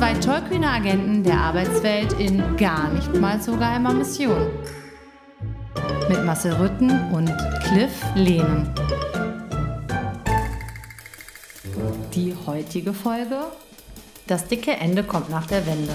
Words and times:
Zwei 0.00 0.14
tollkühne 0.14 0.66
Agenten 0.66 1.22
der 1.22 1.36
Arbeitswelt 1.36 2.14
in 2.14 2.56
gar 2.56 2.90
nicht 2.90 3.14
mal 3.16 3.38
so 3.38 3.52
geheimer 3.52 3.92
Mission. 3.92 4.48
Mit 6.08 6.24
Marcel 6.24 6.54
Rütten 6.54 6.90
und 7.12 7.26
Cliff 7.64 8.02
Lehnen. 8.14 8.72
Die 12.14 12.34
heutige 12.46 12.94
Folge: 12.94 13.40
Das 14.26 14.48
dicke 14.48 14.70
Ende 14.70 15.04
kommt 15.04 15.28
nach 15.28 15.46
der 15.46 15.66
Wende. 15.66 15.92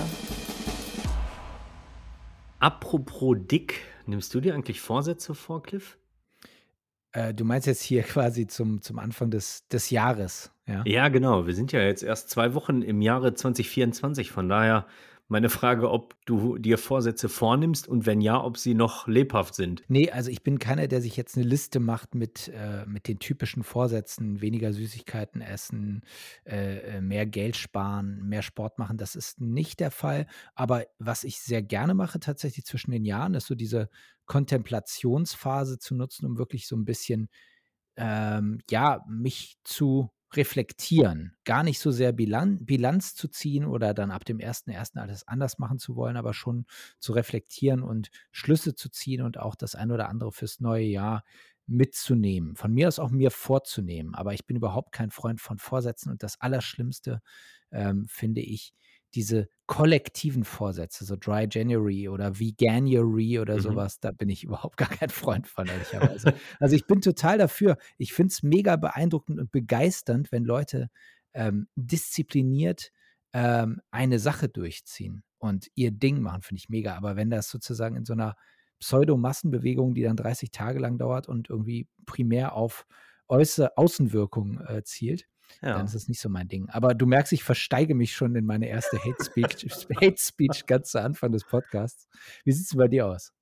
Apropos 2.60 3.36
dick, 3.40 3.82
nimmst 4.06 4.36
du 4.36 4.40
dir 4.40 4.54
eigentlich 4.54 4.82
Vorsätze 4.82 5.34
vor, 5.34 5.64
Cliff? 5.64 5.98
Äh, 7.16 7.34
du 7.34 7.46
meinst 7.46 7.66
jetzt 7.66 7.82
hier 7.82 8.04
quasi 8.04 8.46
zum, 8.46 8.82
zum 8.82 9.00
Anfang 9.00 9.32
des, 9.32 9.68
des 9.70 9.90
Jahres, 9.90 10.52
ja? 10.68 10.84
Ja, 10.86 11.08
genau. 11.10 11.48
Wir 11.48 11.54
sind 11.54 11.72
ja 11.72 11.82
jetzt 11.82 12.04
erst 12.04 12.30
zwei 12.30 12.54
Wochen 12.54 12.82
im 12.82 13.02
Jahre 13.02 13.34
2024. 13.34 14.32
Von 14.32 14.50
daher 14.50 14.86
meine 15.28 15.50
Frage, 15.50 15.90
ob 15.90 16.16
du 16.26 16.58
dir 16.58 16.78
Vorsätze 16.78 17.30
vornimmst 17.30 17.88
und 17.88 18.06
wenn 18.06 18.22
ja, 18.22 18.44
ob 18.44 18.58
sie 18.58 18.76
noch 18.76 19.08
lebhaft 19.08 19.56
sind. 19.56 19.82
Nee, 19.88 20.12
also 20.12 20.30
ich 20.30 20.44
bin 20.44 20.60
keiner, 20.60 20.88
der 20.88 21.02
sich 21.02 21.18
jetzt 21.18 21.36
eine 21.36 21.46
Liste 21.46 21.80
macht 21.80 22.14
mit, 22.14 22.50
äh, 22.50 22.86
mit 22.86 23.08
den 23.08 23.18
typischen 23.18 23.64
Vorsätzen, 23.64 24.42
weniger 24.42 24.72
Süßigkeiten 24.72 25.42
essen, 25.42 26.04
äh, 26.46 26.98
äh 26.98 27.02
mehr 27.02 27.26
Geld 27.26 27.56
sparen, 27.58 28.28
mehr 28.28 28.44
Sport 28.44 28.78
machen. 28.78 28.98
Das 28.98 29.16
ist 29.16 29.42
nicht 29.42 29.80
der 29.80 29.92
Fall. 29.92 30.28
Aber 30.54 30.86
was 31.00 31.24
ich 31.24 31.40
sehr 31.40 31.64
gerne 31.64 31.96
mache 31.96 32.20
tatsächlich 32.20 32.66
zwischen 32.66 32.92
den 32.92 33.06
Jahren, 33.06 33.34
ist 33.34 33.48
so 33.48 33.56
diese 33.56 33.90
Kontemplationsphase 34.28 35.80
zu 35.80 35.96
nutzen, 35.96 36.26
um 36.26 36.38
wirklich 36.38 36.68
so 36.68 36.76
ein 36.76 36.86
bisschen, 36.86 37.30
ähm, 37.96 38.60
ja, 38.70 39.04
mich 39.08 39.58
zu 39.64 40.12
reflektieren. 40.38 41.36
Gar 41.46 41.64
nicht 41.64 41.80
so 41.80 41.92
sehr 41.92 42.12
Bilan 42.12 42.66
Bilanz 42.66 43.16
zu 43.16 43.28
ziehen 43.28 43.66
oder 43.66 43.94
dann 43.94 44.12
ab 44.12 44.26
dem 44.26 44.40
1.1. 44.40 45.00
alles 45.02 45.28
anders 45.28 45.58
machen 45.60 45.80
zu 45.80 45.96
wollen, 45.96 46.18
aber 46.18 46.34
schon 46.34 46.66
zu 47.00 47.14
reflektieren 47.14 47.82
und 47.84 48.10
Schlüsse 48.32 48.76
zu 48.76 48.90
ziehen 48.90 49.22
und 49.22 49.38
auch 49.40 49.56
das 49.56 49.76
ein 49.76 49.92
oder 49.92 50.10
andere 50.10 50.32
fürs 50.32 50.60
neue 50.60 50.86
Jahr 50.86 51.24
mitzunehmen. 51.68 52.56
Von 52.56 52.74
mir 52.74 52.88
aus 52.88 53.00
auch 53.00 53.10
mir 53.12 53.32
vorzunehmen. 53.32 54.14
Aber 54.16 54.34
ich 54.34 54.46
bin 54.46 54.58
überhaupt 54.58 54.92
kein 54.92 55.12
Freund 55.12 55.42
von 55.42 55.58
Vorsätzen 55.58 56.12
und 56.12 56.24
das 56.24 56.40
Allerschlimmste 56.40 57.22
ähm, 57.72 58.08
finde 58.08 58.42
ich, 58.42 58.74
diese 59.16 59.48
kollektiven 59.66 60.44
Vorsätze, 60.44 61.06
so 61.06 61.16
Dry 61.16 61.48
January 61.50 62.10
oder 62.10 62.40
Veganuary 62.40 63.40
oder 63.40 63.56
mhm. 63.56 63.62
sowas, 63.62 64.00
da 64.00 64.12
bin 64.12 64.30
ich 64.30 64.44
überhaupt 64.44 64.78
gar 64.78 64.90
kein 64.90 65.10
Freund 65.10 65.48
von, 65.48 65.68
ehrlicherweise. 65.68 66.34
also 66.60 66.76
ich 66.76 66.86
bin 66.86 67.02
total 67.02 67.38
dafür. 67.38 67.78
Ich 67.98 68.14
finde 68.14 68.32
es 68.32 68.44
mega 68.44 68.76
beeindruckend 68.76 69.40
und 69.40 69.52
begeisternd, 69.52 70.32
wenn 70.32 70.44
Leute 70.44 70.90
ähm, 71.34 71.68
diszipliniert 71.76 72.92
ähm, 73.34 73.82
eine 73.92 74.20
Sache 74.20 74.50
durchziehen 74.50 75.24
und 75.40 75.70
ihr 75.76 75.92
Ding 75.92 76.22
machen, 76.22 76.42
finde 76.42 76.60
ich 76.60 76.70
mega. 76.70 76.96
Aber 76.96 77.16
wenn 77.16 77.30
das 77.30 77.50
sozusagen 77.50 77.96
in 77.96 78.06
so 78.06 78.14
einer 78.14 78.36
Pseudo-Massenbewegung, 78.80 79.94
die 79.94 80.04
dann 80.04 80.18
30 80.18 80.52
Tage 80.52 80.80
lang 80.80 80.98
dauert 80.98 81.28
und 81.28 81.50
irgendwie 81.50 81.88
primär 82.06 82.54
auf 82.54 82.86
äußere 83.28 83.78
Außenwirkung 83.78 84.62
äh, 84.62 84.84
zielt, 84.84 85.28
ja. 85.62 85.74
dann 85.74 85.86
ist 85.86 85.96
es 85.96 86.08
nicht 86.08 86.20
so 86.20 86.30
mein 86.30 86.48
Ding. 86.48 86.70
Aber 86.70 86.94
du 86.94 87.06
merkst, 87.06 87.34
ich 87.34 87.44
versteige 87.44 87.96
mich 87.96 88.16
schon 88.16 88.36
in 88.36 88.46
meine 88.46 88.68
erste 88.68 88.98
Hate 88.98 89.24
Speech, 89.24 89.68
Hate 90.02 90.18
Speech 90.18 90.66
ganz 90.66 90.92
zu 90.92 91.02
Anfang 91.02 91.32
des 91.32 91.46
Podcasts. 91.46 92.08
Wie 92.44 92.52
sieht 92.52 92.66
es 92.66 92.76
bei 92.76 92.88
dir 92.88 93.08
aus? 93.08 93.34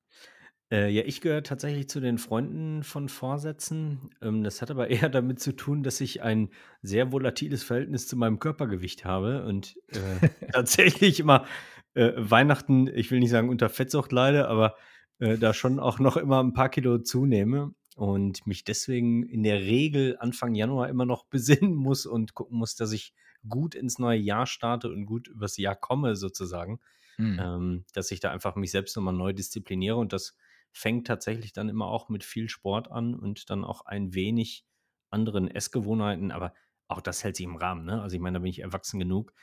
Äh, 0.72 0.90
ja, 0.90 1.03
ich 1.06 1.22
gehöre 1.22 1.44
tatsächlich 1.44 1.88
zu 1.88 2.00
den 2.00 2.18
Freunden 2.18 2.84
von 2.84 3.08
Vorsätzen. 3.08 4.09
Ähm, 4.22 4.44
das 4.44 4.62
hat 4.62 4.72
aber 4.72 4.88
eher 4.90 5.09
damit 5.09 5.40
zu 5.40 5.56
tun, 5.56 5.84
dass 5.84 6.02
ich 6.02 6.24
ein 6.24 6.50
sehr 6.81 7.12
volatiles 7.12 7.64
Verhältnis 7.64 8.08
zu 8.08 8.18
meinem 8.18 8.40
Körpergewicht 8.40 9.06
habe 9.06 9.46
und 9.46 9.75
äh, 9.90 10.30
tatsächlich 10.52 11.20
immer 11.20 11.46
äh, 11.94 12.12
Weihnachten, 12.16 12.88
ich 12.88 13.12
will 13.12 13.20
nicht 13.20 13.30
sagen 13.30 13.50
unter 13.50 13.70
Fettsucht 13.70 14.12
leide, 14.12 14.47
aber 14.47 14.75
äh, 15.20 15.38
da 15.38 15.53
schon 15.53 15.80
auch 15.80 16.00
noch 16.00 16.18
immer 16.18 16.41
ein 16.41 16.53
paar 16.53 16.70
Kilo 16.70 16.97
zunehme 16.97 17.75
und 17.95 18.45
mich 18.47 18.63
deswegen 18.63 19.23
in 19.23 19.43
der 19.43 19.61
Regel 19.61 20.17
Anfang 20.19 20.55
Januar 20.55 20.89
immer 20.89 21.05
noch 21.05 21.25
besinnen 21.29 21.75
muss 21.75 22.05
und 22.05 22.33
gucken 22.33 22.57
muss, 22.57 22.75
dass 22.75 22.91
ich 22.91 23.13
gut 23.47 23.75
ins 23.75 23.99
neue 23.99 24.19
Jahr 24.19 24.45
starte 24.45 24.89
und 24.91 25.05
gut 25.05 25.27
übers 25.27 25.57
Jahr 25.57 25.75
komme 25.75 26.15
sozusagen, 26.15 26.79
mhm. 27.17 27.39
ähm, 27.41 27.85
dass 27.93 28.11
ich 28.11 28.19
da 28.19 28.31
einfach 28.31 28.55
mich 28.55 28.71
selbst 28.71 28.95
nochmal 28.95 29.13
neu 29.13 29.33
diszipliniere 29.33 29.97
und 29.97 30.13
das 30.13 30.35
fängt 30.71 31.05
tatsächlich 31.05 31.53
dann 31.53 31.69
immer 31.69 31.87
auch 31.87 32.09
mit 32.09 32.23
viel 32.23 32.49
Sport 32.49 32.89
an 32.89 33.13
und 33.13 33.49
dann 33.49 33.63
auch 33.63 33.85
ein 33.85 34.13
wenig 34.13 34.65
anderen 35.09 35.47
Essgewohnheiten, 35.47 36.31
aber 36.31 36.53
auch 36.87 37.01
das 37.01 37.23
hält 37.23 37.35
sich 37.35 37.45
im 37.45 37.55
Rahmen, 37.55 37.85
ne? 37.85 38.01
Also 38.01 38.15
ich 38.15 38.21
meine, 38.21 38.35
da 38.35 38.39
bin 38.39 38.49
ich 38.49 38.59
erwachsen 38.59 38.99
genug, 38.99 39.33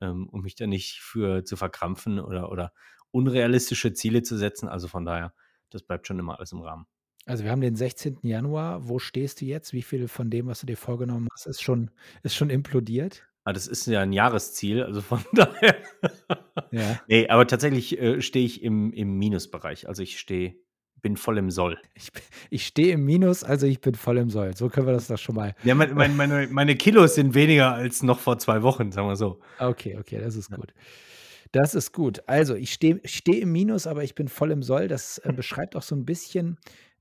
ähm, 0.00 0.28
um 0.28 0.42
mich 0.42 0.56
da 0.56 0.66
nicht 0.66 1.00
für 1.00 1.44
zu 1.44 1.56
verkrampfen 1.56 2.18
oder, 2.18 2.50
oder 2.50 2.72
unrealistische 3.12 3.92
Ziele 3.92 4.22
zu 4.22 4.36
setzen. 4.36 4.68
Also 4.68 4.88
von 4.88 5.04
daher, 5.04 5.32
das 5.70 5.82
bleibt 5.82 6.06
schon 6.06 6.18
immer 6.18 6.38
alles 6.38 6.52
im 6.52 6.60
Rahmen. 6.60 6.86
Also 7.26 7.44
wir 7.44 7.50
haben 7.50 7.60
den 7.60 7.76
16. 7.76 8.18
Januar. 8.22 8.88
Wo 8.88 8.98
stehst 8.98 9.40
du 9.40 9.44
jetzt? 9.44 9.72
Wie 9.72 9.82
viel 9.82 10.08
von 10.08 10.30
dem, 10.30 10.46
was 10.46 10.60
du 10.60 10.66
dir 10.66 10.76
vorgenommen 10.76 11.28
hast, 11.32 11.46
ist 11.46 11.62
schon, 11.62 11.90
ist 12.22 12.34
schon 12.34 12.50
implodiert? 12.50 13.26
Ah, 13.44 13.52
das 13.52 13.66
ist 13.66 13.86
ja 13.86 14.00
ein 14.00 14.12
Jahresziel, 14.12 14.82
also 14.82 15.00
von 15.00 15.24
daher. 15.32 15.76
Ja. 16.70 17.00
Nee, 17.08 17.28
aber 17.28 17.46
tatsächlich 17.46 17.98
äh, 17.98 18.20
stehe 18.20 18.44
ich 18.44 18.62
im, 18.62 18.92
im 18.92 19.18
Minusbereich. 19.18 19.88
Also 19.88 20.02
ich 20.02 20.18
stehe, 20.18 20.56
bin 21.02 21.16
voll 21.16 21.38
im 21.38 21.50
Soll. 21.50 21.78
Ich, 21.94 22.10
ich 22.50 22.66
stehe 22.66 22.92
im 22.94 23.04
Minus, 23.04 23.44
also 23.44 23.66
ich 23.66 23.80
bin 23.80 23.94
voll 23.94 24.18
im 24.18 24.30
Soll. 24.30 24.56
So 24.56 24.68
können 24.68 24.86
wir 24.86 24.92
das 24.92 25.06
doch 25.06 25.18
schon 25.18 25.34
mal. 25.34 25.54
Ja, 25.64 25.74
mein, 25.74 25.94
mein, 25.94 26.16
meine, 26.16 26.48
meine 26.48 26.76
Kilos 26.76 27.14
sind 27.14 27.34
weniger 27.34 27.72
als 27.72 28.02
noch 28.02 28.18
vor 28.18 28.38
zwei 28.38 28.62
Wochen, 28.62 28.92
sagen 28.92 29.08
wir 29.08 29.16
so. 29.16 29.40
Okay, 29.58 29.96
okay, 29.98 30.20
das 30.20 30.36
ist 30.36 30.50
gut. 30.50 30.74
Das 31.52 31.74
ist 31.74 31.92
gut. 31.92 32.22
Also 32.28 32.54
ich 32.54 32.72
stehe 32.72 33.00
steh 33.04 33.40
im 33.40 33.50
Minus, 33.52 33.86
aber 33.86 34.04
ich 34.04 34.14
bin 34.14 34.28
voll 34.28 34.50
im 34.50 34.62
Soll. 34.62 34.86
Das 34.86 35.18
äh, 35.18 35.32
beschreibt 35.32 35.74
auch 35.74 35.82
so 35.82 35.96
ein 35.96 36.04
bisschen 36.04 36.58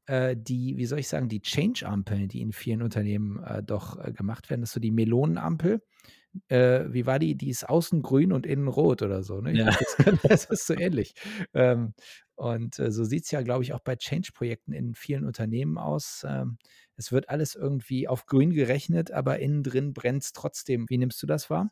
äh, 0.09 0.35
die, 0.35 0.75
wie 0.77 0.87
soll 0.87 0.99
ich 0.99 1.07
sagen, 1.07 1.29
die 1.29 1.41
Change-Ampeln, 1.41 2.27
die 2.27 2.41
in 2.41 2.51
vielen 2.51 2.81
Unternehmen 2.81 3.43
äh, 3.43 3.61
doch 3.61 4.03
äh, 4.03 4.11
gemacht 4.11 4.49
werden. 4.49 4.61
Das 4.61 4.71
ist 4.71 4.73
so 4.73 4.79
die 4.79 4.91
Melonenampel. 4.91 5.83
Äh, 6.47 6.85
wie 6.89 7.05
war 7.05 7.19
die? 7.19 7.35
Die 7.35 7.49
ist 7.49 7.69
außen 7.69 8.01
grün 8.01 8.31
und 8.31 8.47
innen 8.47 8.67
rot 8.67 9.03
oder 9.03 9.21
so. 9.21 9.39
Ne? 9.39 9.55
Ja. 9.55 9.69
Glaub, 9.97 10.21
das, 10.23 10.45
ist 10.45 10.65
so 10.65 10.73
ähnlich. 10.73 11.13
Ähm, 11.53 11.93
und 12.33 12.79
äh, 12.79 12.91
so 12.91 13.03
sieht 13.03 13.25
es 13.25 13.31
ja, 13.31 13.43
glaube 13.43 13.63
ich, 13.63 13.73
auch 13.73 13.81
bei 13.81 13.95
Change-Projekten 13.95 14.73
in 14.73 14.95
vielen 14.95 15.25
Unternehmen 15.25 15.77
aus. 15.77 16.25
Ähm, 16.27 16.57
es 16.95 17.11
wird 17.11 17.29
alles 17.29 17.53
irgendwie 17.53 18.07
auf 18.07 18.25
grün 18.25 18.51
gerechnet, 18.51 19.11
aber 19.11 19.37
innen 19.37 19.61
drin 19.61 19.93
brennt 19.93 20.23
es 20.23 20.33
trotzdem. 20.33 20.85
Wie 20.89 20.97
nimmst 20.97 21.21
du 21.21 21.27
das 21.27 21.51
wahr? 21.51 21.71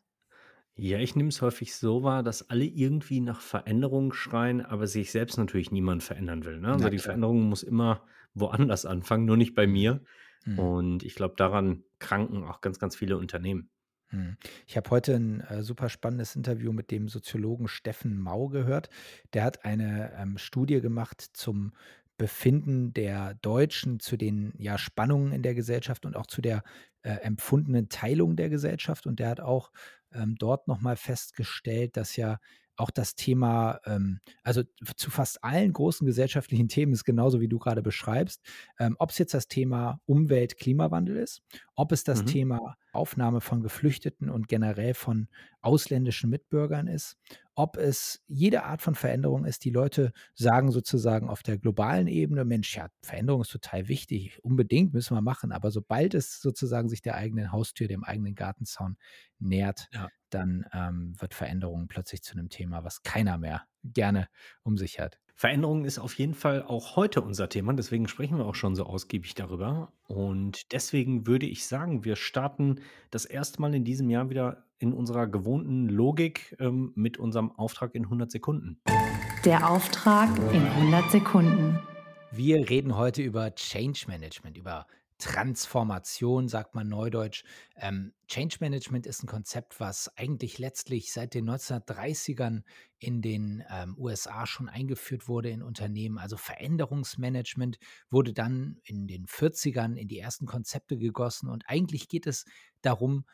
Ja, 0.76 1.00
ich 1.00 1.16
nehme 1.16 1.30
es 1.30 1.42
häufig 1.42 1.74
so 1.74 2.04
wahr, 2.04 2.22
dass 2.22 2.50
alle 2.50 2.64
irgendwie 2.64 3.20
nach 3.20 3.40
Veränderung 3.40 4.12
schreien, 4.12 4.64
aber 4.64 4.86
sich 4.86 5.10
selbst 5.10 5.36
natürlich 5.36 5.72
niemand 5.72 6.04
verändern 6.04 6.44
will. 6.44 6.60
Ne? 6.60 6.74
Also 6.74 6.88
die 6.88 6.98
Veränderung 6.98 7.48
muss 7.48 7.64
immer 7.64 8.06
woanders 8.40 8.86
anfangen, 8.86 9.24
nur 9.24 9.36
nicht 9.36 9.54
bei 9.54 9.66
mir. 9.66 10.02
Mhm. 10.44 10.58
Und 10.58 11.02
ich 11.02 11.14
glaube, 11.14 11.34
daran 11.36 11.84
kranken 11.98 12.44
auch 12.44 12.60
ganz, 12.60 12.78
ganz 12.78 12.96
viele 12.96 13.18
Unternehmen. 13.18 13.70
Mhm. 14.10 14.36
Ich 14.66 14.76
habe 14.76 14.90
heute 14.90 15.14
ein 15.14 15.40
äh, 15.40 15.62
super 15.62 15.88
spannendes 15.88 16.36
Interview 16.36 16.72
mit 16.72 16.90
dem 16.90 17.08
Soziologen 17.08 17.68
Steffen 17.68 18.18
Mau 18.18 18.48
gehört. 18.48 18.88
Der 19.32 19.44
hat 19.44 19.64
eine 19.64 20.12
ähm, 20.16 20.38
Studie 20.38 20.80
gemacht 20.80 21.20
zum 21.32 21.72
Befinden 22.16 22.92
der 22.92 23.34
Deutschen 23.34 24.00
zu 24.00 24.16
den 24.16 24.52
ja, 24.58 24.76
Spannungen 24.76 25.32
in 25.32 25.42
der 25.42 25.54
Gesellschaft 25.54 26.04
und 26.04 26.16
auch 26.16 26.26
zu 26.26 26.42
der 26.42 26.64
äh, 27.02 27.10
empfundenen 27.10 27.88
Teilung 27.88 28.34
der 28.34 28.48
Gesellschaft. 28.48 29.06
Und 29.06 29.20
der 29.20 29.28
hat 29.28 29.40
auch 29.40 29.70
ähm, 30.12 30.34
dort 30.36 30.66
nochmal 30.66 30.96
festgestellt, 30.96 31.96
dass 31.96 32.16
ja 32.16 32.38
auch 32.78 32.90
das 32.90 33.14
Thema, 33.14 33.80
ähm, 33.84 34.20
also 34.42 34.62
zu 34.96 35.10
fast 35.10 35.42
allen 35.42 35.72
großen 35.72 36.06
gesellschaftlichen 36.06 36.68
Themen 36.68 36.92
ist 36.92 37.04
genauso 37.04 37.40
wie 37.40 37.48
du 37.48 37.58
gerade 37.58 37.82
beschreibst, 37.82 38.42
ähm, 38.78 38.96
ob 38.98 39.10
es 39.10 39.18
jetzt 39.18 39.34
das 39.34 39.48
Thema 39.48 40.00
Umwelt, 40.06 40.56
Klimawandel 40.56 41.16
ist, 41.16 41.42
ob 41.74 41.92
es 41.92 42.04
das 42.04 42.22
mhm. 42.22 42.26
Thema 42.26 42.76
Aufnahme 42.92 43.40
von 43.40 43.62
Geflüchteten 43.62 44.30
und 44.30 44.48
generell 44.48 44.94
von 44.94 45.28
ausländischen 45.60 46.30
Mitbürgern 46.30 46.86
ist, 46.86 47.16
ob 47.58 47.76
es 47.76 48.22
jede 48.28 48.62
Art 48.62 48.82
von 48.82 48.94
Veränderung 48.94 49.44
ist. 49.44 49.64
Die 49.64 49.70
Leute 49.70 50.12
sagen 50.34 50.70
sozusagen 50.70 51.28
auf 51.28 51.42
der 51.42 51.58
globalen 51.58 52.06
Ebene, 52.06 52.44
Mensch, 52.44 52.76
ja, 52.76 52.88
Veränderung 53.02 53.40
ist 53.42 53.50
total 53.50 53.88
wichtig, 53.88 54.38
unbedingt 54.44 54.92
müssen 54.94 55.16
wir 55.16 55.22
machen. 55.22 55.50
Aber 55.50 55.72
sobald 55.72 56.14
es 56.14 56.40
sozusagen 56.40 56.88
sich 56.88 57.02
der 57.02 57.16
eigenen 57.16 57.50
Haustür, 57.50 57.88
dem 57.88 58.04
eigenen 58.04 58.36
Gartenzaun 58.36 58.96
nähert, 59.40 59.88
Ja. 59.92 60.08
dann 60.30 60.66
ähm, 60.72 61.14
wird 61.18 61.34
Veränderung 61.34 61.88
plötzlich 61.88 62.22
zu 62.22 62.34
einem 62.34 62.48
Thema, 62.48 62.84
was 62.84 63.02
keiner 63.02 63.38
mehr 63.38 63.64
gerne 63.82 64.28
um 64.62 64.76
sich 64.78 65.00
hat. 65.00 65.18
Veränderung 65.34 65.84
ist 65.84 65.98
auf 65.98 66.14
jeden 66.14 66.34
Fall 66.34 66.62
auch 66.62 66.94
heute 66.94 67.22
unser 67.22 67.48
Thema, 67.48 67.72
deswegen 67.72 68.06
sprechen 68.06 68.38
wir 68.38 68.46
auch 68.46 68.54
schon 68.56 68.76
so 68.76 68.84
ausgiebig 68.84 69.34
darüber. 69.34 69.92
Und 70.06 70.72
deswegen 70.72 71.26
würde 71.26 71.46
ich 71.46 71.66
sagen, 71.66 72.04
wir 72.04 72.14
starten 72.16 72.80
das 73.10 73.24
erste 73.24 73.60
Mal 73.60 73.74
in 73.74 73.84
diesem 73.84 74.10
Jahr 74.10 74.30
wieder 74.30 74.67
in 74.78 74.92
unserer 74.92 75.26
gewohnten 75.26 75.88
Logik 75.88 76.56
ähm, 76.60 76.92
mit 76.94 77.18
unserem 77.18 77.50
Auftrag 77.52 77.94
in 77.94 78.04
100 78.04 78.30
Sekunden. 78.30 78.80
Der 79.44 79.70
Auftrag 79.70 80.28
in 80.52 80.62
100 80.62 81.10
Sekunden. 81.10 81.78
Wir 82.30 82.68
reden 82.68 82.96
heute 82.96 83.22
über 83.22 83.54
Change 83.54 84.04
Management, 84.06 84.56
über 84.56 84.86
Transformation, 85.18 86.46
sagt 86.48 86.76
man 86.76 86.88
neudeutsch. 86.88 87.42
Ähm, 87.76 88.12
Change 88.28 88.58
Management 88.60 89.04
ist 89.04 89.22
ein 89.22 89.26
Konzept, 89.26 89.80
was 89.80 90.16
eigentlich 90.16 90.58
letztlich 90.58 91.12
seit 91.12 91.34
den 91.34 91.50
1930ern 91.50 92.62
in 92.98 93.20
den 93.20 93.64
ähm, 93.68 93.96
USA 93.98 94.46
schon 94.46 94.68
eingeführt 94.68 95.26
wurde 95.26 95.50
in 95.50 95.62
Unternehmen. 95.62 96.18
Also 96.18 96.36
Veränderungsmanagement 96.36 97.78
wurde 98.10 98.32
dann 98.32 98.78
in 98.84 99.08
den 99.08 99.26
40ern 99.26 99.96
in 99.96 100.06
die 100.06 100.18
ersten 100.18 100.46
Konzepte 100.46 100.96
gegossen. 100.96 101.48
Und 101.48 101.64
eigentlich 101.66 102.08
geht 102.08 102.28
es 102.28 102.44
darum, 102.82 103.24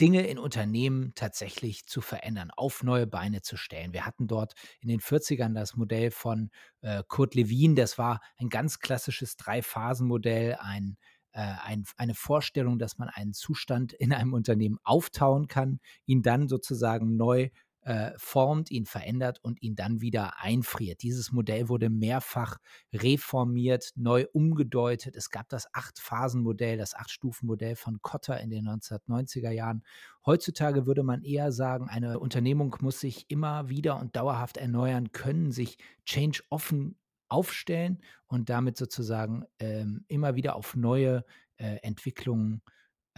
Dinge 0.00 0.26
in 0.26 0.38
Unternehmen 0.38 1.12
tatsächlich 1.14 1.86
zu 1.86 2.00
verändern, 2.00 2.50
auf 2.50 2.82
neue 2.82 3.06
Beine 3.06 3.42
zu 3.42 3.56
stellen. 3.56 3.92
Wir 3.92 4.06
hatten 4.06 4.28
dort 4.28 4.54
in 4.80 4.88
den 4.88 5.00
40ern 5.00 5.54
das 5.54 5.76
Modell 5.76 6.10
von 6.10 6.50
äh, 6.82 7.02
Kurt 7.08 7.34
Lewin, 7.34 7.74
das 7.74 7.98
war 7.98 8.20
ein 8.36 8.48
ganz 8.48 8.78
klassisches 8.78 9.36
Drei-Phasen-Modell, 9.36 10.56
ein, 10.60 10.96
äh, 11.32 11.40
ein, 11.40 11.84
eine 11.96 12.14
Vorstellung, 12.14 12.78
dass 12.78 12.98
man 12.98 13.08
einen 13.08 13.32
Zustand 13.32 13.92
in 13.92 14.12
einem 14.12 14.34
Unternehmen 14.34 14.78
auftauen 14.84 15.48
kann, 15.48 15.80
ihn 16.06 16.22
dann 16.22 16.48
sozusagen 16.48 17.16
neu 17.16 17.50
äh, 17.88 18.12
formt, 18.18 18.70
ihn 18.70 18.84
verändert 18.84 19.38
und 19.42 19.62
ihn 19.62 19.74
dann 19.74 20.02
wieder 20.02 20.42
einfriert. 20.42 21.02
Dieses 21.02 21.32
Modell 21.32 21.70
wurde 21.70 21.88
mehrfach 21.88 22.58
reformiert, 22.92 23.92
neu 23.96 24.26
umgedeutet. 24.34 25.16
Es 25.16 25.30
gab 25.30 25.48
das 25.48 25.72
Acht-Phasen-Modell, 25.72 26.76
das 26.76 26.94
Acht-Stufen-Modell 26.94 27.76
von 27.76 28.02
Kotter 28.02 28.38
in 28.42 28.50
den 28.50 28.68
1990er 28.68 29.52
Jahren. 29.52 29.84
Heutzutage 30.26 30.84
würde 30.84 31.02
man 31.02 31.22
eher 31.22 31.50
sagen, 31.50 31.88
eine 31.88 32.20
Unternehmung 32.20 32.76
muss 32.82 33.00
sich 33.00 33.24
immer 33.30 33.70
wieder 33.70 33.98
und 33.98 34.14
dauerhaft 34.16 34.58
erneuern 34.58 35.10
können, 35.12 35.50
sich 35.50 35.78
change 36.04 36.42
offen 36.50 36.98
aufstellen 37.30 38.02
und 38.26 38.50
damit 38.50 38.76
sozusagen 38.76 39.44
ähm, 39.60 40.04
immer 40.08 40.34
wieder 40.34 40.56
auf 40.56 40.76
neue 40.76 41.24
äh, 41.56 41.76
Entwicklungen 41.76 42.60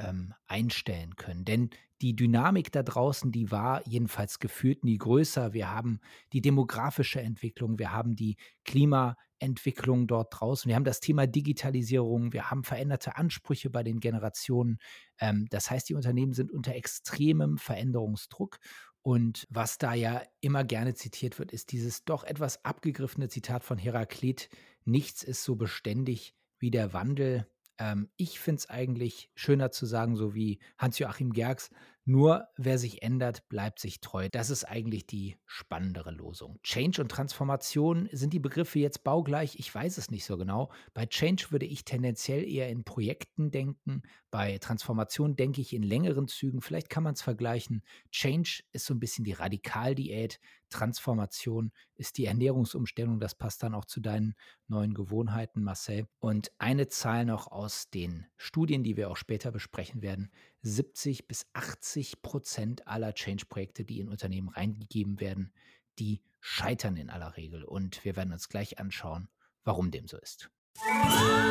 ähm, 0.05 0.35
einstellen 0.47 1.17
können. 1.17 1.45
Denn 1.45 1.71
die 2.01 2.17
Dynamik 2.17 2.73
da 2.73 2.83
draußen, 2.83 3.31
die 3.31 3.51
war 3.51 3.87
jedenfalls 3.87 4.39
gefühlt 4.39 4.85
nie 4.85 4.97
größer. 4.97 5.53
Wir 5.53 5.71
haben 5.71 6.01
die 6.33 6.41
demografische 6.41 7.21
Entwicklung, 7.21 7.79
wir 7.79 7.93
haben 7.93 8.17
die 8.17 8.37
Klimaentwicklung 8.65 10.07
dort 10.07 10.29
draußen, 10.41 10.69
wir 10.69 10.77
haben 10.77 10.85
das 10.85 11.01
Thema 11.01 11.27
Digitalisierung, 11.27 12.33
wir 12.33 12.51
haben 12.51 12.65
veränderte 12.65 13.17
Ansprüche 13.17 13.69
bei 13.69 13.83
den 13.83 14.01
Generationen. 14.01 14.79
Ähm, 15.19 15.47
das 15.51 15.71
heißt, 15.71 15.89
die 15.89 15.95
Unternehmen 15.95 16.33
sind 16.33 16.51
unter 16.51 16.75
extremem 16.75 17.59
Veränderungsdruck. 17.59 18.59
Und 19.03 19.47
was 19.51 19.79
da 19.79 19.95
ja 19.95 20.23
immer 20.41 20.65
gerne 20.65 20.95
zitiert 20.95 21.39
wird, 21.39 21.53
ist 21.53 21.73
dieses 21.73 22.05
doch 22.05 22.25
etwas 22.25 22.65
abgegriffene 22.65 23.29
Zitat 23.29 23.65
von 23.65 23.79
Heraklit, 23.79 24.51
nichts 24.85 25.23
ist 25.23 25.45
so 25.45 25.57
beständig 25.57 26.35
wie 26.59 26.71
der 26.71 26.93
Wandel. 26.93 27.47
Ähm, 27.81 28.11
ich 28.17 28.39
finde 28.39 28.59
es 28.61 28.71
eigentlich 28.71 29.31
schöner 29.35 29.73
zu 29.73 29.87
sagen, 29.87 30.15
so 30.15 30.35
wie 30.35 30.61
Hans-Joachim 30.79 31.33
Gerks, 31.33 31.71
nur 32.05 32.49
wer 32.57 32.79
sich 32.79 33.03
ändert, 33.03 33.49
bleibt 33.49 33.79
sich 33.79 34.01
treu. 34.01 34.29
Das 34.33 34.51
ist 34.51 34.65
eigentlich 34.65 35.07
die 35.07 35.37
spannendere 35.47 36.11
Losung. 36.11 36.59
Change 36.63 37.03
und 37.03 37.11
Transformation, 37.11 38.09
sind 38.13 38.33
die 38.33 38.41
Begriffe 38.41 38.79
jetzt 38.79 39.05
baugleich? 39.05 39.59
Ich 39.59 39.73
weiß 39.73 39.99
es 39.99 40.11
nicht 40.11 40.25
so 40.25 40.37
genau. 40.39 40.73
Bei 40.95 41.07
Change 41.07 41.47
würde 41.51 41.67
ich 41.67 41.85
tendenziell 41.85 42.43
eher 42.45 42.69
in 42.69 42.85
Projekten 42.85 43.51
denken. 43.51 44.03
Bei 44.31 44.59
Transformation 44.59 45.37
denke 45.37 45.61
ich 45.61 45.73
in 45.73 45.83
längeren 45.83 46.27
Zügen. 46.27 46.63
Vielleicht 46.63 46.89
kann 46.89 47.03
man 47.03 47.15
es 47.15 47.23
vergleichen. 47.23 47.83
Change 48.11 48.63
ist 48.73 48.87
so 48.87 48.95
ein 48.95 49.01
bisschen 49.01 49.25
die 49.25 49.33
Radikaldiät. 49.33 50.41
Transformation 50.71 51.73
ist 51.97 52.17
die 52.17 52.27
Ernährungsumstellung. 52.27 53.21
Das 53.21 53.35
passt 53.35 53.63
dann 53.63 53.75
auch 53.75 53.85
zu 53.85 54.01
deinen 54.01 54.35
neuen 54.69 54.95
Gewohnheiten, 54.95 55.63
Marcel. 55.63 56.07
Und 56.19 56.51
eine 56.59 56.89
Zahl 56.89 57.25
noch 57.25 57.49
aus 57.51 57.91
den 57.91 58.27
Studien, 58.37 58.83
die 58.85 58.97
wir 58.97 59.11
auch 59.11 59.17
später 59.17 59.51
besprechen 59.51 60.01
werden. 60.01 60.31
70 60.63 61.27
bis 61.29 61.47
80 61.55 62.23
Prozent 62.23 62.87
aller 62.87 63.15
Change-Projekte, 63.15 63.85
die 63.85 64.01
in 64.01 64.09
Unternehmen 64.09 64.49
reingegeben 64.49 65.21
werden, 65.21 65.53
die 65.99 66.23
scheitern 66.41 66.97
in 66.97 67.11
aller 67.11 67.37
Regel. 67.37 67.65
Und 67.65 68.05
wir 68.05 68.17
werden 68.17 68.33
uns 68.33 68.49
gleich 68.49 68.79
anschauen, 68.79 69.29
warum 69.65 69.91
dem 69.91 70.07
so 70.07 70.19
ist. 70.19 70.51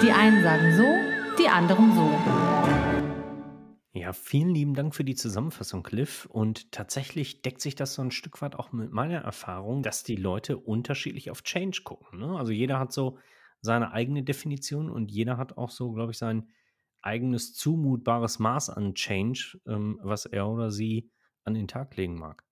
Die 0.02 0.12
einen 0.12 0.44
sagen 0.44 0.76
so, 0.76 1.42
die 1.42 1.48
anderen 1.48 1.94
so. 1.94 3.10
Ja, 3.92 4.14
vielen 4.14 4.54
lieben 4.54 4.76
Dank 4.76 4.96
für 4.96 5.04
die 5.04 5.16
Zusammenfassung, 5.16 5.84
Cliff. 5.84 6.26
Und 6.26 6.72
tatsächlich 6.72 7.42
deckt 7.42 7.60
sich 7.62 7.76
das 7.76 7.96
so 7.96 8.02
ein 8.02 8.12
Stück 8.12 8.42
weit 8.42 8.56
auch 8.56 8.72
mit 8.72 8.92
meiner 8.92 9.20
Erfahrung, 9.20 9.84
dass 9.84 10.04
die 10.04 10.16
Leute 10.16 10.58
unterschiedlich 10.58 11.32
auf 11.32 11.44
Change 11.44 11.82
gucken. 11.84 12.20
Ne? 12.20 12.38
Also 12.38 12.52
jeder 12.52 12.80
hat 12.80 12.94
so 12.94 13.18
seine 13.62 13.92
eigene 13.92 14.24
Definition 14.24 14.90
und 14.90 15.12
jeder 15.12 15.38
hat 15.38 15.58
auch 15.58 15.70
so, 15.72 15.92
glaube 15.92 16.12
ich, 16.12 16.18
sein 16.18 16.48
eigenes 17.02 17.54
zumutbares 17.54 18.40
Maß 18.40 18.70
an 18.70 18.94
Change, 18.96 19.60
ähm, 19.68 20.00
was 20.04 20.26
er 20.26 20.48
oder 20.48 20.72
sie 20.72 21.10
an 21.44 21.54
den 21.54 21.68
Tag 21.68 21.96
legen 21.96 22.16
mag. 22.16 22.44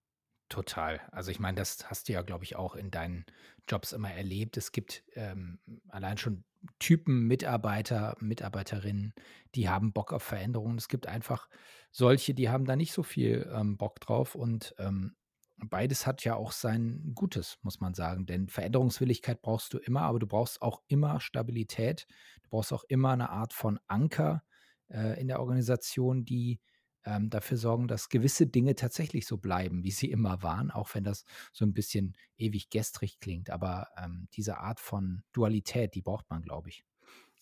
Total. 0.49 1.01
Also 1.11 1.29
ich 1.29 1.39
meine, 1.39 1.57
das 1.57 1.89
hast 1.89 2.07
du 2.07 2.13
ja, 2.13 2.21
glaube 2.21 2.45
ich, 2.45 2.55
auch 2.55 2.75
in 2.75 2.89
deinen 2.89 3.25
Jobs 3.67 3.91
immer 3.91 4.11
erlebt. 4.11 4.55
Es 4.55 4.71
gibt 4.71 5.03
ähm, 5.13 5.59
allein 5.89 6.17
schon 6.17 6.45
Typen 6.79 7.27
Mitarbeiter, 7.27 8.15
Mitarbeiterinnen, 8.19 9.13
die 9.55 9.67
haben 9.67 9.91
Bock 9.91 10.13
auf 10.13 10.23
Veränderungen. 10.23 10.77
Es 10.77 10.87
gibt 10.87 11.05
einfach 11.07 11.49
solche, 11.91 12.33
die 12.33 12.49
haben 12.49 12.65
da 12.65 12.75
nicht 12.75 12.93
so 12.93 13.03
viel 13.03 13.49
ähm, 13.53 13.77
Bock 13.77 13.99
drauf. 13.99 14.35
Und 14.35 14.73
ähm, 14.77 15.16
beides 15.57 16.05
hat 16.05 16.23
ja 16.23 16.35
auch 16.35 16.51
sein 16.51 17.11
Gutes, 17.15 17.57
muss 17.61 17.79
man 17.79 17.93
sagen. 17.93 18.25
Denn 18.25 18.47
Veränderungswilligkeit 18.47 19.41
brauchst 19.41 19.73
du 19.73 19.79
immer, 19.79 20.01
aber 20.01 20.19
du 20.19 20.27
brauchst 20.27 20.61
auch 20.61 20.81
immer 20.87 21.19
Stabilität. 21.19 22.07
Du 22.43 22.49
brauchst 22.49 22.73
auch 22.73 22.83
immer 22.85 23.11
eine 23.11 23.29
Art 23.29 23.53
von 23.53 23.79
Anker 23.87 24.43
äh, 24.89 25.19
in 25.19 25.27
der 25.27 25.39
Organisation, 25.39 26.25
die 26.25 26.59
ähm, 27.05 27.29
dafür 27.29 27.57
sorgen, 27.57 27.87
dass 27.87 28.09
gewisse 28.09 28.47
Dinge 28.47 28.75
tatsächlich 28.75 29.25
so 29.25 29.37
bleiben, 29.37 29.83
wie 29.83 29.91
sie 29.91 30.11
immer 30.11 30.43
waren, 30.43 30.71
auch 30.71 30.93
wenn 30.93 31.03
das 31.03 31.23
so 31.53 31.65
ein 31.65 31.73
bisschen 31.73 32.15
ewig 32.37 32.69
gestrig 32.69 33.19
klingt. 33.19 33.49
Aber 33.49 33.87
ähm, 33.97 34.27
diese 34.33 34.59
Art 34.59 34.79
von 34.79 35.23
Dualität, 35.31 35.95
die 35.95 36.01
braucht 36.01 36.29
man, 36.29 36.41
glaube 36.41 36.69
ich. 36.69 36.86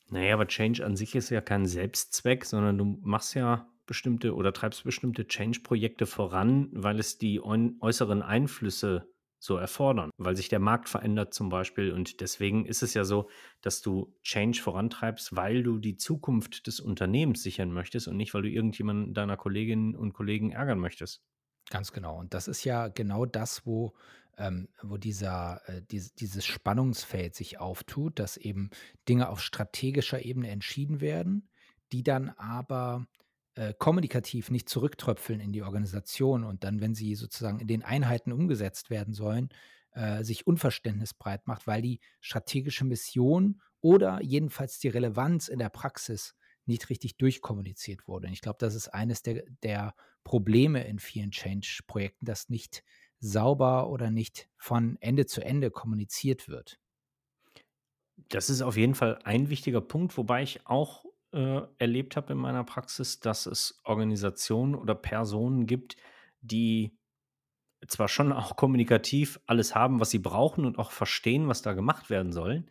Naja, 0.09 0.35
aber 0.35 0.47
Change 0.47 0.85
an 0.85 0.95
sich 0.95 1.15
ist 1.15 1.29
ja 1.29 1.41
kein 1.41 1.65
Selbstzweck, 1.65 2.45
sondern 2.45 2.77
du 2.77 2.99
machst 3.01 3.33
ja 3.35 3.67
bestimmte 3.85 4.35
oder 4.35 4.53
treibst 4.53 4.83
bestimmte 4.83 5.27
Change-Projekte 5.27 6.05
voran, 6.05 6.69
weil 6.71 6.99
es 6.99 7.17
die 7.17 7.41
äußeren 7.41 8.21
Einflüsse 8.21 9.07
so 9.39 9.57
erfordern, 9.57 10.09
weil 10.17 10.35
sich 10.35 10.49
der 10.49 10.59
Markt 10.59 10.89
verändert 10.89 11.33
zum 11.33 11.49
Beispiel. 11.49 11.91
Und 11.91 12.19
deswegen 12.21 12.65
ist 12.65 12.81
es 12.81 12.93
ja 12.93 13.03
so, 13.03 13.29
dass 13.61 13.81
du 13.81 14.15
Change 14.23 14.59
vorantreibst, 14.61 15.35
weil 15.35 15.61
du 15.61 15.77
die 15.77 15.97
Zukunft 15.97 16.65
des 16.67 16.79
Unternehmens 16.79 17.43
sichern 17.43 17.71
möchtest 17.71 18.07
und 18.07 18.17
nicht, 18.17 18.33
weil 18.33 18.41
du 18.41 18.49
irgendjemanden 18.49 19.13
deiner 19.13 19.37
Kolleginnen 19.37 19.95
und 19.95 20.13
Kollegen 20.13 20.51
ärgern 20.51 20.79
möchtest. 20.79 21.23
Ganz 21.69 21.91
genau. 21.91 22.17
Und 22.19 22.33
das 22.33 22.47
ist 22.47 22.63
ja 22.63 22.87
genau 22.89 23.25
das, 23.25 23.65
wo, 23.65 23.93
ähm, 24.37 24.69
wo 24.81 24.97
dieser, 24.97 25.61
äh, 25.67 25.81
dies, 25.89 26.13
dieses 26.13 26.45
Spannungsfeld 26.45 27.35
sich 27.35 27.59
auftut, 27.59 28.19
dass 28.19 28.37
eben 28.37 28.69
Dinge 29.09 29.29
auf 29.29 29.41
strategischer 29.41 30.23
Ebene 30.23 30.49
entschieden 30.49 31.01
werden, 31.01 31.49
die 31.91 32.03
dann 32.03 32.29
aber 32.29 33.07
äh, 33.55 33.73
kommunikativ 33.77 34.51
nicht 34.51 34.69
zurücktröpfeln 34.69 35.39
in 35.39 35.53
die 35.53 35.63
Organisation 35.63 36.43
und 36.43 36.63
dann, 36.63 36.81
wenn 36.81 36.93
sie 36.93 37.15
sozusagen 37.15 37.59
in 37.59 37.67
den 37.67 37.83
Einheiten 37.83 38.31
umgesetzt 38.31 38.89
werden 38.89 39.13
sollen, 39.13 39.49
äh, 39.91 40.23
sich 40.23 40.45
Unverständnis 40.45 41.13
breit 41.13 41.47
macht, 41.47 41.65
weil 41.67 41.81
die 41.81 41.99
strategische 42.19 42.85
Mission 42.85 43.61
oder 43.81 44.21
jedenfalls 44.21 44.77
die 44.79 44.89
Relevanz 44.89 45.47
in 45.47 45.59
der 45.59 45.69
Praxis 45.69 46.35
nicht 46.67 46.89
richtig 46.89 47.17
durchkommuniziert 47.17 48.07
wurde. 48.07 48.27
Und 48.27 48.33
ich 48.33 48.41
glaube, 48.41 48.57
das 48.59 48.75
ist 48.75 48.89
eines 48.89 49.21
der, 49.21 49.43
der 49.63 49.95
Probleme 50.23 50.85
in 50.85 50.99
vielen 50.99 51.31
Change-Projekten, 51.31 52.25
dass 52.25 52.49
nicht 52.49 52.83
sauber 53.19 53.89
oder 53.89 54.11
nicht 54.11 54.49
von 54.57 54.97
Ende 54.99 55.25
zu 55.25 55.43
Ende 55.43 55.71
kommuniziert 55.71 56.47
wird. 56.47 56.79
Das 58.29 58.49
ist 58.49 58.61
auf 58.61 58.77
jeden 58.77 58.95
Fall 58.95 59.19
ein 59.23 59.49
wichtiger 59.49 59.81
Punkt, 59.81 60.17
wobei 60.17 60.43
ich 60.43 60.65
auch 60.65 61.05
äh, 61.31 61.61
erlebt 61.77 62.15
habe 62.15 62.33
in 62.33 62.39
meiner 62.39 62.63
Praxis, 62.63 63.19
dass 63.19 63.45
es 63.45 63.79
Organisationen 63.83 64.73
oder 64.73 64.95
Personen 64.95 65.65
gibt, 65.65 65.97
die 66.41 66.97
zwar 67.87 68.07
schon 68.07 68.31
auch 68.31 68.55
kommunikativ 68.55 69.39
alles 69.45 69.75
haben, 69.75 69.99
was 69.99 70.09
sie 70.09 70.19
brauchen 70.19 70.65
und 70.65 70.79
auch 70.79 70.91
verstehen, 70.91 71.47
was 71.47 71.61
da 71.61 71.73
gemacht 71.73 72.09
werden 72.09 72.31
soll, 72.31 72.65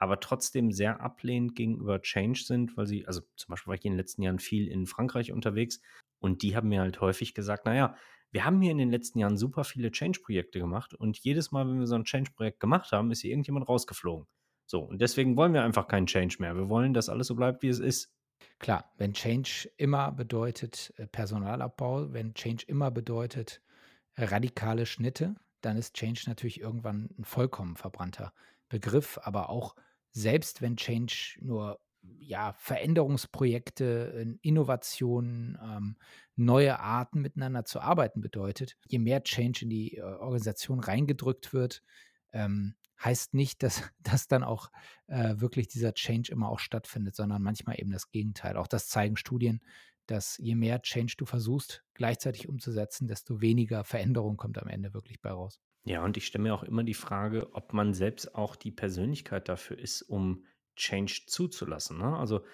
aber 0.00 0.18
trotzdem 0.18 0.72
sehr 0.72 1.00
ablehnend 1.00 1.54
gegenüber 1.54 2.00
Change 2.00 2.40
sind, 2.42 2.76
weil 2.76 2.86
sie, 2.86 3.06
also 3.06 3.20
zum 3.36 3.50
Beispiel 3.50 3.68
war 3.68 3.74
ich 3.76 3.84
in 3.84 3.92
den 3.92 3.98
letzten 3.98 4.22
Jahren 4.22 4.38
viel 4.38 4.66
in 4.66 4.86
Frankreich 4.86 5.30
unterwegs 5.30 5.80
und 6.18 6.42
die 6.42 6.56
haben 6.56 6.68
mir 6.68 6.80
halt 6.80 7.00
häufig 7.00 7.34
gesagt, 7.34 7.66
naja, 7.66 7.94
wir 8.32 8.44
haben 8.44 8.62
hier 8.62 8.70
in 8.70 8.78
den 8.78 8.90
letzten 8.90 9.18
Jahren 9.18 9.36
super 9.36 9.64
viele 9.64 9.90
Change-Projekte 9.90 10.58
gemacht 10.58 10.94
und 10.94 11.18
jedes 11.18 11.52
Mal, 11.52 11.68
wenn 11.68 11.78
wir 11.78 11.86
so 11.86 11.96
ein 11.96 12.04
Change-Projekt 12.04 12.60
gemacht 12.60 12.92
haben, 12.92 13.10
ist 13.10 13.20
hier 13.20 13.30
irgendjemand 13.30 13.68
rausgeflogen. 13.68 14.26
So, 14.66 14.80
und 14.80 15.00
deswegen 15.00 15.36
wollen 15.36 15.52
wir 15.52 15.64
einfach 15.64 15.88
keinen 15.88 16.06
Change 16.06 16.36
mehr. 16.38 16.56
Wir 16.56 16.68
wollen, 16.68 16.94
dass 16.94 17.08
alles 17.08 17.26
so 17.26 17.34
bleibt, 17.34 17.62
wie 17.62 17.68
es 17.68 17.80
ist. 17.80 18.14
Klar, 18.58 18.90
wenn 18.96 19.12
Change 19.12 19.68
immer 19.76 20.12
bedeutet 20.12 20.94
äh, 20.96 21.06
Personalabbau, 21.06 22.12
wenn 22.12 22.34
Change 22.34 22.64
immer 22.68 22.90
bedeutet 22.90 23.60
radikale 24.16 24.86
Schnitte, 24.86 25.34
dann 25.60 25.76
ist 25.76 25.94
Change 25.94 26.22
natürlich 26.26 26.60
irgendwann 26.60 27.10
ein 27.18 27.24
vollkommen 27.24 27.76
verbrannter 27.76 28.32
Begriff. 28.68 29.18
Aber 29.22 29.50
auch 29.50 29.74
selbst 30.12 30.62
wenn 30.62 30.76
Change 30.76 31.38
nur 31.40 31.80
ja, 32.18 32.52
Veränderungsprojekte, 32.54 34.38
Innovationen, 34.42 35.58
ähm, 35.62 35.96
neue 36.36 36.80
Arten 36.80 37.20
miteinander 37.20 37.64
zu 37.64 37.80
arbeiten 37.80 38.20
bedeutet, 38.20 38.76
je 38.88 38.98
mehr 38.98 39.22
Change 39.22 39.60
in 39.62 39.70
die 39.70 39.96
äh, 39.96 40.00
Organisation 40.00 40.80
reingedrückt 40.80 41.52
wird, 41.52 41.82
ähm, 42.32 42.74
heißt 43.02 43.34
nicht, 43.34 43.62
dass, 43.62 43.82
dass 44.00 44.28
dann 44.28 44.42
auch 44.42 44.70
äh, 45.06 45.34
wirklich 45.36 45.68
dieser 45.68 45.94
Change 45.94 46.32
immer 46.32 46.48
auch 46.48 46.58
stattfindet, 46.58 47.14
sondern 47.16 47.42
manchmal 47.42 47.78
eben 47.78 47.90
das 47.90 48.10
Gegenteil. 48.10 48.56
Auch 48.56 48.68
das 48.68 48.88
zeigen 48.88 49.16
Studien, 49.16 49.60
dass 50.06 50.38
je 50.38 50.54
mehr 50.54 50.82
Change 50.82 51.14
du 51.16 51.24
versuchst 51.24 51.84
gleichzeitig 51.94 52.48
umzusetzen, 52.48 53.06
desto 53.06 53.40
weniger 53.40 53.84
Veränderung 53.84 54.36
kommt 54.36 54.58
am 54.58 54.68
Ende 54.68 54.92
wirklich 54.94 55.20
bei 55.20 55.30
raus. 55.30 55.60
Ja, 55.84 56.04
und 56.04 56.16
ich 56.16 56.26
stelle 56.26 56.42
mir 56.42 56.54
auch 56.54 56.62
immer 56.62 56.84
die 56.84 56.94
Frage, 56.94 57.54
ob 57.54 57.72
man 57.72 57.94
selbst 57.94 58.34
auch 58.34 58.54
die 58.56 58.70
Persönlichkeit 58.70 59.48
dafür 59.48 59.78
ist, 59.78 60.02
um 60.02 60.44
Change 60.76 61.22
zuzulassen. 61.26 61.98
Ne? 61.98 62.16
Also 62.16 62.44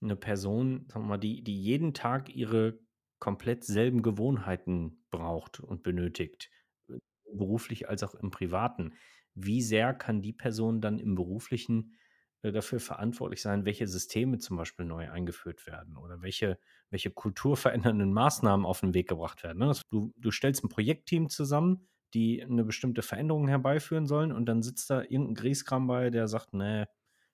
eine 0.00 0.16
Person, 0.16 0.86
sagen 0.88 1.04
wir 1.04 1.08
mal, 1.08 1.18
die, 1.18 1.42
die 1.42 1.60
jeden 1.60 1.92
Tag 1.92 2.34
ihre 2.34 2.78
komplett 3.18 3.64
selben 3.64 4.02
Gewohnheiten 4.02 5.04
braucht 5.10 5.60
und 5.60 5.82
benötigt, 5.82 6.50
äh, 6.88 6.98
beruflich 7.32 7.88
als 7.88 8.02
auch 8.02 8.14
im 8.14 8.30
Privaten. 8.30 8.94
Wie 9.34 9.62
sehr 9.62 9.94
kann 9.94 10.22
die 10.22 10.32
Person 10.32 10.80
dann 10.80 10.98
im 10.98 11.14
beruflichen 11.14 11.94
äh, 12.42 12.50
dafür 12.50 12.80
verantwortlich 12.80 13.42
sein, 13.42 13.66
welche 13.66 13.86
Systeme 13.86 14.38
zum 14.38 14.56
Beispiel 14.56 14.86
neu 14.86 15.10
eingeführt 15.10 15.66
werden 15.66 15.98
oder 15.98 16.22
welche, 16.22 16.58
welche 16.88 17.10
kulturverändernden 17.10 18.12
Maßnahmen 18.12 18.64
auf 18.64 18.80
den 18.80 18.94
Weg 18.94 19.08
gebracht 19.08 19.42
werden. 19.42 19.58
Ne? 19.58 19.76
Du, 19.90 20.12
du 20.16 20.30
stellst 20.30 20.64
ein 20.64 20.70
Projektteam 20.70 21.28
zusammen, 21.28 21.88
die 22.14 22.42
eine 22.42 22.64
bestimmte 22.64 23.02
Veränderung 23.02 23.48
herbeiführen 23.48 24.06
sollen 24.06 24.32
und 24.32 24.46
dann 24.46 24.62
sitzt 24.62 24.90
da 24.90 25.02
irgendein 25.02 25.34
Grieskram 25.34 25.86
bei, 25.86 26.10
der 26.10 26.28
sagt, 26.28 26.54
nee, 26.54 26.86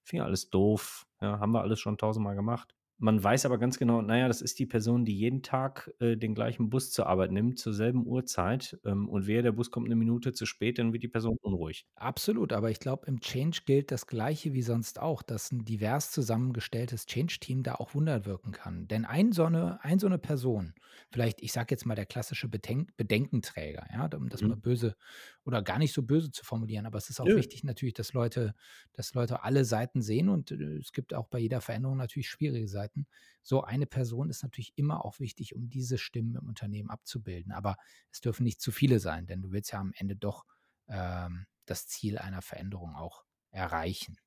finde 0.03 0.25
alles 0.25 0.51
doof, 0.51 1.07
ja, 1.21 1.41
haben 1.41 1.53
wir 1.53 1.63
alles 1.63 1.81
schon 1.81 1.99
tausendmal 1.99 2.37
gemacht. 2.37 2.75
Man 2.99 3.23
weiß 3.23 3.45
aber 3.45 3.59
ganz 3.59 3.79
genau, 3.79 4.01
naja, 4.01 4.27
das 4.27 4.41
ist 4.41 4.59
die 4.59 4.65
Person, 4.65 5.05
die 5.05 5.15
jeden 5.15 5.43
Tag 5.43 5.93
äh, 6.01 6.17
den 6.17 6.35
gleichen 6.35 6.71
Bus 6.71 6.93
zur 6.93 7.07
Arbeit 7.07 7.31
nimmt, 7.31 7.59
zur 7.59 7.75
selben 7.75 8.07
Uhrzeit. 8.07 8.79
Ähm, 8.87 9.07
und 9.11 9.27
wer 9.27 9.43
der 9.43 9.53
Bus 9.53 9.71
kommt 9.71 9.87
eine 9.87 9.97
Minute 9.97 10.33
zu 10.33 10.47
spät, 10.47 10.79
dann 10.79 10.95
wird 10.95 11.03
die 11.03 11.09
Person 11.09 11.37
unruhig. 11.43 11.87
Absolut, 11.97 12.55
aber 12.55 12.71
ich 12.71 12.81
glaube, 12.81 13.07
im 13.07 13.21
Change 13.21 13.61
gilt 13.67 13.91
das 13.91 14.07
Gleiche 14.07 14.55
wie 14.55 14.63
sonst 14.63 14.99
auch, 14.99 15.23
dass 15.23 15.53
ein 15.53 15.67
divers 15.67 16.11
zusammengestelltes 16.11 17.05
Change-Team 17.05 17.63
da 17.63 17.75
auch 17.75 17.95
Wunder 17.95 18.25
wirken 18.25 18.53
kann. 18.53 18.89
Denn 18.89 19.05
ein 19.05 19.33
so 19.33 19.45
eine, 19.45 19.85
ein 19.85 19.99
so 19.99 20.07
eine 20.07 20.19
Person, 20.19 20.73
vielleicht, 21.11 21.43
ich 21.43 21.53
sage 21.53 21.69
jetzt 21.71 21.87
mal 21.87 21.95
der 21.95 22.07
klassische 22.07 22.49
Bedenk 22.49 22.97
Bedenkenträger, 22.97 23.87
ja, 23.93 24.09
um 24.17 24.29
das 24.29 24.43
mhm. 24.43 24.49
mal 24.49 24.57
böse 24.57 24.97
oder 25.45 25.63
gar 25.63 25.79
nicht 25.79 25.93
so 25.93 26.03
böse 26.03 26.31
zu 26.31 26.45
formulieren, 26.45 26.87
aber 26.87 26.99
es 26.99 27.11
ist 27.11 27.21
auch 27.21 27.27
ja. 27.27 27.37
wichtig 27.37 27.65
natürlich, 27.65 27.95
dass 27.95 28.13
Leute, 28.13 28.55
dass 28.93 29.15
Leute 29.15 29.43
alle 29.43 29.65
Seiten 29.65 30.03
sehen 30.03 30.29
und 30.29 30.51
äh, 30.53 30.77
es 30.77 30.93
gibt 30.93 31.15
auch 31.15 31.29
bei 31.29 31.39
jeder 31.39 31.61
Veränderung 31.61 31.97
natürlich 31.97 32.29
schwierige 32.29 32.69
Seiten. 32.69 32.87
Seiten. 32.87 33.07
So 33.43 33.63
eine 33.63 33.87
Person 33.87 34.31
ist 34.31 34.43
natürlich 34.43 34.73
immer 34.77 35.05
auch 35.05 35.19
wichtig, 35.21 35.55
um 35.55 35.69
diese 35.69 35.99
Stimmen 35.99 36.37
im 36.37 36.47
Unternehmen 36.47 36.91
abzubilden. 36.91 37.53
Aber 37.53 37.77
es 38.11 38.21
dürfen 38.21 38.45
nicht 38.45 38.61
zu 38.61 38.73
viele 38.73 39.01
sein, 39.01 39.27
denn 39.27 39.43
du 39.43 39.53
willst 39.53 39.73
ja 39.73 39.81
am 39.81 39.93
Ende 39.97 40.17
doch 40.17 40.45
ähm, 40.89 41.47
das 41.65 41.87
Ziel 41.87 42.19
einer 42.19 42.43
Veränderung 42.43 42.95
auch 42.95 43.25
erreichen. 43.51 44.19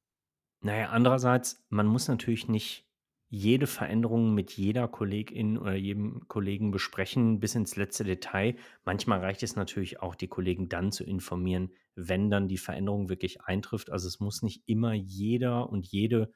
Naja, 0.62 0.90
andererseits, 0.90 1.64
man 1.70 1.88
muss 1.88 2.08
natürlich 2.08 2.48
nicht 2.48 2.89
jede 3.30 3.68
Veränderung 3.68 4.34
mit 4.34 4.52
jeder 4.54 4.88
Kollegin 4.88 5.58
oder 5.58 5.76
jedem 5.76 6.28
Kollegen 6.28 6.72
besprechen, 6.72 7.40
bis 7.40 7.54
ins 7.54 7.76
letzte 7.76 8.04
Detail. 8.04 8.56
Manchmal 8.86 9.20
reicht 9.20 9.44
es 9.44 9.56
natürlich 9.56 10.02
auch, 10.02 10.16
die 10.16 10.28
Kollegen 10.28 10.68
dann 10.68 10.92
zu 10.92 11.04
informieren, 11.04 11.72
wenn 11.96 12.32
dann 12.32 12.48
die 12.48 12.58
Veränderung 12.58 13.08
wirklich 13.08 13.42
eintrifft. 13.42 13.92
Also 13.92 14.08
es 14.08 14.20
muss 14.20 14.42
nicht 14.42 14.64
immer 14.66 14.94
jeder 14.94 15.70
und 15.70 15.86
jede 15.86 16.34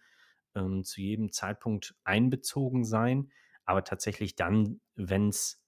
ähm, 0.56 0.84
zu 0.84 1.02
jedem 1.02 1.32
Zeitpunkt 1.32 1.96
einbezogen 2.04 2.86
sein. 2.86 3.32
Aber 3.66 3.84
tatsächlich 3.84 4.36
dann, 4.36 4.80
wenn 4.96 5.30
es 5.30 5.64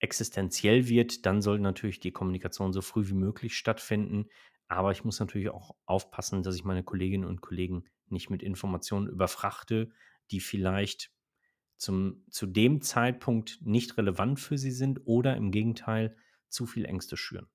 existenziell 0.00 0.88
wird, 0.88 1.24
dann 1.24 1.40
soll 1.40 1.60
natürlich 1.60 2.00
die 2.00 2.12
Kommunikation 2.12 2.72
so 2.72 2.82
früh 2.82 3.08
wie 3.08 3.14
möglich 3.14 3.56
stattfinden. 3.56 4.26
Aber 4.66 4.90
ich 4.90 5.04
muss 5.04 5.20
natürlich 5.20 5.50
auch 5.50 5.76
aufpassen, 5.86 6.42
dass 6.42 6.56
ich 6.56 6.64
meine 6.64 6.82
Kolleginnen 6.82 7.24
und 7.24 7.40
Kollegen 7.40 7.84
nicht 8.08 8.28
mit 8.30 8.42
Informationen 8.42 9.08
überfrachte, 9.08 9.90
die 10.30 10.40
vielleicht 10.40 11.10
zum, 11.76 12.24
zu 12.30 12.46
dem 12.46 12.80
Zeitpunkt 12.80 13.58
nicht 13.62 13.96
relevant 13.98 14.40
für 14.40 14.58
sie 14.58 14.70
sind 14.70 15.06
oder 15.06 15.36
im 15.36 15.50
Gegenteil 15.50 16.16
zu 16.48 16.66
viel 16.66 16.84
Ängste 16.84 17.16
schüren. 17.16 17.48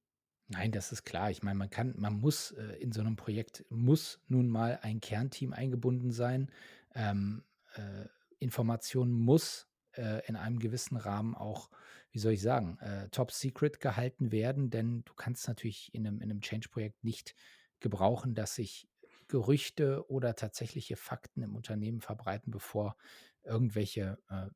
Nein, 0.48 0.72
das 0.72 0.92
ist 0.92 1.06
klar. 1.06 1.32
Ich 1.32 1.44
meine, 1.44 1.58
man 1.58 1.70
kann, 1.70 1.94
man 1.98 2.14
muss 2.14 2.52
äh, 2.52 2.76
in 2.80 2.92
so 2.92 3.02
einem 3.02 3.16
Projekt 3.16 3.66
muss 3.70 4.20
nun 4.28 4.50
mal 4.50 4.80
ein 4.82 5.00
Kernteam 5.00 5.54
eingebunden 5.54 6.12
sein. 6.12 6.52
Ähm, 6.94 7.44
äh, 7.76 8.06
Information 8.40 9.12
muss 9.12 9.70
äh, 9.94 10.26
in 10.28 10.36
einem 10.36 10.60
gewissen 10.60 10.98
Rahmen 10.98 11.36
auch, 11.36 11.70
wie 12.12 12.20
soll 12.20 12.34
ich 12.34 12.42
sagen, 12.42 12.78
äh, 12.80 13.08
top 13.10 13.32
secret 13.32 13.80
gehalten 13.80 14.34
werden, 14.34 14.70
denn 14.70 15.04
du 15.06 15.14
kannst 15.14 15.48
natürlich 15.48 15.94
in 15.94 16.06
einem, 16.06 16.18
in 16.18 16.30
einem 16.30 16.42
Change-Projekt 16.42 17.04
nicht 17.04 17.34
gebrauchen, 17.80 18.36
dass 18.36 18.56
sich 18.56 18.90
Gerüchte 19.32 20.10
oder 20.10 20.36
tatsächliche 20.36 20.98
Fakten 20.98 21.42
im 21.42 21.56
Unternehmen 21.56 22.02
verbreiten, 22.02 22.52
bevor 22.52 22.98
irgendwelche 23.44 24.20
äh, 24.28 24.48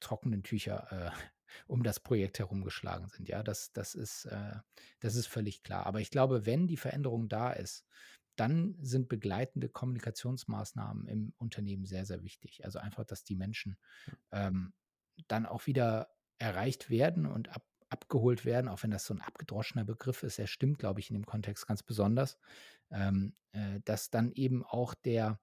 trockenen 0.00 0.44
Tücher 0.44 0.86
äh, 0.92 1.10
um 1.66 1.82
das 1.82 1.98
Projekt 1.98 2.38
herumgeschlagen 2.38 3.08
sind. 3.08 3.28
Ja, 3.28 3.42
das, 3.42 3.72
das, 3.72 3.96
ist, 3.96 4.26
äh, 4.26 4.54
das 5.00 5.16
ist 5.16 5.26
völlig 5.26 5.64
klar. 5.64 5.86
Aber 5.86 6.00
ich 6.00 6.10
glaube, 6.10 6.46
wenn 6.46 6.68
die 6.68 6.76
Veränderung 6.76 7.28
da 7.28 7.50
ist, 7.50 7.84
dann 8.36 8.76
sind 8.80 9.08
begleitende 9.08 9.68
Kommunikationsmaßnahmen 9.68 11.06
im 11.06 11.32
Unternehmen 11.38 11.84
sehr, 11.84 12.06
sehr 12.06 12.22
wichtig. 12.22 12.64
Also 12.64 12.78
einfach, 12.78 13.04
dass 13.04 13.24
die 13.24 13.34
Menschen 13.34 13.76
ähm, 14.30 14.72
dann 15.26 15.46
auch 15.46 15.66
wieder 15.66 16.14
erreicht 16.38 16.90
werden 16.90 17.26
und 17.26 17.48
ab, 17.48 17.66
abgeholt 17.88 18.44
werden, 18.44 18.68
auch 18.68 18.82
wenn 18.82 18.90
das 18.90 19.06
so 19.06 19.14
ein 19.14 19.20
abgedroschener 19.20 19.84
Begriff 19.84 20.22
ist. 20.22 20.38
Er 20.38 20.46
stimmt, 20.46 20.78
glaube 20.78 21.00
ich, 21.00 21.10
in 21.10 21.14
dem 21.14 21.26
Kontext 21.26 21.66
ganz 21.66 21.82
besonders, 21.82 22.38
ähm, 22.90 23.34
äh, 23.52 23.80
dass 23.84 24.10
dann 24.10 24.32
eben 24.32 24.64
auch 24.64 24.94
der, 24.94 25.40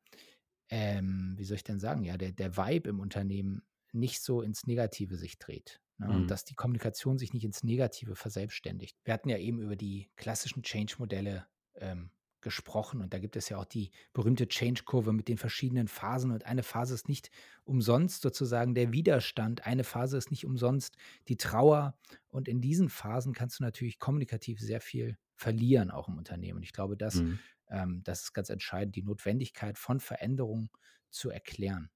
ähm, 0.69 1.35
wie 1.37 1.45
soll 1.45 1.55
ich 1.55 1.63
denn 1.63 1.79
sagen, 1.79 2.03
ja, 2.03 2.17
der, 2.17 2.31
der 2.31 2.57
Vibe 2.57 2.89
im 2.89 2.99
Unternehmen 2.99 3.63
nicht 3.91 4.21
so 4.21 4.41
ins 4.41 4.65
Negative 4.65 5.17
sich 5.17 5.37
dreht. 5.39 5.81
Ne? 5.97 6.07
Mhm. 6.07 6.15
Und 6.15 6.27
dass 6.27 6.45
die 6.45 6.55
Kommunikation 6.55 7.17
sich 7.17 7.33
nicht 7.33 7.45
ins 7.45 7.63
Negative 7.63 8.15
verselbstständigt. 8.15 8.97
Wir 9.03 9.13
hatten 9.13 9.29
ja 9.29 9.37
eben 9.37 9.59
über 9.59 9.75
die 9.75 10.09
klassischen 10.15 10.63
Change-Modelle 10.63 11.45
ähm, 11.75 12.09
gesprochen 12.43 13.01
und 13.01 13.13
da 13.13 13.19
gibt 13.19 13.35
es 13.35 13.49
ja 13.49 13.57
auch 13.57 13.65
die 13.65 13.91
berühmte 14.13 14.47
Change-Kurve 14.47 15.13
mit 15.13 15.27
den 15.27 15.37
verschiedenen 15.37 15.87
Phasen 15.87 16.31
und 16.31 16.45
eine 16.45 16.63
Phase 16.63 16.93
ist 16.93 17.09
nicht 17.09 17.31
umsonst 17.63 18.21
sozusagen 18.21 18.75
der 18.75 18.91
Widerstand, 18.91 19.65
eine 19.65 19.83
Phase 19.83 20.17
ist 20.17 20.29
nicht 20.29 20.45
umsonst 20.45 20.97
die 21.27 21.37
Trauer 21.37 21.97
und 22.29 22.47
in 22.47 22.61
diesen 22.61 22.89
Phasen 22.89 23.33
kannst 23.33 23.59
du 23.59 23.63
natürlich 23.63 23.97
kommunikativ 23.97 24.59
sehr 24.59 24.81
viel 24.81 25.17
verlieren, 25.35 25.89
auch 25.89 26.07
im 26.07 26.17
Unternehmen. 26.17 26.57
Und 26.57 26.63
ich 26.63 26.73
glaube, 26.73 26.95
das, 26.95 27.15
mhm. 27.15 27.39
ähm, 27.69 28.01
das 28.03 28.23
ist 28.23 28.33
ganz 28.33 28.49
entscheidend, 28.49 28.95
die 28.95 29.03
Notwendigkeit 29.03 29.77
von 29.77 29.99
Veränderungen 29.99 30.69
zu 31.09 31.29
erklären. 31.29 31.89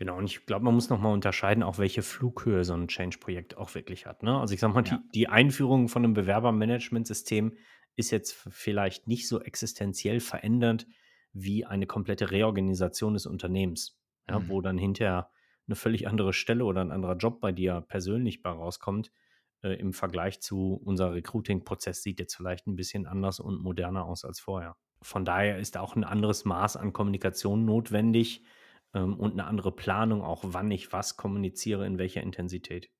Genau, 0.00 0.16
und 0.16 0.24
ich 0.24 0.46
glaube, 0.46 0.64
man 0.64 0.72
muss 0.72 0.88
nochmal 0.88 1.12
unterscheiden, 1.12 1.62
auch 1.62 1.76
welche 1.76 2.00
Flughöhe 2.00 2.64
so 2.64 2.72
ein 2.72 2.88
Change-Projekt 2.88 3.58
auch 3.58 3.74
wirklich 3.74 4.06
hat. 4.06 4.22
Ne? 4.22 4.40
Also 4.40 4.54
ich 4.54 4.60
sage 4.60 4.72
mal, 4.72 4.82
ja. 4.86 4.96
die, 4.96 5.10
die, 5.10 5.28
Einführung 5.28 5.88
von 5.88 6.02
einem 6.02 6.14
Bewerbermanagementsystem 6.14 7.52
ist 7.96 8.10
jetzt 8.10 8.32
vielleicht 8.32 9.06
nicht 9.06 9.28
so 9.28 9.40
existenziell 9.40 10.20
verändernd 10.20 10.86
wie 11.32 11.64
eine 11.64 11.86
komplette 11.86 12.30
Reorganisation 12.30 13.14
des 13.14 13.26
Unternehmens, 13.26 13.98
ja, 14.28 14.38
mhm. 14.38 14.48
wo 14.48 14.60
dann 14.60 14.78
hinterher 14.78 15.30
eine 15.66 15.76
völlig 15.76 16.08
andere 16.08 16.32
Stelle 16.32 16.64
oder 16.64 16.80
ein 16.80 16.90
anderer 16.90 17.16
Job 17.16 17.40
bei 17.40 17.52
dir 17.52 17.80
persönlich 17.82 18.42
bei 18.42 18.50
rauskommt. 18.50 19.12
Äh, 19.62 19.74
Im 19.74 19.92
Vergleich 19.92 20.40
zu 20.40 20.80
unser 20.84 21.12
Recruiting-Prozess 21.12 22.02
sieht 22.02 22.18
jetzt 22.18 22.34
vielleicht 22.34 22.66
ein 22.66 22.76
bisschen 22.76 23.06
anders 23.06 23.38
und 23.38 23.62
moderner 23.62 24.04
aus 24.04 24.24
als 24.24 24.40
vorher. 24.40 24.76
Von 25.02 25.24
daher 25.24 25.58
ist 25.58 25.76
auch 25.76 25.94
ein 25.96 26.04
anderes 26.04 26.44
Maß 26.44 26.76
an 26.76 26.92
Kommunikation 26.92 27.64
notwendig, 27.64 28.42
ähm, 28.94 29.18
und 29.18 29.32
eine 29.32 29.44
andere 29.44 29.72
Planung, 29.72 30.22
auch 30.22 30.40
wann 30.44 30.70
ich 30.70 30.92
was 30.92 31.16
kommuniziere, 31.16 31.86
in 31.86 31.98
welcher 31.98 32.22
Intensität. 32.22 32.90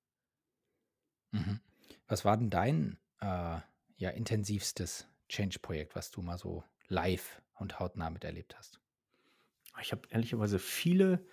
Mhm. 1.31 1.59
Was 2.07 2.25
war 2.25 2.37
denn 2.37 2.49
dein 2.49 2.97
äh, 3.19 3.59
ja, 4.01 4.09
intensivstes 4.09 5.07
Change-Projekt, 5.29 5.95
was 5.95 6.09
du 6.09 6.23
mal 6.23 6.37
so 6.37 6.63
live 6.87 7.41
und 7.53 7.79
hautnah 7.79 8.09
miterlebt 8.09 8.57
hast? 8.57 8.81
Ich 9.79 9.91
habe 9.91 10.01
ehrlicherweise 10.09 10.57
viele, 10.57 11.23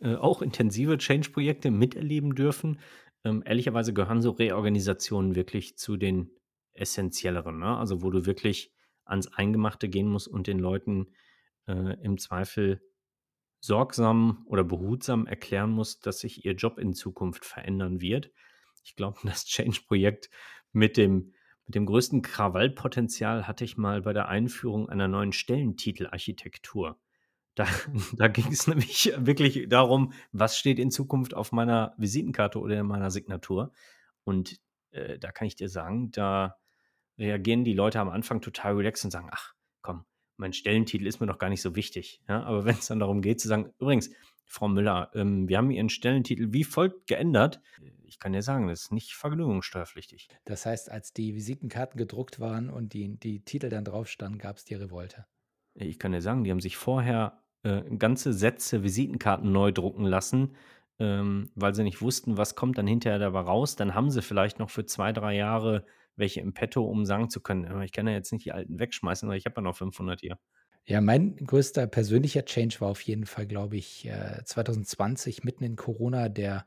äh, 0.00 0.14
auch 0.14 0.42
intensive 0.42 0.98
Change-Projekte 0.98 1.70
miterleben 1.70 2.34
dürfen. 2.34 2.80
Ähm, 3.24 3.42
ehrlicherweise 3.44 3.94
gehören 3.94 4.20
so 4.20 4.30
Reorganisationen 4.30 5.34
wirklich 5.34 5.78
zu 5.78 5.96
den 5.96 6.30
essentielleren, 6.74 7.58
ne? 7.58 7.76
Also, 7.78 8.02
wo 8.02 8.10
du 8.10 8.26
wirklich 8.26 8.72
ans 9.04 9.26
Eingemachte 9.28 9.88
gehen 9.88 10.08
musst 10.08 10.28
und 10.28 10.46
den 10.46 10.58
Leuten 10.58 11.08
äh, 11.66 11.96
im 12.02 12.18
Zweifel 12.18 12.82
sorgsam 13.60 14.44
oder 14.46 14.64
behutsam 14.64 15.26
erklären 15.26 15.70
musst, 15.70 16.06
dass 16.06 16.20
sich 16.20 16.44
ihr 16.44 16.52
Job 16.52 16.78
in 16.78 16.92
Zukunft 16.92 17.46
verändern 17.46 18.02
wird. 18.02 18.30
Ich 18.84 18.96
glaube, 18.96 19.18
das 19.24 19.46
Change-Projekt 19.46 20.28
mit 20.72 20.98
dem, 20.98 21.32
mit 21.68 21.74
dem 21.74 21.84
größten 21.84 22.22
Krawallpotenzial 22.22 23.46
hatte 23.46 23.62
ich 23.62 23.76
mal 23.76 24.00
bei 24.00 24.14
der 24.14 24.28
Einführung 24.28 24.88
einer 24.88 25.06
neuen 25.06 25.32
Stellentitelarchitektur. 25.32 26.98
Da, 27.54 27.66
da 28.16 28.28
ging 28.28 28.50
es 28.50 28.66
nämlich 28.66 29.12
wirklich 29.18 29.68
darum, 29.68 30.14
was 30.32 30.56
steht 30.56 30.78
in 30.78 30.90
Zukunft 30.90 31.34
auf 31.34 31.52
meiner 31.52 31.94
Visitenkarte 31.98 32.58
oder 32.58 32.80
in 32.80 32.86
meiner 32.86 33.10
Signatur. 33.10 33.72
Und 34.24 34.58
äh, 34.92 35.18
da 35.18 35.30
kann 35.30 35.46
ich 35.46 35.56
dir 35.56 35.68
sagen, 35.68 36.10
da 36.10 36.56
reagieren 37.18 37.64
die 37.64 37.74
Leute 37.74 38.00
am 38.00 38.08
Anfang 38.08 38.40
total 38.40 38.74
relaxed 38.76 39.04
und 39.04 39.10
sagen, 39.10 39.28
ach 39.30 39.52
komm, 39.82 40.06
mein 40.38 40.54
Stellentitel 40.54 41.06
ist 41.06 41.20
mir 41.20 41.26
doch 41.26 41.38
gar 41.38 41.50
nicht 41.50 41.60
so 41.60 41.76
wichtig. 41.76 42.22
Ja? 42.30 42.44
Aber 42.44 42.64
wenn 42.64 42.76
es 42.76 42.86
dann 42.86 43.00
darum 43.00 43.20
geht 43.20 43.42
zu 43.42 43.48
sagen, 43.48 43.74
übrigens, 43.78 44.08
Frau 44.48 44.66
Müller, 44.68 45.10
ähm, 45.14 45.48
wir 45.48 45.58
haben 45.58 45.70
Ihren 45.70 45.90
Stellentitel 45.90 46.52
wie 46.52 46.64
folgt 46.64 47.06
geändert. 47.06 47.60
Ich 48.04 48.18
kann 48.18 48.32
dir 48.32 48.42
sagen, 48.42 48.68
das 48.68 48.82
ist 48.82 48.92
nicht 48.92 49.14
vergnügungssteuerpflichtig. 49.14 50.28
Das 50.44 50.66
heißt, 50.66 50.90
als 50.90 51.12
die 51.12 51.34
Visitenkarten 51.34 51.98
gedruckt 51.98 52.40
waren 52.40 52.70
und 52.70 52.94
die, 52.94 53.18
die 53.18 53.44
Titel 53.44 53.68
dann 53.68 53.84
drauf 53.84 54.08
standen, 54.08 54.38
gab 54.38 54.56
es 54.56 54.64
die 54.64 54.74
Revolte. 54.74 55.26
Ich 55.74 55.98
kann 55.98 56.12
dir 56.12 56.22
sagen, 56.22 56.44
die 56.44 56.50
haben 56.50 56.60
sich 56.60 56.76
vorher 56.76 57.42
äh, 57.62 57.82
ganze 57.96 58.32
Sätze 58.32 58.82
Visitenkarten 58.82 59.52
neu 59.52 59.70
drucken 59.70 60.04
lassen, 60.04 60.56
ähm, 60.98 61.50
weil 61.54 61.74
sie 61.74 61.84
nicht 61.84 62.00
wussten, 62.00 62.36
was 62.36 62.54
kommt 62.54 62.78
dann 62.78 62.86
hinterher 62.86 63.18
dabei 63.18 63.40
raus. 63.40 63.76
Dann 63.76 63.94
haben 63.94 64.10
sie 64.10 64.22
vielleicht 64.22 64.58
noch 64.58 64.70
für 64.70 64.86
zwei, 64.86 65.12
drei 65.12 65.36
Jahre 65.36 65.84
welche 66.18 66.40
im 66.40 66.52
Petto, 66.52 66.84
um 66.84 67.04
sagen 67.06 67.30
zu 67.30 67.40
können, 67.40 67.82
ich 67.82 67.92
kann 67.92 68.08
ja 68.08 68.12
jetzt 68.12 68.32
nicht 68.32 68.44
die 68.44 68.52
alten 68.52 68.78
wegschmeißen, 68.78 69.28
weil 69.28 69.38
ich 69.38 69.46
habe 69.46 69.56
ja 69.56 69.62
noch 69.62 69.76
500 69.76 70.20
hier. 70.20 70.38
Ja, 70.90 71.02
mein 71.02 71.36
größter 71.36 71.86
persönlicher 71.86 72.46
Change 72.46 72.80
war 72.80 72.88
auf 72.88 73.02
jeden 73.02 73.26
Fall, 73.26 73.46
glaube 73.46 73.76
ich, 73.76 74.10
2020 74.42 75.36
äh, 75.36 75.40
mitten 75.44 75.62
in 75.62 75.76
Corona 75.76 76.30
der 76.30 76.64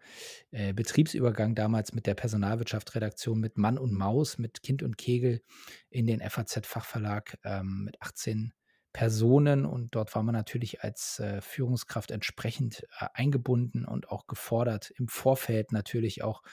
äh, 0.51 0.73
Betriebsübergang 0.73 1.55
damals 1.55 1.93
mit 1.93 2.05
der 2.05 2.13
Personalwirtschaft-Redaktion 2.13 3.39
mit 3.39 3.57
Mann 3.57 3.79
und 3.79 3.93
Maus, 3.93 4.37
mit 4.37 4.61
Kind 4.61 4.83
und 4.83 4.99
Kegel 4.99 5.41
in 5.89 6.05
den 6.05 6.21
FAZ-Fachverlag 6.21 7.39
ähm, 7.43 7.85
mit 7.85 7.99
18 7.99 8.53
Personen. 8.93 9.65
Und 9.65 9.95
dort 9.95 10.13
war 10.13 10.21
man 10.21 10.35
natürlich 10.35 10.83
als 10.83 11.19
äh, 11.19 11.41
Führungskraft 11.41 12.11
entsprechend 12.11 12.85
eingebunden 13.15 13.85
und 13.85 14.09
auch 14.09 14.27
gefordert, 14.27 14.91
im 14.97 15.07
Vorfeld 15.07 15.71
natürlich 15.71 16.23
auch 16.23 16.43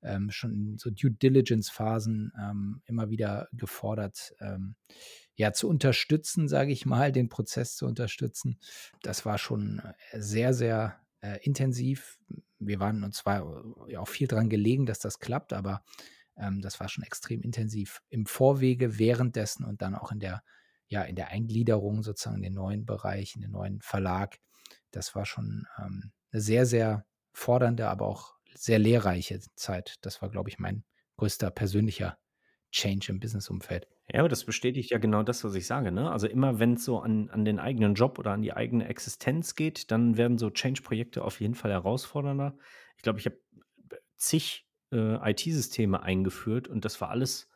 ähm, 0.00 0.30
schon 0.30 0.54
in 0.54 0.78
so 0.78 0.90
Due 0.90 1.10
Diligence-Phasen 1.10 2.32
ähm, 2.40 2.82
immer 2.84 3.10
wieder 3.10 3.48
gefordert, 3.52 4.32
ja, 5.36 5.52
zu 5.52 5.68
unterstützen, 5.68 6.48
sage 6.48 6.72
ich 6.72 6.86
mal, 6.86 7.12
den 7.12 7.28
Prozess 7.28 7.76
zu 7.76 7.86
unterstützen. 7.86 8.58
Das 9.02 9.24
war 9.24 9.38
schon 9.38 9.80
äh, 10.10 10.20
sehr, 10.20 10.54
sehr 10.54 11.00
äh, 11.20 11.38
intensiv. 11.44 12.18
Wir 12.58 12.80
waren 12.80 13.04
uns 13.04 13.18
zwar 13.18 13.64
ja, 13.88 14.00
auch 14.00 14.08
viel 14.08 14.28
dran 14.28 14.48
gelegen, 14.48 14.86
dass 14.86 14.98
das 14.98 15.18
klappt, 15.18 15.52
aber 15.52 15.84
ähm, 16.36 16.62
das 16.62 16.80
war 16.80 16.88
schon 16.88 17.04
extrem 17.04 17.42
intensiv 17.42 18.02
im 18.08 18.26
Vorwege, 18.26 18.98
währenddessen 18.98 19.64
und 19.64 19.82
dann 19.82 19.94
auch 19.94 20.10
in 20.10 20.20
der 20.20 20.42
ja, 20.88 21.02
in 21.02 21.16
der 21.16 21.28
Eingliederung 21.28 22.02
sozusagen 22.02 22.36
in 22.36 22.42
den 22.44 22.54
neuen 22.54 22.86
Bereich, 22.86 23.34
in 23.34 23.42
den 23.42 23.50
neuen 23.50 23.80
Verlag. 23.80 24.38
Das 24.92 25.14
war 25.14 25.26
schon 25.26 25.66
ähm, 25.78 26.12
eine 26.30 26.40
sehr, 26.40 26.64
sehr 26.64 27.06
fordernde, 27.32 27.88
aber 27.88 28.06
auch 28.06 28.34
sehr 28.54 28.78
lehrreiche 28.78 29.40
Zeit. 29.56 29.96
Das 30.02 30.22
war, 30.22 30.30
glaube 30.30 30.48
ich, 30.48 30.58
mein 30.58 30.84
größter 31.16 31.50
persönlicher 31.50 32.18
Change 32.70 33.10
im 33.10 33.20
Businessumfeld. 33.20 33.88
Ja, 34.12 34.20
aber 34.20 34.28
das 34.28 34.44
bestätigt 34.44 34.90
ja 34.90 34.98
genau 34.98 35.22
das, 35.22 35.42
was 35.42 35.54
ich 35.54 35.66
sage. 35.66 35.90
Ne? 35.90 36.10
Also 36.10 36.28
immer 36.28 36.58
wenn 36.60 36.74
es 36.74 36.84
so 36.84 37.00
an, 37.00 37.28
an 37.30 37.44
den 37.44 37.58
eigenen 37.58 37.94
Job 37.94 38.18
oder 38.18 38.32
an 38.32 38.42
die 38.42 38.52
eigene 38.52 38.86
Existenz 38.88 39.54
geht, 39.54 39.90
dann 39.90 40.16
werden 40.16 40.38
so 40.38 40.50
Change-Projekte 40.50 41.24
auf 41.24 41.40
jeden 41.40 41.54
Fall 41.54 41.72
herausfordernder. 41.72 42.56
Ich 42.96 43.02
glaube, 43.02 43.18
ich 43.18 43.26
habe 43.26 43.38
zig 44.16 44.68
äh, 44.92 45.30
IT-Systeme 45.30 46.02
eingeführt 46.02 46.68
und 46.68 46.84
das 46.84 47.00
war 47.00 47.10
alles 47.10 47.50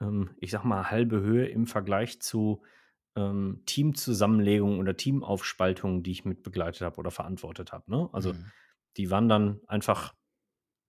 ähm, 0.00 0.30
ich 0.38 0.50
sag 0.50 0.64
mal, 0.64 0.90
halbe 0.90 1.20
Höhe 1.20 1.46
im 1.46 1.66
Vergleich 1.66 2.20
zu 2.20 2.62
ähm, 3.16 3.62
Teamzusammenlegungen 3.66 4.78
oder 4.78 4.96
Teamaufspaltungen, 4.96 6.02
die 6.02 6.12
ich 6.12 6.24
mit 6.24 6.42
begleitet 6.42 6.82
habe 6.82 6.98
oder 6.98 7.10
verantwortet 7.10 7.72
habe. 7.72 7.90
Ne? 7.90 8.08
Also 8.12 8.32
mhm. 8.32 8.50
die 8.96 9.10
waren 9.10 9.28
dann 9.28 9.60
einfach 9.66 10.14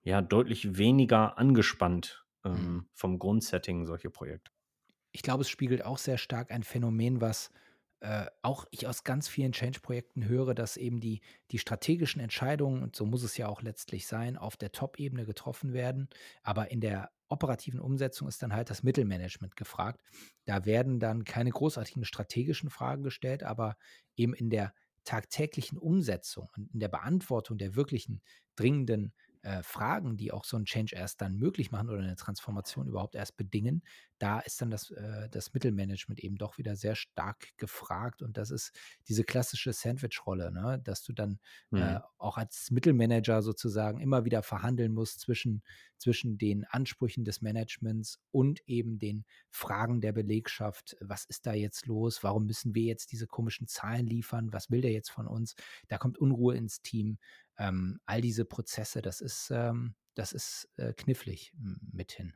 ja 0.04 0.22
deutlich 0.22 0.78
weniger 0.78 1.38
angespannt 1.38 2.26
ähm, 2.46 2.54
mhm. 2.54 2.90
vom 2.94 3.20
Grundsetting 3.20 3.86
solche 3.86 4.10
Projekte. 4.10 4.52
Ich 5.12 5.22
glaube, 5.22 5.42
es 5.42 5.50
spiegelt 5.50 5.84
auch 5.84 5.98
sehr 5.98 6.18
stark 6.18 6.52
ein 6.52 6.64
Phänomen, 6.64 7.22
was 7.22 7.52
äh, 8.02 8.28
auch 8.42 8.66
ich 8.72 8.88
aus 8.88 9.04
ganz 9.04 9.28
vielen 9.28 9.52
Change-Projekten 9.52 10.26
höre, 10.26 10.54
dass 10.54 10.78
eben 10.78 11.00
die, 11.02 11.22
die 11.52 11.60
strategischen 11.60 12.22
Entscheidungen, 12.22 12.82
und 12.84 12.96
so 12.96 13.06
muss 13.06 13.24
es 13.24 13.36
ja 13.38 13.48
auch 13.48 13.62
letztlich 13.62 14.08
sein, 14.08 14.38
auf 14.38 14.56
der 14.56 14.72
Top-Ebene 14.72 15.26
getroffen 15.26 15.74
werden, 15.74 16.08
aber 16.42 16.72
in 16.72 16.80
der 16.80 17.12
operativen 17.28 17.80
Umsetzung 17.80 18.28
ist 18.28 18.42
dann 18.42 18.54
halt 18.54 18.70
das 18.70 18.84
Mittelmanagement 18.84 19.56
gefragt. 19.56 20.02
Da 20.46 20.66
werden 20.66 21.00
dann 21.00 21.26
keine 21.26 21.52
großartigen 21.52 22.06
strategischen 22.06 22.70
Fragen 22.70 23.04
gestellt, 23.04 23.44
aber 23.44 23.76
eben 24.16 24.34
in 24.34 24.50
der 24.50 24.74
tagtäglichen 25.04 25.78
Umsetzung 25.78 26.50
und 26.56 26.72
in 26.74 26.80
der 26.80 26.88
Beantwortung 26.88 27.58
der 27.58 27.76
wirklichen 27.76 28.22
dringenden 28.56 29.14
äh, 29.42 29.64
Fragen, 29.64 30.18
die 30.18 30.32
auch 30.32 30.44
so 30.44 30.58
ein 30.58 30.66
Change 30.66 30.96
erst 30.96 31.22
dann 31.22 31.38
möglich 31.38 31.72
machen 31.72 31.90
oder 31.90 32.00
eine 32.00 32.16
Transformation 32.16 32.88
überhaupt 32.88 33.16
erst 33.16 33.38
bedingen, 33.38 33.84
da 34.20 34.40
ist 34.40 34.62
dann 34.62 34.70
das, 34.70 34.92
äh, 34.92 35.30
das 35.30 35.54
Mittelmanagement 35.54 36.20
eben 36.20 36.36
doch 36.36 36.58
wieder 36.58 36.76
sehr 36.76 36.96
stark 36.96 37.58
gefragt. 37.58 38.22
Und 38.22 38.38
das 38.38 38.52
ist 38.52 38.78
diese 39.08 39.24
klassische 39.24 39.72
Sandwich-Rolle, 39.72 40.52
ne? 40.52 40.82
dass 40.84 41.04
du 41.04 41.14
dann 41.14 41.40
äh, 41.72 41.76
mhm. 41.76 41.82
äh, 41.82 42.00
auch 42.18 42.38
als 42.38 42.70
Mittelmanager 42.70 43.42
sozusagen 43.42 44.02
immer 44.02 44.26
wieder 44.26 44.44
verhandeln 44.44 44.94
musst 44.94 45.22
zwischen, 45.22 45.64
zwischen 45.98 46.38
den 46.38 46.66
Ansprüchen 46.66 47.24
des 47.24 47.42
Managements 47.42 48.20
und 48.32 48.62
eben 48.68 49.00
den 49.00 49.24
Fragen 49.50 50.02
der 50.02 50.12
Belegschaft. 50.12 50.98
Was 51.00 51.24
ist 51.24 51.46
da 51.46 51.54
jetzt 51.54 51.88
los? 51.88 52.22
Warum 52.24 52.46
müssen 52.46 52.76
wir 52.76 52.84
jetzt 52.84 53.14
diese 53.14 53.26
komischen 53.26 53.68
Zahlen 53.68 54.06
liefern? 54.06 54.52
Was 54.52 54.70
will 54.70 54.82
der 54.82 54.92
jetzt 54.92 55.12
von 55.12 55.28
uns? 55.28 55.56
Da 55.88 55.98
kommt 55.98 56.18
Unruhe 56.18 56.56
ins 56.58 56.82
Team. 56.82 57.20
Ähm, 57.60 58.00
all 58.06 58.22
diese 58.22 58.46
Prozesse, 58.46 59.02
das 59.02 59.22
ist, 59.22 59.52
ähm, 59.54 59.94
das 60.16 60.32
ist 60.32 60.70
äh, 60.78 60.94
knifflig 60.94 61.54
mithin. 61.92 62.34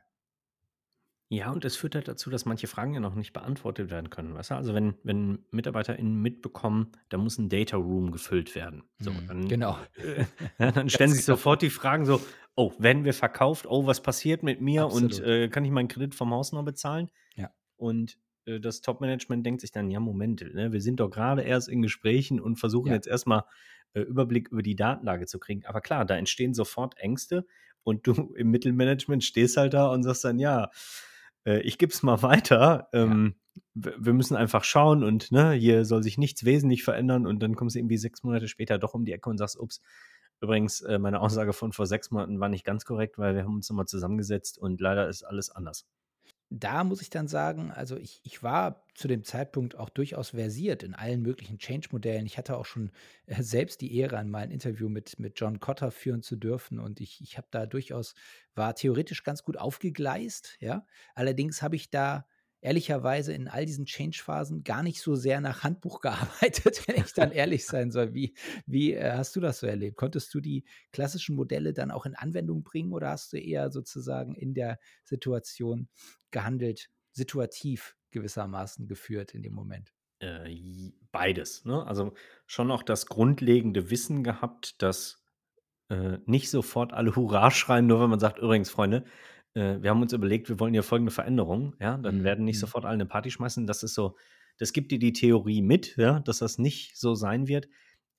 Ja, 1.30 1.50
und 1.50 1.64
es 1.64 1.74
führt 1.76 1.94
halt 1.94 2.06
dazu, 2.06 2.30
dass 2.30 2.44
manche 2.44 2.66
Fragen 2.66 2.94
ja 2.94 3.00
noch 3.00 3.14
nicht 3.14 3.32
beantwortet 3.32 3.90
werden 3.90 4.10
können. 4.10 4.34
Weißt 4.34 4.50
du? 4.50 4.54
Also 4.54 4.74
wenn, 4.74 4.94
wenn 5.02 5.44
MitarbeiterInnen 5.50 6.20
mitbekommen, 6.20 6.92
da 7.08 7.16
muss 7.16 7.38
ein 7.38 7.48
Data 7.48 7.76
Room 7.76 8.12
gefüllt 8.12 8.54
werden. 8.54 8.84
So, 8.98 9.10
mhm, 9.10 9.26
dann, 9.26 9.48
genau. 9.48 9.78
Äh, 9.96 10.26
dann 10.72 10.90
stellen 10.90 11.10
sich 11.10 11.24
sofort 11.24 11.62
die 11.62 11.70
Fragen 11.70 12.04
so, 12.04 12.20
oh, 12.54 12.72
werden 12.78 13.04
wir 13.04 13.14
verkauft? 13.14 13.66
Oh, 13.66 13.86
was 13.86 14.02
passiert 14.02 14.42
mit 14.42 14.60
mir? 14.60 14.84
Absolut. 14.84 15.14
Und 15.14 15.24
äh, 15.24 15.48
kann 15.48 15.64
ich 15.64 15.70
meinen 15.70 15.88
Kredit 15.88 16.14
vom 16.14 16.30
Haus 16.30 16.52
noch 16.52 16.64
bezahlen? 16.64 17.10
Ja. 17.34 17.50
Und 17.76 18.18
äh, 18.46 18.60
das 18.60 18.82
Top-Management 18.82 19.44
denkt 19.44 19.62
sich 19.62 19.72
dann, 19.72 19.90
ja, 19.90 20.00
Moment, 20.00 20.42
ne, 20.54 20.72
wir 20.72 20.80
sind 20.82 21.00
doch 21.00 21.10
gerade 21.10 21.42
erst 21.42 21.68
in 21.68 21.82
Gesprächen 21.82 22.38
und 22.38 22.56
versuchen 22.56 22.88
ja. 22.88 22.94
jetzt 22.94 23.06
erstmal 23.08 23.44
äh, 23.94 24.00
Überblick 24.00 24.48
über 24.48 24.62
die 24.62 24.76
Datenlage 24.76 25.26
zu 25.26 25.38
kriegen. 25.38 25.64
Aber 25.66 25.80
klar, 25.80 26.04
da 26.04 26.16
entstehen 26.16 26.54
sofort 26.54 26.98
Ängste 26.98 27.46
und 27.82 28.06
du 28.06 28.12
im 28.36 28.50
Mittelmanagement 28.50 29.24
stehst 29.24 29.56
halt 29.56 29.74
da 29.74 29.86
und 29.86 30.02
sagst 30.02 30.24
dann, 30.24 30.38
ja, 30.38 30.70
äh, 31.46 31.60
ich 31.60 31.78
gebe 31.78 31.92
es 31.92 32.02
mal 32.02 32.22
weiter. 32.22 32.88
Ähm, 32.92 33.34
ja. 33.74 33.92
Wir 34.02 34.12
müssen 34.12 34.36
einfach 34.36 34.64
schauen 34.64 35.04
und 35.04 35.30
ne, 35.30 35.52
hier 35.52 35.84
soll 35.84 36.02
sich 36.02 36.18
nichts 36.18 36.44
wesentlich 36.44 36.82
verändern 36.82 37.26
und 37.26 37.40
dann 37.40 37.54
kommst 37.54 37.76
du 37.76 37.78
irgendwie 37.78 37.98
sechs 37.98 38.22
Monate 38.24 38.48
später 38.48 38.78
doch 38.78 38.94
um 38.94 39.04
die 39.04 39.12
Ecke 39.12 39.30
und 39.30 39.38
sagst, 39.38 39.58
ups, 39.58 39.80
übrigens, 40.40 40.80
äh, 40.80 40.98
meine 40.98 41.20
Aussage 41.20 41.52
von 41.52 41.72
vor 41.72 41.86
sechs 41.86 42.10
Monaten 42.10 42.40
war 42.40 42.48
nicht 42.48 42.64
ganz 42.64 42.84
korrekt, 42.84 43.16
weil 43.16 43.36
wir 43.36 43.44
haben 43.44 43.54
uns 43.54 43.70
nochmal 43.70 43.86
zusammengesetzt 43.86 44.58
und 44.58 44.80
leider 44.80 45.08
ist 45.08 45.22
alles 45.22 45.50
anders 45.50 45.86
da 46.50 46.84
muss 46.84 47.02
ich 47.02 47.10
dann 47.10 47.26
sagen, 47.28 47.72
also 47.72 47.96
ich, 47.96 48.20
ich 48.24 48.42
war 48.42 48.84
zu 48.94 49.08
dem 49.08 49.24
Zeitpunkt 49.24 49.76
auch 49.76 49.88
durchaus 49.88 50.30
versiert 50.30 50.82
in 50.82 50.94
allen 50.94 51.22
möglichen 51.22 51.58
Change-Modellen. 51.58 52.26
Ich 52.26 52.38
hatte 52.38 52.56
auch 52.56 52.66
schon 52.66 52.92
äh, 53.26 53.42
selbst 53.42 53.80
die 53.80 53.96
Ehre, 53.96 54.18
einmal 54.18 54.42
ein 54.44 54.50
Interview 54.50 54.88
mit, 54.88 55.18
mit 55.18 55.40
John 55.40 55.58
Cotter 55.60 55.90
führen 55.90 56.22
zu 56.22 56.36
dürfen 56.36 56.78
und 56.78 57.00
ich, 57.00 57.20
ich 57.20 57.36
habe 57.38 57.48
da 57.50 57.66
durchaus, 57.66 58.14
war 58.54 58.74
theoretisch 58.74 59.24
ganz 59.24 59.42
gut 59.42 59.56
aufgegleist, 59.56 60.56
ja. 60.60 60.86
Allerdings 61.14 61.62
habe 61.62 61.76
ich 61.76 61.90
da 61.90 62.26
ehrlicherweise 62.64 63.34
in 63.34 63.46
all 63.46 63.66
diesen 63.66 63.84
Change-Phasen 63.84 64.64
gar 64.64 64.82
nicht 64.82 65.00
so 65.00 65.14
sehr 65.14 65.40
nach 65.42 65.62
Handbuch 65.62 66.00
gearbeitet, 66.00 66.88
wenn 66.88 66.96
ich 66.96 67.12
dann 67.12 67.30
ehrlich 67.30 67.66
sein 67.66 67.90
soll. 67.90 68.14
Wie, 68.14 68.34
wie 68.66 68.94
äh, 68.94 69.12
hast 69.12 69.36
du 69.36 69.40
das 69.40 69.60
so 69.60 69.66
erlebt? 69.66 69.96
Konntest 69.96 70.32
du 70.34 70.40
die 70.40 70.64
klassischen 70.90 71.36
Modelle 71.36 71.74
dann 71.74 71.90
auch 71.90 72.06
in 72.06 72.14
Anwendung 72.14 72.64
bringen 72.64 72.92
oder 72.92 73.10
hast 73.10 73.32
du 73.34 73.38
eher 73.38 73.70
sozusagen 73.70 74.34
in 74.34 74.54
der 74.54 74.78
Situation 75.04 75.88
gehandelt, 76.30 76.88
situativ 77.12 77.96
gewissermaßen 78.10 78.88
geführt 78.88 79.34
in 79.34 79.42
dem 79.42 79.52
Moment? 79.52 79.92
Äh, 80.20 80.92
beides, 81.12 81.66
ne? 81.66 81.86
Also 81.86 82.14
schon 82.46 82.70
auch 82.70 82.82
das 82.82 83.06
grundlegende 83.06 83.90
Wissen 83.90 84.24
gehabt, 84.24 84.80
dass 84.80 85.22
äh, 85.90 86.16
nicht 86.24 86.48
sofort 86.48 86.94
alle 86.94 87.14
Hurra 87.14 87.50
schreien, 87.50 87.86
nur 87.86 88.00
wenn 88.00 88.08
man 88.08 88.20
sagt, 88.20 88.38
übrigens, 88.38 88.70
Freunde, 88.70 89.04
äh, 89.54 89.82
wir 89.82 89.90
haben 89.90 90.02
uns 90.02 90.12
überlegt, 90.12 90.48
wir 90.48 90.60
wollen 90.60 90.72
hier 90.74 90.82
folgende 90.82 91.12
Veränderung, 91.12 91.74
ja, 91.80 91.96
dann 91.98 92.22
Mhm, 92.22 92.24
werden 92.24 92.44
nicht 92.44 92.56
mhm. 92.56 92.60
sofort 92.60 92.84
alle 92.84 92.94
eine 92.94 93.06
Party 93.06 93.30
schmeißen. 93.30 93.66
Das 93.66 93.82
ist 93.82 93.94
so, 93.94 94.16
das 94.58 94.72
gibt 94.72 94.92
dir 94.92 94.98
die 94.98 95.12
Theorie 95.12 95.62
mit, 95.62 95.96
ja, 95.96 96.20
dass 96.20 96.38
das 96.38 96.58
nicht 96.58 96.96
so 96.98 97.14
sein 97.14 97.48
wird. 97.48 97.68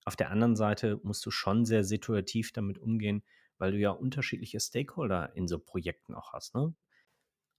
Auf 0.05 0.15
der 0.15 0.31
anderen 0.31 0.55
Seite 0.55 0.99
musst 1.03 1.25
du 1.25 1.31
schon 1.31 1.65
sehr 1.65 1.83
situativ 1.83 2.51
damit 2.53 2.77
umgehen, 2.79 3.23
weil 3.57 3.71
du 3.71 3.77
ja 3.79 3.91
unterschiedliche 3.91 4.59
Stakeholder 4.59 5.35
in 5.35 5.47
so 5.47 5.59
Projekten 5.59 6.15
auch 6.15 6.33
hast, 6.33 6.55
ne? 6.55 6.75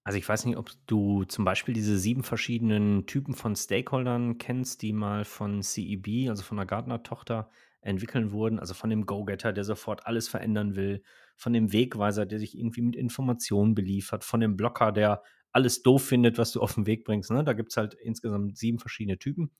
Also 0.05 0.19
ich 0.19 0.29
weiß 0.29 0.45
nicht, 0.47 0.57
ob 0.57 0.71
du 0.87 1.25
zum 1.25 1.45
Beispiel 1.45 1.75
diese 1.75 1.99
sieben 1.99 2.23
verschiedenen 2.23 3.07
Typen 3.07 3.35
von 3.35 3.57
Stakeholdern 3.57 4.39
kennst, 4.39 4.83
die 4.83 4.93
mal 4.93 5.25
von 5.25 5.63
CEB, 5.63 6.29
also 6.31 6.45
von 6.45 6.57
der 6.59 6.67
Gartner-Tochter, 6.67 7.51
entwickeln 7.81 8.33
wurden. 8.33 8.59
Also 8.59 8.75
von 8.75 8.91
dem 8.91 9.07
Go-Getter, 9.07 9.53
der 9.53 9.65
sofort 9.65 10.07
alles 10.07 10.29
verändern 10.29 10.77
will, 10.77 11.03
von 11.37 11.53
dem 11.53 11.73
Wegweiser, 11.73 12.27
der 12.27 12.39
sich 12.39 12.57
irgendwie 12.57 12.83
mit 12.83 12.97
Informationen 12.97 13.75
beliefert, 13.75 14.25
von 14.25 14.41
dem 14.41 14.57
Blocker, 14.57 14.93
der 14.93 15.23
alles 15.53 15.83
doof 15.83 16.05
findet, 16.05 16.39
was 16.39 16.53
du 16.53 16.61
auf 16.63 16.75
den 16.75 16.87
Weg 16.87 17.05
bringst. 17.05 17.31
Ne? 17.31 17.45
Da 17.45 17.53
gibt 17.53 17.71
es 17.71 17.77
halt 17.77 17.95
insgesamt 17.95 18.57
sieben 18.57 18.79
verschiedene 18.79 19.19
Typen. 19.19 19.51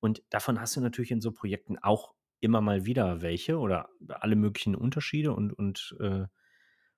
Und 0.00 0.22
davon 0.30 0.60
hast 0.60 0.76
du 0.76 0.80
natürlich 0.80 1.10
in 1.10 1.20
so 1.20 1.32
Projekten 1.32 1.78
auch 1.78 2.14
immer 2.40 2.60
mal 2.60 2.86
wieder 2.86 3.20
welche 3.20 3.58
oder 3.58 3.90
alle 4.08 4.34
möglichen 4.34 4.74
Unterschiede 4.74 5.32
und, 5.34 5.52
und 5.52 5.94
äh, 6.00 6.24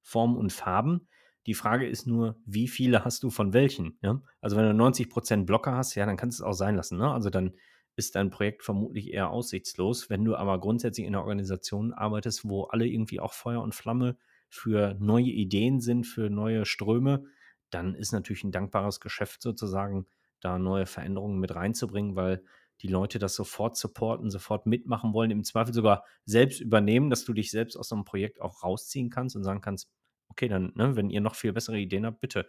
Formen 0.00 0.36
und 0.36 0.52
Farben. 0.52 1.08
Die 1.46 1.54
Frage 1.54 1.88
ist 1.88 2.06
nur, 2.06 2.40
wie 2.46 2.68
viele 2.68 3.04
hast 3.04 3.24
du 3.24 3.30
von 3.30 3.52
welchen? 3.52 3.98
Ja? 4.02 4.22
Also 4.40 4.56
wenn 4.56 4.76
du 4.76 4.84
90% 4.84 5.44
Blocker 5.44 5.74
hast, 5.74 5.96
ja, 5.96 6.06
dann 6.06 6.16
kannst 6.16 6.38
du 6.38 6.44
es 6.44 6.48
auch 6.48 6.52
sein 6.52 6.76
lassen. 6.76 6.98
Ne? 6.98 7.10
Also 7.10 7.30
dann 7.30 7.54
ist 7.96 8.14
dein 8.14 8.30
Projekt 8.30 8.62
vermutlich 8.64 9.12
eher 9.12 9.30
aussichtslos. 9.30 10.08
Wenn 10.10 10.24
du 10.24 10.34
aber 10.36 10.58
grundsätzlich 10.60 11.06
in 11.06 11.14
einer 11.14 11.22
Organisation 11.22 11.92
arbeitest, 11.92 12.48
wo 12.48 12.64
alle 12.64 12.86
irgendwie 12.86 13.20
auch 13.20 13.32
Feuer 13.32 13.62
und 13.62 13.74
Flamme 13.74 14.16
für 14.48 14.94
neue 14.98 15.30
Ideen 15.30 15.80
sind, 15.80 16.04
für 16.06 16.30
neue 16.30 16.64
Ströme, 16.64 17.24
dann 17.70 17.94
ist 17.94 18.12
natürlich 18.12 18.44
ein 18.44 18.52
dankbares 18.52 19.00
Geschäft 19.00 19.42
sozusagen, 19.42 20.06
da 20.40 20.58
neue 20.58 20.86
Veränderungen 20.86 21.38
mit 21.38 21.54
reinzubringen, 21.54 22.16
weil 22.16 22.44
die 22.80 22.88
Leute 22.88 23.18
das 23.18 23.34
sofort 23.34 23.76
supporten, 23.76 24.30
sofort 24.30 24.66
mitmachen 24.66 25.12
wollen, 25.12 25.30
im 25.30 25.44
Zweifel 25.44 25.72
sogar 25.72 26.04
selbst 26.24 26.60
übernehmen, 26.60 27.10
dass 27.10 27.24
du 27.24 27.32
dich 27.32 27.50
selbst 27.50 27.76
aus 27.76 27.88
so 27.88 27.94
einem 27.94 28.04
Projekt 28.04 28.40
auch 28.40 28.62
rausziehen 28.64 29.08
kannst 29.08 29.36
und 29.36 29.44
sagen 29.44 29.60
kannst, 29.60 29.88
okay, 30.28 30.48
dann, 30.48 30.72
ne, 30.74 30.96
wenn 30.96 31.10
ihr 31.10 31.20
noch 31.20 31.36
viel 31.36 31.52
bessere 31.52 31.78
Ideen 31.78 32.04
habt, 32.06 32.20
bitte. 32.20 32.48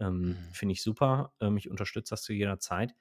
Ähm, 0.00 0.38
Mhm. 0.38 0.52
Finde 0.52 0.72
ich 0.74 0.82
super. 0.82 1.32
Ähm, 1.40 1.56
ich 1.56 1.70
unterstütze 1.70 2.10
das 2.10 2.22
zu 2.22 2.32
jeder 2.32 2.58
Zeit. 2.58 2.94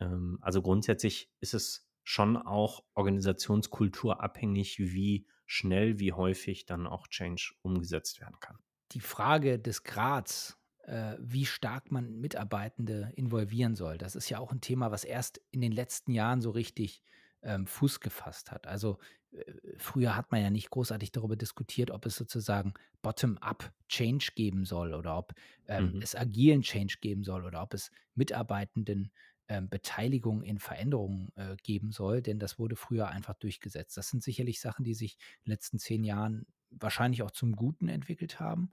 Ähm, 0.00 0.38
also 0.40 0.62
grundsätzlich 0.62 1.32
ist 1.40 1.54
es 1.54 1.88
schon 2.04 2.36
auch 2.36 2.84
Organisationskultur 2.94 4.22
abhängig, 4.22 4.78
wie 4.78 5.26
schnell, 5.46 5.98
wie 5.98 6.12
häufig 6.12 6.66
dann 6.66 6.86
auch 6.86 7.08
Change 7.08 7.54
umgesetzt 7.62 8.20
werden 8.20 8.38
kann. 8.40 8.58
Die 8.92 9.00
Frage 9.00 9.58
des 9.58 9.82
Grads, 9.82 10.58
äh, 10.84 11.16
wie 11.18 11.46
stark 11.46 11.90
man 11.90 12.20
Mitarbeitende 12.20 13.12
involvieren 13.16 13.74
soll, 13.76 13.98
das 13.98 14.14
ist 14.14 14.28
ja 14.28 14.38
auch 14.38 14.52
ein 14.52 14.60
Thema, 14.60 14.90
was 14.90 15.04
erst 15.04 15.40
in 15.50 15.60
den 15.60 15.72
letzten 15.72 16.12
Jahren 16.12 16.40
so 16.40 16.50
richtig, 16.50 17.02
ähm, 17.42 17.66
Fuß 17.66 18.00
gefasst 18.00 18.50
hat. 18.52 18.66
Also, 18.66 18.98
äh, 19.32 19.44
früher 19.78 20.16
hat 20.16 20.32
man 20.32 20.40
ja 20.42 20.50
nicht 20.50 20.70
großartig 20.70 21.12
darüber 21.12 21.36
diskutiert, 21.36 21.90
ob 21.90 22.06
es 22.06 22.16
sozusagen 22.16 22.74
bottom-up 23.02 23.72
Change 23.88 24.30
geben 24.34 24.64
soll 24.64 24.94
oder 24.94 25.18
ob, 25.18 25.34
ähm, 25.66 25.94
Mhm. 25.94 26.00
es 26.00 26.14
agilen 26.14 26.62
Change 26.62 26.96
geben 27.00 27.22
soll 27.24 27.44
oder 27.44 27.62
ob 27.62 27.74
es 27.74 27.90
Mitarbeitenden, 28.14 29.12
ähm, 29.48 29.68
Beteiligung 29.68 30.42
in 30.42 30.58
Veränderungen, 30.58 31.32
äh, 31.36 31.56
geben 31.62 31.92
soll, 31.92 32.22
denn 32.22 32.38
das 32.38 32.58
wurde 32.58 32.76
früher 32.76 33.08
einfach 33.08 33.34
durchgesetzt. 33.34 33.96
Das 33.96 34.08
sind 34.08 34.22
sicherlich 34.22 34.60
Sachen, 34.60 34.84
die 34.84 34.94
sich 34.94 35.18
in 35.44 35.44
den 35.46 35.52
letzten 35.52 35.78
10 35.78 36.04
Jahren 36.04 36.46
wahrscheinlich 36.70 37.22
auch 37.22 37.30
zum 37.30 37.54
Guten 37.54 37.88
entwickelt 37.88 38.40
haben. 38.40 38.70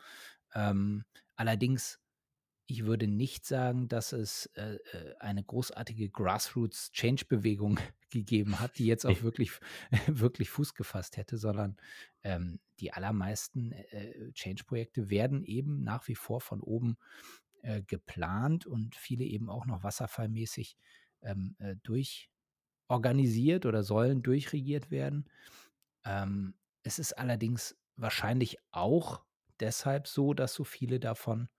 Ähm, 0.54 1.04
allerdings, 1.36 2.00
ich 2.68 2.86
würde 2.86 3.08
nicht 3.08 3.46
sagen, 3.46 3.90
dass 3.90 4.14
es, 4.14 4.46
äh, 4.56 4.76
äh, 4.76 5.16
eine 5.20 5.44
großartige 5.44 6.10
Grassroots-Change-Bewegung 6.10 7.80
gegeben 8.10 8.60
hat, 8.60 8.78
die 8.78 8.86
jetzt 8.86 9.06
auch 9.06 9.24
wirklich 9.24 9.52
wirklich 10.08 10.50
Fuß 10.50 10.74
gefasst 10.74 11.18
hätte, 11.18 11.38
sondern, 11.38 11.78
ähm, 12.24 12.60
die 12.80 12.94
allermeisten, 12.94 13.72
äh, 13.74 14.32
Change-Projekte 14.34 15.10
werden 15.10 15.44
eben 15.44 15.84
nach 15.84 16.08
wie 16.08 16.16
vor 16.16 16.42
von 16.42 16.62
oben, 16.62 16.98
äh, 17.62 17.82
geplant 17.84 18.66
und 18.66 18.96
viele 18.96 19.24
eben 19.26 19.50
auch 19.50 19.66
noch 19.66 19.84
wasserfallmäßig, 19.84 20.78
ähm, 21.22 21.56
äh, 21.60 21.76
durchorganisiert 21.84 23.66
oder 23.66 23.84
sollen 23.84 24.22
durchregiert 24.24 24.92
werden. 24.92 25.30
Ähm, 26.06 26.56
es 26.84 27.00
ist 27.00 27.14
allerdings 27.14 27.78
wahrscheinlich 27.96 28.58
auch 28.72 29.24
deshalb 29.60 30.08
so, 30.08 30.34
dass 30.34 30.54
so 30.54 30.64
viele 30.64 31.00
davon 31.00 31.50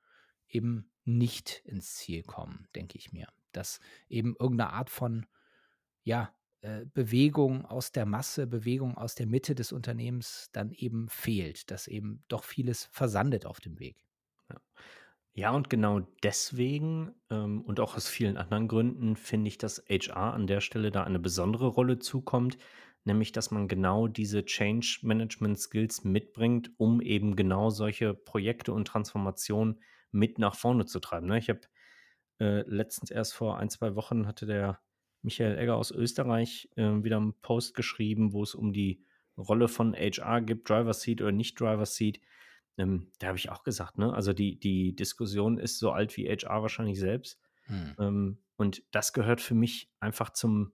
eben 0.49 0.91
nicht 1.05 1.63
ins 1.65 1.95
Ziel 1.97 2.23
kommen, 2.23 2.69
denke 2.75 2.99
ich 2.99 3.13
mir. 3.13 3.29
Dass 3.53 3.81
eben 4.09 4.35
irgendeine 4.39 4.73
Art 4.73 4.91
von, 4.91 5.27
ja, 6.05 6.35
äh, 6.63 6.87
Bewegung 6.87 7.65
aus 7.67 7.93
der 7.93 8.07
Masse, 8.07 8.47
Bewegung 8.47 8.97
aus 8.97 9.15
der 9.15 9.27
Mitte 9.27 9.55
des 9.55 9.73
Unternehmens 9.73 10.49
dann 10.53 10.73
eben 10.73 11.09
fehlt, 11.09 11.71
dass 11.71 11.89
eben 11.89 12.25
doch 12.29 12.45
vieles 12.45 12.85
versandet 12.87 13.47
auf 13.47 13.61
dem 13.61 13.79
Weg. 13.81 14.07
Ja. 14.51 14.61
Ja, 15.35 15.51
und 15.53 15.71
genau 15.71 16.01
deswegen 16.23 17.15
ähm, 17.31 17.63
und 17.63 17.81
auch 17.81 17.97
aus 17.97 18.07
vielen 18.07 18.37
anderen 18.37 18.69
Gründen 18.69 19.17
finde 19.17 19.49
ich, 19.49 19.57
dass 19.57 19.83
HR 19.89 20.35
an 20.35 20.47
der 20.47 20.61
Stelle 20.61 20.91
da 20.91 21.05
eine 21.05 21.19
besondere 21.19 21.69
Rolle 21.69 21.99
zukommt, 21.99 22.59
nämlich 23.05 23.33
dass 23.33 23.51
man 23.51 23.67
genau 23.67 24.09
diese 24.09 24.45
Change 24.45 24.99
Management 25.03 25.59
Skills 25.59 26.05
mitbringt, 26.05 26.71
um 26.77 27.01
eben 27.01 27.35
genau 27.35 27.71
solche 27.71 28.13
Projekte 28.13 28.75
und 28.75 28.87
Transformationen 28.87 29.81
mit 30.11 30.39
nach 30.39 30.55
vorne 30.55 30.85
zu 30.85 31.01
treiben. 31.01 31.29
Ne? 31.29 31.39
Ich 31.39 31.49
habe 31.49 31.61
äh, 32.39 32.63
letztens 32.67 33.11
erst 33.11 33.33
vor 33.33 33.59
ein, 33.59 33.71
zwei 33.71 33.95
Wochen 33.95 34.27
hatte 34.27 34.45
der 34.45 34.81
Michael 35.23 35.57
Egger 35.57 35.77
aus 35.77 35.93
Österreich 35.93 36.69
äh, 36.77 37.03
wieder 37.03 37.17
einen 37.17 37.41
Post 37.41 37.75
geschrieben, 37.75 38.35
wo 38.35 38.43
es 38.43 38.55
um 38.55 38.75
die 38.75 39.03
Rolle 39.39 39.69
von 39.69 39.95
HR 39.95 40.43
gibt, 40.43 40.69
Driver 40.69 40.93
Seat 40.93 41.23
oder 41.23 41.33
nicht 41.33 41.59
Driver 41.59 41.87
Seat. 41.87 42.21
Ähm, 42.79 43.11
da 43.19 43.29
habe 43.29 43.39
ich 43.39 43.51
auch 43.51 43.65
gesagt, 43.65 43.99
ne, 43.99 44.13
also 44.13 44.33
die 44.33 44.59
die 44.59 44.95
Diskussion 44.95 45.59
ist 45.59 45.79
so 45.79 45.91
alt 45.93 46.17
wie 46.17 46.29
HR 46.29 46.63
wahrscheinlich 46.63 46.99
selbst. 46.99 47.41
Mhm. 47.69 47.95
Ähm, 47.99 48.39
und 48.57 48.83
das 48.91 49.13
gehört 49.13 49.41
für 49.41 49.55
mich 49.55 49.91
einfach 50.01 50.31
zum 50.31 50.73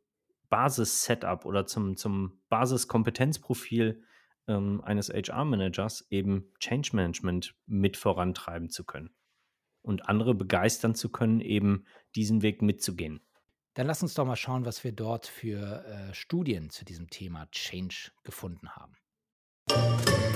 Basis-Setup 0.50 1.44
oder 1.44 1.66
zum 1.66 1.96
zum 1.96 2.40
Basiskompetenzprofil, 2.48 4.02
ähm, 4.46 4.80
eines 4.82 5.10
HR-Managers, 5.10 6.06
eben 6.10 6.52
Change 6.58 6.90
Management 6.94 7.54
mit 7.66 7.96
vorantreiben 7.96 8.70
zu 8.70 8.84
können 8.84 9.10
und 9.82 10.08
andere 10.08 10.34
begeistern 10.34 10.94
zu 10.94 11.10
können, 11.10 11.40
eben 11.40 11.84
diesen 12.14 12.42
Weg 12.42 12.62
mitzugehen. 12.62 13.20
Dann 13.74 13.86
lass 13.86 14.02
uns 14.02 14.14
doch 14.14 14.24
mal 14.24 14.36
schauen, 14.36 14.64
was 14.64 14.82
wir 14.82 14.92
dort 14.92 15.26
für, 15.26 15.84
äh, 15.84 16.14
Studien 16.14 16.70
zu 16.70 16.84
diesem 16.84 17.10
Thema 17.10 17.48
Change 17.52 18.10
gefunden 18.24 18.70
haben. 18.70 18.96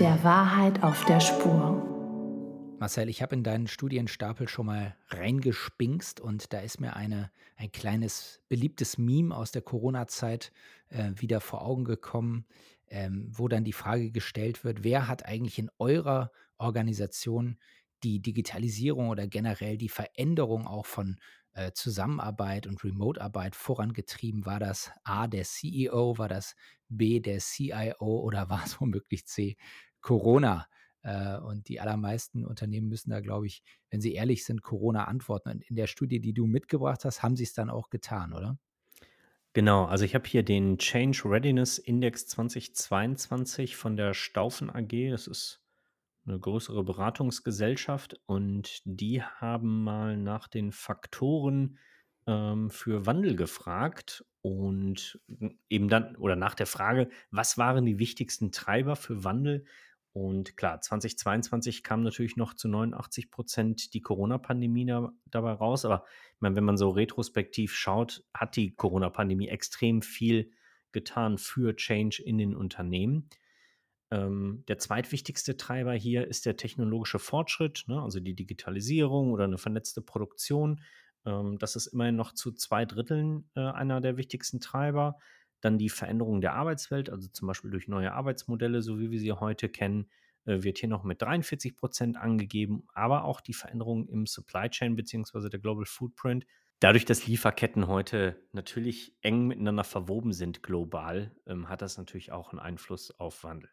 Der 0.03 0.25
Wahrheit 0.25 0.83
auf 0.83 1.05
der 1.05 1.21
Spur. 1.21 2.77
Marcel, 2.81 3.09
ich 3.09 3.23
habe 3.23 3.37
in 3.37 3.45
deinen 3.45 3.69
Studienstapel 3.69 4.49
schon 4.49 4.67
mal 4.67 4.97
reingespinkst 5.11 6.19
und 6.19 6.53
da 6.53 6.59
ist 6.59 6.81
mir 6.81 6.97
eine 6.97 7.31
ein 7.55 7.71
kleines 7.71 8.41
beliebtes 8.49 8.99
Meme 8.99 9.33
aus 9.33 9.53
der 9.53 9.63
Corona-Zeit, 9.63 10.51
äh, 10.89 11.13
wieder 11.15 11.41
vor 11.41 11.65
Augen 11.65 11.85
gekommen, 11.85 12.47
ähm, 12.89 13.29
wo 13.31 13.47
dann 13.47 13.63
die 13.63 13.73
Frage 13.73 14.11
gestellt 14.11 14.65
wird: 14.65 14.83
„Wer 14.83 15.07
hat 15.07 15.25
eigentlich 15.25 15.61
in 15.61 15.71
eurer 15.79 16.33
Organisation 16.59 17.57
die 18.03 18.21
Digitalisierung 18.21 19.09
oder 19.09 19.29
generell 19.29 19.77
die 19.77 19.89
Veränderung 19.89 20.67
auch 20.67 20.87
von, 20.87 21.21
äh, 21.53 21.71
Zusammenarbeit 21.75 22.67
und 22.67 22.83
Remote-Arbeit 22.83 23.55
vorangetrieben? 23.55 24.47
War 24.47 24.59
das 24.59 24.91
A, 25.05 25.29
der 25.29 25.45
CEO? 25.45 26.19
War 26.19 26.29
das 26.29 26.57
B, 26.89 27.21
der 27.21 27.39
CIO 27.41 28.21
oder 28.21 28.51
war 28.51 28.65
es 28.65 28.81
womöglich 28.81 29.27
C, 29.27 29.57
Corona?“ 30.03 30.67
Äh, 31.03 31.39
und 31.39 31.69
die 31.69 31.81
allermeisten 31.81 32.45
Unternehmen 32.47 32.89
müssen 32.89 33.11
da, 33.11 33.21
glaube 33.21 33.47
ich, 33.47 33.63
wenn 33.91 34.01
sie 34.01 34.15
ehrlich 34.15 34.45
sind, 34.45 34.63
Corona 34.63 35.05
antworten. 35.07 35.51
Und 35.51 35.65
in 35.65 35.77
der 35.77 35.87
Studie, 35.89 36.21
die 36.21 36.33
du 36.35 36.47
mitgebracht 36.47 37.05
hast, 37.05 37.23
haben 37.23 37.37
sie 37.37 37.45
es 37.45 37.55
dann 37.55 37.71
auch 37.71 37.91
getan, 37.91 38.33
oder? 38.35 38.59
Genau, 39.55 39.85
also 39.85 40.05
ich 40.07 40.15
habe 40.15 40.27
hier 40.27 40.43
den 40.43 40.79
Change 40.79 41.23
Readiness 41.27 41.77
Index 41.79 42.27
2022 42.27 43.77
von 43.77 43.97
der 43.97 44.15
Staufen 44.15 44.71
AG. 44.71 45.11
Das 45.11 45.27
ist 45.27 45.63
'ne 46.27 46.41
größere 46.41 46.85
Beratungsgesellschaft 46.85 48.21
und 48.27 48.83
die 48.85 49.23
haben 49.23 49.85
mal 49.85 50.17
nach 50.17 50.49
den 50.49 50.73
Faktoren, 50.73 51.79
ähm, 52.27 52.71
für 52.71 53.07
Wandel 53.07 53.37
gefragt 53.37 54.25
und 54.43 55.21
n 55.29 55.59
eben 55.71 55.89
dann 55.89 56.17
oder 56.17 56.37
nach 56.37 56.55
der 56.55 56.67
Frage: 56.67 57.11
„Was 57.31 57.59
waren 57.59 57.87
die 57.87 57.99
wichtigsten 57.99 58.53
Treiber 58.53 58.97
für 58.97 59.25
Wandel?“ 59.25 59.67
Und 60.13 60.57
klar, 60.57 60.81
2022 60.81 61.83
kam 61.83 62.03
natürlich 62.03 62.37
noch 62.37 62.55
zu 62.55 62.69
89% 62.69 63.91
die 63.93 64.03
Corona-Pandemie 64.03 64.85
da 64.85 65.13
dabei 65.27 65.53
raus. 65.53 65.85
Aber 65.85 66.05
ich 66.35 66.41
meine, 66.41 66.57
wenn 66.57 66.65
man 66.65 66.77
so 66.77 66.91
retrospektiv 66.91 67.75
schaut, 67.75 68.25
hat 68.35 68.57
die 68.57 68.75
Corona-Pandemie 68.75 69.49
extrem 69.49 70.03
viel 70.03 70.51
getan 70.93 71.39
für 71.39 71.75
Change 71.75 72.23
in 72.23 72.37
den 72.37 72.55
Unternehmen. 72.55 73.31
Ähm, 74.11 74.65
der 74.69 74.79
zweitwichtigste 74.79 75.57
Treiber 75.57 75.95
hier 75.95 76.29
ist 76.29 76.45
der 76.45 76.59
technologische 76.59 77.19
Fortschritt, 77.19 77.85
ne, 77.87 78.03
also 78.03 78.21
die 78.21 78.35
Digitalisierung 78.35 79.33
oder 79.33 79.45
eine 79.45 79.57
vernetzte 79.57 80.03
Produktion. 80.03 80.83
Ähm, 81.25 81.59
das 81.59 81.77
ist 81.77 81.87
immerhin 81.87 82.17
noch 82.17 82.33
zu 82.33 82.53
zwei 82.53 82.85
Dritteln 82.85 83.49
äh, 83.55 83.61
einer 83.61 84.03
der 84.03 84.19
wichtigsten 84.19 84.61
Treiber. 84.61 85.19
Dann 85.63 85.79
die 85.79 85.89
Veränderung 85.89 86.43
der 86.43 86.53
Arbeitswelt, 86.53 87.09
also 87.09 87.29
zum 87.29 87.49
Beispiel 87.49 87.71
durch 87.71 87.89
neue 87.89 88.13
Arbeitsmodelle, 88.13 88.83
so 88.83 89.01
wie 89.01 89.11
wir 89.11 89.19
sie 89.19 89.33
heute 89.33 89.71
kennen, 89.71 90.11
äh, 90.45 90.63
wird 90.63 90.79
hier 90.79 90.89
noch 90.89 91.05
mit 91.05 91.23
43 91.23 91.77
Prozent 91.77 92.17
angegeben, 92.19 92.85
aber 92.93 93.25
auch 93.25 93.41
die 93.41 93.55
Veränderung 93.55 94.07
im 94.09 94.27
Supply 94.27 94.69
Chain 94.69 94.97
bzw. 94.97 95.49
der 95.49 95.61
Global 95.61 95.87
Footprint. 95.87 96.47
Dadurch, 96.81 97.05
dass 97.05 97.27
Lieferketten 97.27 97.87
heute 97.87 98.37
natürlich 98.53 99.17
eng 99.23 99.47
miteinander 99.47 99.85
verwoben 99.85 100.33
sind 100.33 100.63
global, 100.63 101.35
ähm, 101.47 101.69
hat 101.69 101.81
das 101.81 101.97
natürlich 101.97 102.33
auch 102.33 102.51
einen 102.51 102.59
Einfluss 102.59 103.13
auf 103.19 103.45
Wandel. 103.45 103.71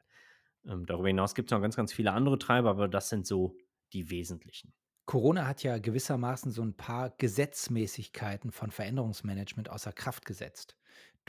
Ähm, 0.66 0.86
darüber 0.86 1.08
hinaus 1.08 1.34
gibt 1.34 1.50
es 1.50 1.56
noch 1.56 1.62
ganz, 1.62 1.76
ganz 1.76 1.92
viele 1.92 2.12
andere 2.12 2.38
Treiber, 2.38 2.70
aber 2.70 2.88
das 2.88 3.10
sind 3.10 3.26
so 3.26 3.58
die 3.94 4.12
wesentlichen. 4.12 4.74
Corona 5.08 5.48
hat 5.48 5.64
ja 5.64 5.80
gewissermaßen 5.80 6.52
so 6.52 6.62
ein 6.62 6.78
paar 6.78 7.10
Gesetzmäßigkeiten 7.18 8.52
von 8.52 8.70
Veränderungsmanagement 8.70 9.72
außer 9.72 9.92
Kraft 9.92 10.24
gesetzt. 10.24 10.78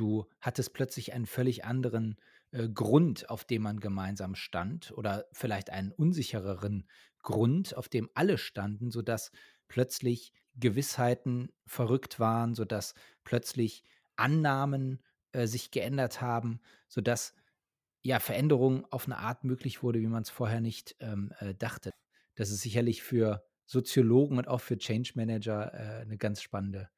Du 0.00 0.26
hattest 0.40 0.72
plötzlich 0.72 1.12
einen 1.12 1.26
völlig 1.26 1.64
anderen, 1.64 2.16
äh, 2.52 2.68
Grund, 2.68 3.28
auf 3.30 3.44
dem 3.44 3.62
man 3.62 3.80
gemeinsam 3.80 4.34
stand 4.34 4.92
oder 4.92 5.26
vielleicht 5.32 5.70
einen 5.70 5.92
unsichereren 5.92 6.88
Grund, 7.22 7.76
auf 7.76 7.88
dem 7.90 8.08
alle 8.14 8.38
standen, 8.38 8.90
sodass 8.90 9.30
plötzlich 9.68 10.32
Gewissheiten 10.54 11.52
verrückt 11.66 12.18
waren, 12.18 12.54
sodass 12.54 12.94
plötzlich 13.24 13.84
Annahmen, 14.16 15.02
äh, 15.32 15.46
sich 15.46 15.70
geändert 15.70 16.20
haben, 16.22 16.60
sodass, 16.88 17.34
ja, 18.02 18.20
Veränderung 18.20 18.86
auf 18.92 19.06
eine 19.06 19.18
Art 19.18 19.44
möglich 19.44 19.82
wurde, 19.82 20.00
wie 20.00 20.06
man 20.06 20.22
es 20.22 20.30
vorher 20.30 20.60
nicht, 20.60 20.96
ähm, 21.00 21.32
äh, 21.40 21.54
dachte. 21.54 21.92
Das 22.36 22.50
ist 22.50 22.62
sicherlich 22.62 23.02
für 23.02 23.44
Soziologen 23.66 24.38
und 24.38 24.48
auch 24.48 24.60
für 24.62 24.78
Change 24.78 25.12
Manager, 25.16 25.74
äh, 26.02 26.04
'ne 26.06 26.18
ganz 26.18 26.42
spannende, 26.42 26.90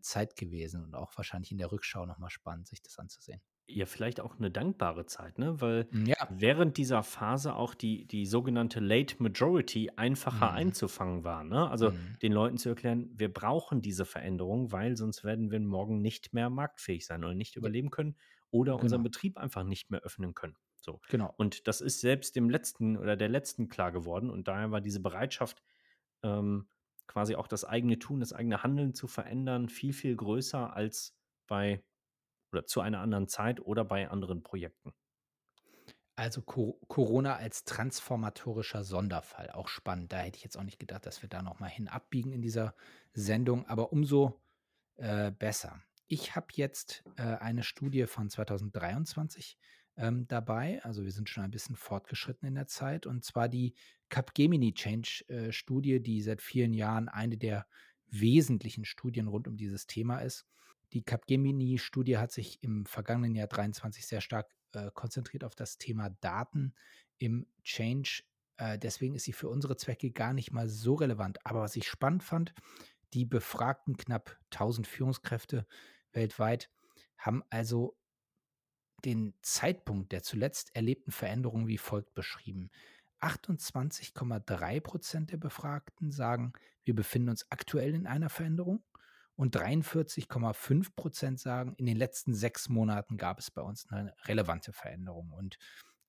Zeit 0.00 0.36
gewesen 0.36 0.82
und 0.84 0.94
auch 0.94 1.16
wahrscheinlich 1.16 1.52
in 1.52 1.58
der 1.58 1.72
Rückschau 1.72 2.06
noch 2.06 2.18
mal 2.18 2.30
spannend, 2.30 2.68
sich 2.68 2.82
das 2.82 2.98
anzusehen. 2.98 3.42
Ja, 3.68 3.86
vielleicht 3.86 4.18
auch 4.20 4.36
eine 4.36 4.50
dankbare 4.50 5.06
Zeit, 5.06 5.38
ne? 5.38 5.60
Weil 5.60 5.88
Hm, 5.92 6.06
ja. 6.06 6.16
während 6.26 6.76
dieser 6.76 7.04
Phase 7.04 7.54
auch 7.54 7.74
die 7.74 8.04
die 8.06 8.26
sogenannte 8.26 8.80
Late 8.80 9.22
Majority 9.22 9.92
einfacher 9.96 10.52
Mhm. 10.52 10.52
einzufangen 10.52 11.22
war, 11.22 11.44
ne? 11.44 11.70
Also, 11.70 11.92
Mhm. 11.92 12.18
den 12.20 12.32
Leuten 12.32 12.56
zu 12.58 12.68
erklären: 12.70 13.10
„Wir 13.16 13.32
brauchen 13.32 13.80
diese 13.80 14.04
Veränderung, 14.06 14.72
weil 14.72 14.96
sonst 14.96 15.22
werden 15.22 15.52
wir 15.52 15.60
morgen 15.60 16.00
nicht 16.02 16.32
mehr 16.34 16.50
marktfähig 16.50 17.06
sein 17.06 17.22
oder 17.22 17.34
nicht 17.34 17.54
überleben 17.54 17.90
können 17.90 18.16
oder 18.50 18.76
unseren 18.80 19.02
Genau. 19.02 19.04
Betrieb 19.04 19.36
einfach 19.38 19.62
nicht 19.62 19.88
mehr 19.90 20.00
öffnen 20.00 20.34
können.“ 20.34 20.56
So. 20.80 21.00
Genau. 21.08 21.34
Und 21.36 21.66
das 21.68 21.80
ist 21.80 22.00
selbst 22.00 22.36
dem 22.36 22.48
Letzten 22.50 22.96
oder 22.96 23.16
der 23.16 23.28
Letzten 23.28 23.68
klar 23.68 23.90
geworden 23.92 24.30
und 24.30 24.46
daher 24.48 24.70
war 24.70 24.80
diese 24.80 25.00
Bereitschaft, 25.00 25.62
ähm, 26.22 26.68
quasi 27.10 27.34
auch 27.34 27.48
das 27.48 27.64
eigene 27.64 27.98
Tun, 27.98 28.20
das 28.20 28.32
eigene 28.32 28.62
Handeln 28.62 28.94
zu 28.94 29.08
verändern, 29.08 29.68
viel, 29.68 29.92
viel 29.92 30.14
größer 30.14 30.74
als 30.74 31.16
bei 31.48 31.82
oder 32.52 32.66
zu 32.66 32.80
einer 32.80 33.00
anderen 33.00 33.26
Zeit 33.26 33.60
oder 33.60 33.84
bei 33.84 34.08
anderen 34.08 34.44
Projekten. 34.44 34.94
Also, 36.14 36.42
Co 36.42 36.78
Corona 36.86 37.36
als 37.36 37.64
transformatorischer 37.64 38.84
Sonderfall, 38.84 39.50
auch 39.50 39.66
spannend. 39.66 40.12
Da 40.12 40.18
hätte 40.18 40.36
ich 40.36 40.44
jetzt 40.44 40.56
auch 40.56 40.62
nicht 40.62 40.78
gedacht, 40.78 41.04
dass 41.04 41.22
wir 41.22 41.28
da 41.28 41.42
noch 41.42 41.58
mal 41.58 41.68
hin 41.68 41.88
abbiegen 41.88 42.32
in 42.32 42.42
dieser 42.42 42.74
Sendung, 43.12 43.66
aber 43.66 43.92
umso, 43.92 44.40
äh, 44.96 45.32
besser. 45.32 45.82
Ich 46.06 46.36
habe 46.36 46.46
jetzt, 46.52 47.02
äh, 47.16 47.22
eine 47.22 47.64
Studie 47.64 48.06
von 48.06 48.30
2023, 48.30 49.58
ähm, 50.00 50.26
dabei. 50.26 50.82
Also, 50.82 51.04
wir 51.04 51.12
sind 51.12 51.28
schon 51.28 51.44
ein 51.44 51.50
bisschen 51.50 51.76
fortgeschritten 51.76 52.48
in 52.48 52.54
der 52.54 52.66
Zeit, 52.66 53.06
und 53.06 53.24
zwar 53.24 53.48
die 53.48 53.74
Capgemini 54.08 54.72
Change, 54.74 55.24
äh, 55.28 55.52
Studie, 55.52 56.00
die 56.00 56.22
seit 56.22 56.42
vielen 56.42 56.72
Jahren 56.72 57.08
eine 57.08 57.36
der 57.36 57.66
wesentlichen 58.08 58.84
Studien 58.84 59.28
rund 59.28 59.46
um 59.46 59.56
dieses 59.56 59.86
Thema 59.86 60.18
ist. 60.18 60.46
Die 60.92 61.02
Capgemini-Studie 61.02 62.18
hat 62.18 62.32
sich 62.32 62.62
im 62.62 62.84
vergangenen 62.84 63.34
Jahr 63.36 63.46
23 63.46 64.06
sehr 64.06 64.20
stark, 64.20 64.50
äh, 64.72 64.90
konzentriert 64.92 65.44
auf 65.44 65.54
das 65.54 65.78
Thema 65.78 66.10
Daten 66.20 66.74
im 67.18 67.46
Change. 67.62 68.24
Äh, 68.56 68.78
deswegen 68.78 69.14
ist 69.14 69.24
sie 69.24 69.32
für 69.32 69.48
unsere 69.48 69.76
Zwecke 69.76 70.10
gar 70.10 70.32
nicht 70.32 70.50
mal 70.50 70.68
so 70.68 70.94
relevant. 70.94 71.38
Aber 71.46 71.60
was 71.60 71.76
ich 71.76 71.88
spannend 71.88 72.24
fand, 72.24 72.54
die 73.12 73.24
befragten 73.24 73.96
knapp 73.96 74.36
1.000 74.50 74.86
Führungskräfte 74.86 75.66
weltweit 76.12 76.70
haben 77.16 77.42
also 77.50 77.96
den 79.04 79.34
Zeitpunkt 79.42 80.12
der 80.12 80.22
zuletzt 80.22 80.74
erlebten 80.76 81.10
Veränderungen 81.12 81.66
wie 81.68 81.78
folgt 81.78 82.14
beschrieben: 82.14 82.70
28,3% 83.20 85.30
der 85.30 85.36
Befragten 85.38 86.10
sagen: 86.12 86.52
„Wir 86.84 86.94
befinden 86.94 87.30
uns 87.30 87.46
aktuell 87.50 87.94
in 87.94 88.06
einer 88.06 88.28
Veränderung“, 88.30 88.82
und 89.36 89.56
43,5% 89.56 91.40
sagen: 91.40 91.74
„In 91.76 91.86
den 91.86 91.96
letzten 91.96 92.34
6 92.34 92.68
Monaten 92.68 93.16
gab 93.16 93.38
es 93.38 93.50
bei 93.50 93.62
uns 93.62 93.86
eine 93.90 94.14
relevante 94.26 94.72
Veränderung.“ 94.72 95.32
Und, 95.32 95.58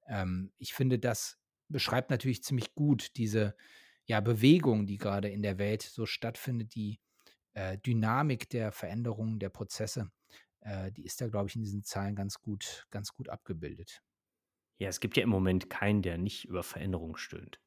ähm, 0.08 0.52
ich 0.58 0.74
finde, 0.74 1.00
das 1.00 1.38
beschreibt 1.70 2.10
natürlich 2.12 2.44
ziemlich 2.44 2.76
gut 2.76 3.16
diese, 3.18 3.56
ja, 4.06 4.20
Bewegung, 4.22 4.86
die 4.88 4.98
gerade 4.98 5.30
in 5.30 5.42
der 5.44 5.58
Welt 5.60 5.82
so 5.84 6.06
stattfindet, 6.06 6.76
die, 6.76 7.00
äh, 7.54 7.78
Dynamik 7.80 8.50
der 8.50 8.72
Veränderungen 8.74 9.40
der 9.40 9.50
Prozesse, 9.50 10.12
äh, 10.62 10.92
die 10.92 11.06
ist 11.06 11.22
da, 11.22 11.28
glaube 11.28 11.50
ich, 11.50 11.56
in 11.56 11.64
diesen 11.64 11.84
Zahlen 11.84 12.16
ganz 12.16 12.40
gut 12.40 12.88
ganz 12.92 13.14
gut 13.14 13.30
abgebildet. 13.30 14.02
Ja, 14.78 14.90
es 14.90 15.00
gibt 15.00 15.18
ja 15.18 15.24
im 15.24 15.30
Moment 15.30 15.70
keinen, 15.70 16.02
der 16.02 16.18
nicht 16.18 16.46
über 16.46 16.64
Veränderung 16.64 17.16
stöhnt. 17.16 17.60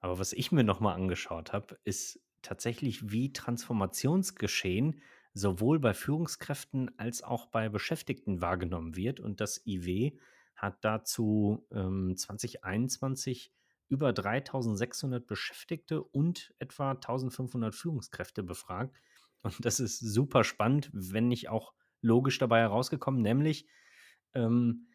Aber 0.00 0.18
was 0.18 0.32
ich 0.32 0.52
mir 0.52 0.64
noch 0.64 0.80
mal 0.80 0.94
angeschaut 0.94 1.52
habe, 1.52 1.78
ist 1.84 2.20
tatsächlich, 2.42 3.10
wie 3.10 3.32
Transformationsgeschehen 3.32 5.00
sowohl 5.34 5.80
bei 5.80 5.94
Führungskräften 5.94 6.96
als 6.98 7.22
auch 7.22 7.46
bei 7.46 7.68
Beschäftigten 7.68 8.40
wahrgenommen 8.40 8.96
wird. 8.96 9.18
Und 9.20 9.40
das 9.40 9.66
IW 9.66 10.18
hat 10.54 10.84
dazu 10.84 11.66
ähm, 11.72 12.16
2021 12.16 13.52
über 13.88 14.10
3.600 14.10 15.20
Beschäftigte 15.20 16.02
und 16.02 16.54
etwa 16.58 16.92
1.500 16.92 17.72
Führungskräfte 17.72 18.42
befragt. 18.42 18.96
Und 19.42 19.64
das 19.64 19.80
ist 19.80 19.98
super 19.98 20.44
spannend, 20.44 20.90
wenn 20.92 21.28
nicht 21.28 21.48
auch 21.48 21.74
logisch 22.04 22.38
dabei 22.38 22.60
herausgekommen, 22.60 23.22
nämlich 23.22 23.66
ähm, 24.34 24.88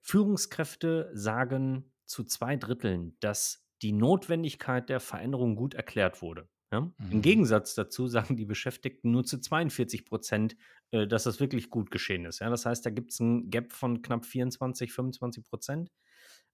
Führungskräfte 0.00 1.10
sagen 1.14 1.92
zu 2.06 2.24
zwei 2.24 2.56
Dritteln, 2.56 3.16
dass 3.20 3.66
die 3.82 3.92
Notwendigkeit 3.92 4.88
der 4.88 5.00
Veränderung 5.00 5.56
gut 5.56 5.74
erklärt 5.74 6.22
wurde. 6.22 6.48
Ja? 6.72 6.92
Im 7.10 7.18
Mhm. 7.18 7.22
Gegensatz 7.22 7.74
dazu 7.74 8.06
sagen 8.08 8.36
die 8.36 8.44
Beschäftigten 8.44 9.10
nur 9.10 9.24
zu 9.24 9.38
42 9.38 10.04
Prozent, 10.04 10.56
äh, 10.90 11.06
dass 11.06 11.24
das 11.24 11.40
wirklich 11.40 11.70
gut 11.70 11.90
geschehen 11.90 12.24
ist. 12.24 12.40
Ja? 12.40 12.50
Das 12.50 12.66
heißt, 12.66 12.84
da 12.84 12.90
gibt 12.90 13.12
es 13.12 13.20
ein 13.20 13.50
Gap 13.50 13.72
von 13.72 14.02
knapp 14.02 14.24
24, 14.24 14.92
25 14.92 15.44
Prozent. 15.44 15.90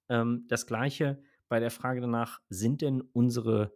Ähm, 0.08 0.44
das 0.48 0.66
gleiche 0.66 1.22
bei 1.48 1.60
der 1.60 1.70
Frage 1.70 2.02
danach, 2.02 2.40
sind 2.50 2.82
denn 2.82 3.00
unsere 3.00 3.72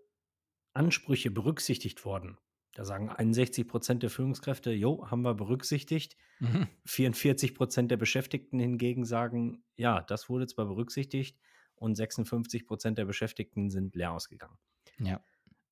Ansprüche 0.75 1.31
berücksichtigt 1.31 2.05
worden? 2.05 2.38
Da 2.74 2.85
sagen 2.85 3.11
61 3.11 3.68
Prozent 3.68 4.02
der 4.02 4.11
Führungskräfte, 4.11 4.72
jo, 4.72 5.11
haben 5.11 5.22
wir 5.22 5.35
berücksichtigt. 5.35 6.16
Mhm. 6.40 6.68
44 6.87 7.54
Prozent 7.54 7.90
der 7.90 7.98
Beschäftigten 7.98 8.58
hingegen 8.58 9.04
sagen, 9.04 9.62
ja, 9.76 10.00
das 10.00 10.28
wurde 10.28 10.46
zwar 10.46 10.66
berücksichtigt 10.66 11.38
und 11.74 11.96
56 11.96 12.66
Prozent 12.66 12.96
der 12.96 13.04
Beschäftigten 13.04 13.70
sind 13.70 13.94
leer 13.94 14.12
ausgegangen. 14.12 14.56
Ja. 14.98 15.22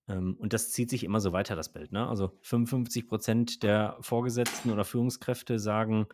Ähm, 0.08 0.36
und 0.38 0.52
das 0.52 0.72
zieht 0.72 0.90
sich 0.90 1.04
immer 1.04 1.20
so 1.20 1.32
weiter, 1.32 1.56
das 1.56 1.72
Bild. 1.72 1.92
Ne? 1.92 2.06
Also 2.06 2.38
55 2.42 3.08
Prozent 3.08 3.62
der 3.62 3.96
Vorgesetzten 4.00 4.70
oder 4.70 4.84
Führungskräfte 4.84 5.58
sagen, 5.58 6.06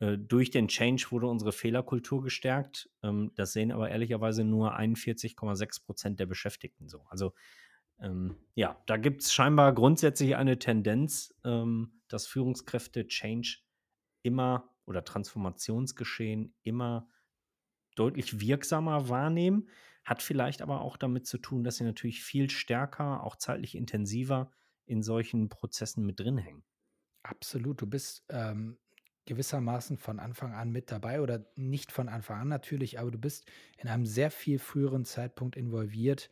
äh, 0.00 0.18
durch 0.18 0.50
den 0.50 0.66
Change 0.68 1.06
wurde 1.10 1.28
unsere 1.28 1.52
Fehlerkultur 1.52 2.22
gestärkt. 2.22 2.90
Ähm, 3.02 3.30
das 3.36 3.52
sehen 3.52 3.70
aber 3.70 3.90
ehrlicherweise 3.90 4.42
nur 4.42 4.76
41,6 4.76 5.84
Prozent 5.84 6.18
der 6.18 6.26
Beschäftigten 6.26 6.88
so. 6.88 7.04
Also 7.08 7.32
ähm, 8.02 8.36
ja, 8.54 8.76
da 8.86 8.96
gibt 8.96 9.22
es 9.22 9.32
scheinbar 9.32 9.72
grundsätzlich 9.72 10.36
eine 10.36 10.58
Tendenz, 10.58 11.34
ähm, 11.44 12.00
dass 12.08 12.26
Führungskräfte 12.26 13.06
Change 13.06 13.58
immer 14.22 14.68
oder 14.84 15.04
Transformationsgeschehen 15.04 16.54
immer 16.62 17.08
deutlich 17.94 18.40
wirksamer 18.40 19.08
wahrnehmen. 19.08 19.68
Hat 20.04 20.20
vielleicht 20.20 20.62
aber 20.62 20.80
auch 20.80 20.96
damit 20.96 21.26
zu 21.26 21.38
tun, 21.38 21.62
dass 21.62 21.76
sie 21.76 21.84
natürlich 21.84 22.22
viel 22.22 22.50
stärker, 22.50 23.22
auch 23.22 23.36
zeitlich 23.36 23.76
intensiver 23.76 24.50
in 24.84 25.02
solchen 25.02 25.48
Prozessen 25.48 26.04
mit 26.04 26.18
drin 26.18 26.38
hängen. 26.38 26.64
Absolut. 27.22 27.80
Du 27.80 27.86
bist 27.86 28.24
ähm, 28.30 28.78
gewissermaßen 29.26 29.96
von 29.96 30.18
Anfang 30.18 30.52
an 30.52 30.70
mit 30.70 30.90
dabei 30.90 31.20
oder 31.20 31.46
nicht 31.54 31.92
von 31.92 32.08
Anfang 32.08 32.40
an 32.40 32.48
natürlich, 32.48 32.98
aber 32.98 33.12
du 33.12 33.18
bist 33.18 33.48
in 33.78 33.88
einem 33.88 34.06
sehr 34.06 34.32
viel 34.32 34.58
früheren 34.58 35.04
Zeitpunkt 35.04 35.56
involviert, 35.56 36.30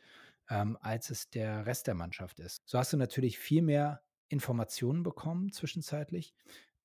ähm, 0.50 0.76
als 0.80 1.10
es 1.10 1.30
der 1.30 1.64
Rest 1.64 1.86
der 1.86 1.94
Mannschaft 1.94 2.40
ist. 2.40 2.62
So 2.66 2.78
hast 2.78 2.92
du 2.92 2.96
natürlich 2.96 3.38
viel 3.38 3.62
mehr 3.62 4.02
Informationen 4.28 5.02
bekommen 5.02 5.52
zwischenzeitlich. 5.52 6.34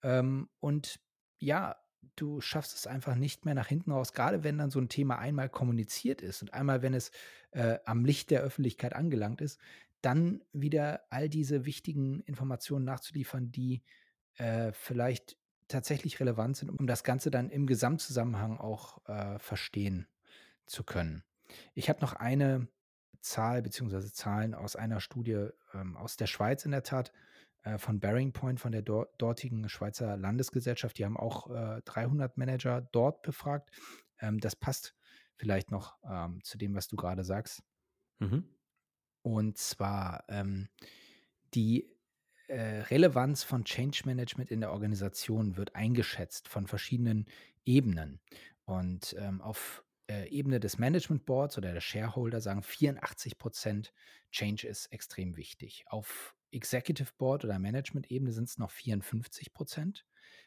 Ähm, 0.04 0.50
und 0.60 1.00
ja, 1.40 1.76
du 2.16 2.40
schaffst 2.40 2.76
es 2.76 2.88
einfach 2.88 3.16
nicht 3.16 3.46
mehr 3.46 3.56
nach 3.56 3.68
hinten 3.68 3.92
raus, 3.92 4.14
gerade 4.14 4.44
wenn 4.44 4.58
dann 4.58 4.70
so 4.70 4.80
ein 4.80 4.90
Thema 4.90 5.18
einmal 5.18 5.50
kommuniziert 5.50 6.22
ist 6.22 6.42
und 6.42 6.54
einmal, 6.54 6.82
wenn 6.82 6.94
es 6.94 7.12
äh, 7.52 7.80
am 7.86 8.06
Licht 8.06 8.30
der 8.30 8.42
Öffentlichkeit 8.42 8.94
angelangt 8.94 9.42
ist, 9.42 9.60
dann 10.02 10.44
wieder 10.54 11.02
all 11.10 11.30
diese 11.30 11.66
wichtigen 11.66 12.22
Informationen 12.22 12.86
nachzuliefern, 12.86 13.52
die 13.52 13.82
äh, 14.36 14.72
vielleicht 14.74 15.38
tatsächlich 15.68 16.20
relevant 16.20 16.58
sind, 16.58 16.70
um 16.70 16.86
das 16.86 17.04
Ganze 17.04 17.32
dann 17.32 17.50
im 17.50 17.66
Gesamtzusammenhang 17.66 18.60
auch 18.60 19.04
äh, 19.08 19.40
verstehen 19.40 20.08
zu 20.68 20.84
können. 20.84 21.24
Ich 21.74 21.90
habe 21.90 22.02
noch 22.02 22.14
eine 22.14 22.68
Zahl 23.22 23.62
beziehungsweise 23.62 24.12
Zahlen 24.12 24.54
aus 24.54 24.76
einer 24.76 25.00
Studie 25.00 25.48
ähm, 25.74 25.98
aus 25.98 26.18
der 26.18 26.28
Schweiz 26.28 26.66
in 26.66 26.72
der 26.72 26.84
Tat 26.84 27.12
äh, 27.64 27.78
von 27.78 28.00
Bearing 28.00 28.32
Point, 28.32 28.60
von 28.60 28.72
der 28.72 28.82
dor 28.82 29.08
dortigen 29.18 29.68
Schweizer 29.70 30.18
Landesgesellschaft. 30.18 30.98
Die 30.98 31.06
haben 31.06 31.18
auch 31.18 31.50
äh, 31.50 31.82
300 31.86 32.38
Manager 32.38 32.82
dort 32.92 33.22
befragt. 33.22 33.70
Ähm, 34.20 34.40
das 34.40 34.56
passt 34.56 34.96
vielleicht 35.36 35.72
noch 35.72 35.98
ähm, 36.10 36.44
zu 36.44 36.58
dem, 36.58 36.76
was 36.76 36.88
du 36.88 36.96
gerade 36.96 37.24
sagst. 37.24 37.64
Mhm. 38.20 38.48
Und 39.22 39.58
zwar 39.58 40.24
ähm, 40.30 40.70
die 41.54 41.90
äh, 42.48 42.82
Relevanz 42.82 43.44
von 43.44 43.66
Change 43.66 44.04
Management 44.06 44.52
in 44.52 44.62
der 44.62 44.72
Organisation 44.72 45.58
wird 45.58 45.76
eingeschätzt 45.76 46.48
von 46.48 46.68
verschiedenen 46.68 47.26
Ebenen. 47.66 48.20
Und 48.66 49.16
ähm, 49.20 49.42
auf 49.42 49.85
äh, 50.08 50.28
Ebene 50.30 50.60
des 50.60 50.78
Management 50.78 51.26
Boards 51.26 51.58
oder 51.58 51.74
der 51.74 51.82
Shareholder 51.82 52.42
sagen 52.42 52.64
84 52.64 53.38
Prozent 53.38 53.94
Change 54.32 54.68
ist 54.68 54.88
extrem 54.88 55.38
wichtig. 55.38 55.86
Auf 55.88 56.36
Executive 56.52 57.12
Board 57.18 57.44
oder 57.44 57.60
Management-Ebene 57.60 58.32
sind 58.32 58.50
es 58.50 58.58
noch 58.58 58.72
54 58.72 59.54
Prozent. 59.54 60.06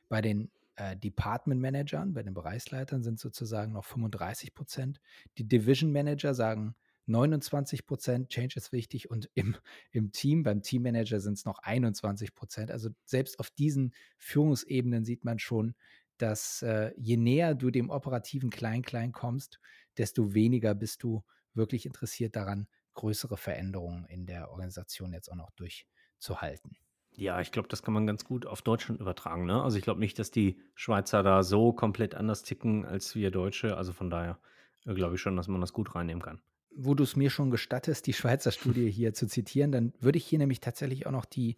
Bei 0.09 0.23
den 0.23 0.51
äh, 0.77 0.97
Department 0.97 1.61
Managern, 1.61 2.15
bei 2.15 2.23
den 2.23 2.35
Bereichsleitern 2.35 3.03
sind 3.03 3.19
sozusagen 3.19 3.73
noch 3.73 3.85
35 3.85 4.55
Prozent. 4.55 5.01
Die 5.37 5.49
Division 5.49 5.93
Manager 5.93 6.35
sagen 6.35 6.75
29 7.09 7.87
Prozent, 7.87 8.29
Change 8.29 8.57
ist 8.57 8.73
wichtig 8.73 9.11
und 9.11 9.31
im, 9.35 9.57
im 9.93 10.13
Team, 10.13 10.43
beim 10.43 10.63
Teammanager 10.63 11.21
sind 11.21 11.35
es 11.35 11.45
noch 11.45 11.59
21 11.61 12.35
Prozent. 12.35 12.71
Also 12.71 12.91
selbst 13.05 13.41
auf 13.41 13.51
diesen 13.51 13.95
Führungsebenen 14.19 15.05
sieht 15.05 15.25
man 15.25 15.39
schon, 15.39 15.75
dass 16.23 16.63
äh, 16.63 16.93
je 16.97 17.17
näher 17.17 17.55
du 17.55 17.71
dem 17.71 17.91
operativen 17.91 18.51
Klein-Klein 18.51 19.13
kommst, 19.13 19.61
desto 19.97 20.35
weniger 20.35 20.75
bist 20.75 21.03
du 21.03 21.25
wirklich 21.55 21.87
interessiert 21.87 22.37
daran, 22.37 22.69
größere 22.95 23.37
Veränderungen 23.37 24.05
in 24.07 24.27
der 24.27 24.51
Organisation 24.51 25.13
jetzt 25.13 25.31
auch 25.31 25.37
noch 25.37 25.51
durchzuhalten. 25.53 26.77
Ja, 27.13 27.41
ich 27.41 27.51
glaube, 27.51 27.69
das 27.69 27.83
kann 27.83 27.95
man 27.95 28.07
ganz 28.07 28.25
gut 28.25 28.47
auf 28.47 28.63
Deutschland 28.63 29.01
übertragen. 29.01 29.47
Ne? 29.47 29.63
Also 29.63 29.77
ich 29.77 29.83
glaube 29.83 30.01
nicht, 30.01 30.19
dass 30.19 30.31
die 30.31 30.61
Schweizer 30.75 31.23
da 31.23 31.43
so 31.43 31.73
komplett 31.73 32.15
anders 32.15 32.43
ticken 32.43 32.85
als 32.85 33.15
wir 33.15 33.31
Deutsche. 33.31 33.77
Also 33.77 33.93
von 33.93 34.11
daher 34.11 34.39
äh, 34.87 34.95
glaube 34.95 35.17
ich 35.17 35.21
schon, 35.21 35.37
dass 35.37 35.49
man 35.49 35.61
das 35.61 35.73
gut 35.73 35.95
reinnehmen 35.95 36.23
kann 36.23 36.41
wo 36.79 36.95
du 36.95 37.03
es 37.03 37.17
mir 37.17 37.29
schon 37.29 37.51
gestattest, 37.51 38.07
die 38.07 38.13
Schweizer 38.13 38.53
Studie 38.53 38.91
hier 38.91 39.13
zu 39.13 39.27
zitieren, 39.27 39.73
dann 39.73 39.93
würde 40.01 40.19
ich 40.19 40.27
hier 40.27 40.39
nämlich 40.39 40.61
tatsächlich 40.61 41.07
auch 41.07 41.11
noch 41.11 41.25
die, 41.25 41.57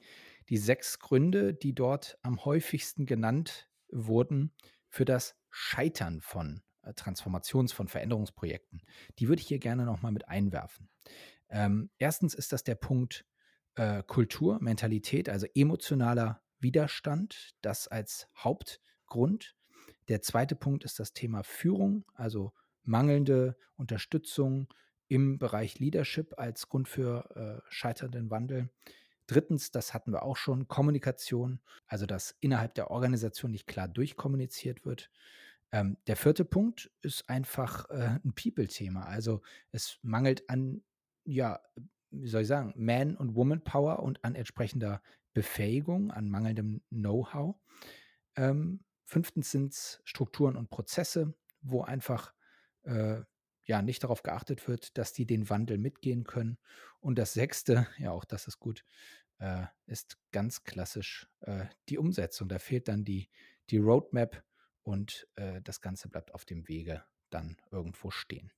die 0.48 0.56
sechs 0.56 0.98
Gründe, 0.98 1.54
die 1.54 1.74
dort 1.74 2.18
am 2.22 2.44
häufigsten 2.44 3.06
genannt 3.06 3.68
wurden, 3.92 4.52
für 4.88 5.04
das 5.04 5.36
Scheitern 5.50 6.20
von 6.20 6.62
äh, 6.82 6.92
Transformations-, 6.92 7.72
von 7.72 7.88
Veränderungsprojekten, 7.88 8.82
die 9.18 9.28
würde 9.28 9.40
ich 9.40 9.48
hier 9.48 9.58
gerne 9.58 9.84
nochmal 9.84 10.12
mit 10.12 10.28
einwerfen. 10.28 10.88
Ähm, 11.48 11.90
erstens 11.98 12.34
ist 12.34 12.52
das 12.52 12.64
der 12.64 12.76
Punkt 12.76 13.26
äh, 13.74 14.02
Kultur, 14.02 14.58
Mentalität, 14.60 15.28
also 15.28 15.46
emotionaler 15.54 16.42
Widerstand, 16.58 17.54
das 17.62 17.88
als 17.88 18.28
Hauptgrund. 18.36 19.56
Der 20.08 20.22
zweite 20.22 20.56
Punkt 20.56 20.84
ist 20.84 20.98
das 20.98 21.12
Thema 21.12 21.42
Führung, 21.42 22.04
also 22.14 22.52
mangelnde 22.82 23.56
Unterstützung, 23.76 24.68
im 25.08 25.38
Bereich 25.38 25.80
Leadership 25.80 26.38
als 26.38 26.68
Grund 26.68 26.88
für 26.88 27.28
äh, 27.34 27.60
scheiternden 27.68 28.30
Wandel. 28.30 28.70
Drittens, 29.30 29.70
das 29.70 29.94
hatten 29.94 30.10
wir 30.10 30.24
auch 30.24 30.36
schon, 30.36 30.66
Kommunikation, 30.66 31.60
also 31.86 32.04
dass 32.04 32.36
innerhalb 32.40 32.74
der 32.74 32.90
Organisation 32.90 33.52
nicht 33.52 33.68
klar 33.68 33.86
durchkommuniziert 33.86 34.84
wird. 34.84 35.08
Ähm, 35.70 35.98
der 36.08 36.16
vierte 36.16 36.44
Punkt 36.44 36.90
ist 37.00 37.28
einfach 37.28 37.88
äh, 37.90 38.18
ein 38.24 38.32
People-Thema. 38.34 39.04
Also 39.04 39.40
es 39.70 40.00
mangelt 40.02 40.50
an, 40.50 40.82
ja, 41.24 41.60
wie 42.10 42.26
soll 42.26 42.42
ich 42.42 42.48
sagen, 42.48 42.74
Man- 42.76 43.16
und 43.16 43.36
Woman-Power 43.36 44.00
und 44.00 44.24
an 44.24 44.34
entsprechender 44.34 45.00
Befähigung, 45.32 46.10
an 46.10 46.28
mangelndem 46.28 46.82
Know-how. 46.90 47.54
Ähm, 48.34 48.82
fünftens 49.04 49.52
sind 49.52 49.74
es 49.74 50.00
Strukturen 50.02 50.56
und 50.56 50.70
Prozesse, 50.70 51.34
wo 51.60 51.82
einfach 51.82 52.34
äh, 52.82 53.20
ja 53.70 53.82
nicht 53.82 54.02
darauf 54.04 54.22
geachtet 54.22 54.66
wird, 54.68 54.98
dass 54.98 55.12
die 55.12 55.26
den 55.26 55.48
Wandel 55.48 55.78
mitgehen 55.78 56.24
können. 56.24 56.58
Und 56.98 57.18
das 57.18 57.32
sechste, 57.32 57.86
ja 57.98 58.10
auch 58.10 58.24
das 58.24 58.46
ist 58.46 58.58
gut, 58.58 58.84
äh, 59.38 59.64
ist 59.86 60.18
ganz 60.32 60.64
klassisch 60.64 61.28
äh, 61.40 61.66
die 61.88 61.96
Umsetzung. 61.96 62.48
Da 62.48 62.58
fehlt 62.58 62.88
dann 62.88 63.04
die, 63.04 63.30
die 63.70 63.78
Roadmap 63.78 64.44
und 64.82 65.28
äh, 65.36 65.62
das 65.62 65.80
Ganze 65.80 66.08
bleibt 66.08 66.34
auf 66.34 66.44
dem 66.44 66.68
Wege 66.68 67.04
dann 67.30 67.56
irgendwo 67.70 68.10
stehen. 68.10 68.52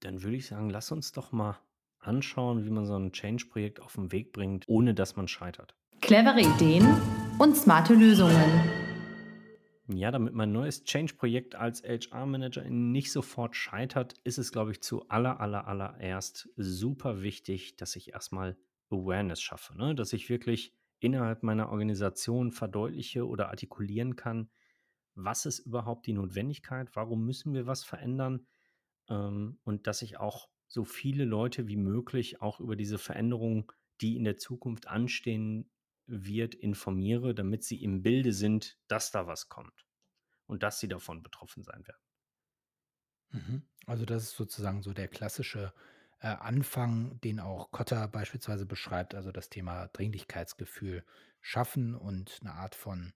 Dann 0.00 0.22
würde 0.22 0.36
ich 0.36 0.46
sagen, 0.46 0.70
lass 0.70 0.92
uns 0.92 1.12
doch 1.12 1.32
mal 1.32 1.58
anschauen, 1.98 2.64
wie 2.64 2.70
man 2.70 2.86
so 2.86 2.96
ein 2.96 3.12
Change-Projekt 3.12 3.80
auf 3.80 3.94
den 3.94 4.12
Weg 4.12 4.32
bringt, 4.32 4.64
ohne 4.68 4.94
dass 4.94 5.16
man 5.16 5.26
scheitert. 5.26 5.74
Clevere 6.00 6.40
Ideen 6.40 6.86
und 7.38 7.56
smarte 7.56 7.94
Lösungen. 7.94 8.81
Ja, 9.96 10.10
damit 10.10 10.34
mein 10.34 10.52
neues 10.52 10.84
Change-Projekt 10.84 11.54
als 11.54 11.82
HR-Manager 11.82 12.68
nicht 12.68 13.12
sofort 13.12 13.56
scheitert, 13.56 14.14
ist 14.24 14.38
es, 14.38 14.52
glaube 14.52 14.72
ich, 14.72 14.80
zu 14.80 15.08
aller, 15.08 15.40
aller, 15.40 15.66
allererst 15.66 16.48
super 16.56 17.22
wichtig, 17.22 17.76
dass 17.76 17.96
ich 17.96 18.12
erstmal 18.12 18.56
Awareness 18.90 19.40
schaffe, 19.40 19.76
ne? 19.76 19.94
dass 19.94 20.12
ich 20.12 20.28
wirklich 20.28 20.74
innerhalb 21.00 21.42
meiner 21.42 21.70
Organisation 21.70 22.52
verdeutliche 22.52 23.26
oder 23.26 23.48
artikulieren 23.48 24.16
kann, 24.16 24.50
was 25.14 25.46
ist 25.46 25.60
überhaupt 25.60 26.06
die 26.06 26.12
Notwendigkeit, 26.12 26.88
warum 26.94 27.24
müssen 27.24 27.54
wir 27.54 27.66
was 27.66 27.84
verändern 27.84 28.46
ähm, 29.08 29.58
und 29.64 29.86
dass 29.86 30.02
ich 30.02 30.18
auch 30.18 30.48
so 30.68 30.84
viele 30.84 31.24
Leute 31.24 31.68
wie 31.68 31.76
möglich 31.76 32.40
auch 32.40 32.60
über 32.60 32.76
diese 32.76 32.98
Veränderungen, 32.98 33.66
die 34.00 34.16
in 34.16 34.24
der 34.24 34.38
Zukunft 34.38 34.88
anstehen, 34.88 35.70
wird, 36.06 36.54
informiere, 36.54 37.34
damit 37.34 37.64
sie 37.64 37.82
im 37.82 38.02
Bilde 38.02 38.32
sind, 38.32 38.78
dass 38.88 39.10
da 39.10 39.26
was 39.26 39.48
kommt 39.48 39.86
und 40.46 40.62
dass 40.62 40.80
sie 40.80 40.88
davon 40.88 41.22
betroffen 41.22 41.62
sein 41.62 41.86
werden. 41.86 42.02
Mhm. 43.30 43.62
Also 43.86 44.04
das 44.04 44.24
ist 44.24 44.36
sozusagen 44.36 44.82
so 44.82 44.92
der 44.92 45.08
klassische 45.08 45.72
äh, 46.20 46.28
Anfang, 46.28 47.20
den 47.20 47.40
auch 47.40 47.70
Kotter 47.70 48.06
beispielsweise 48.08 48.66
beschreibt, 48.66 49.14
also 49.14 49.32
das 49.32 49.48
Thema 49.48 49.88
Dringlichkeitsgefühl 49.88 51.04
schaffen 51.40 51.94
und 51.94 52.38
eine 52.42 52.54
Art 52.54 52.74
von 52.74 53.12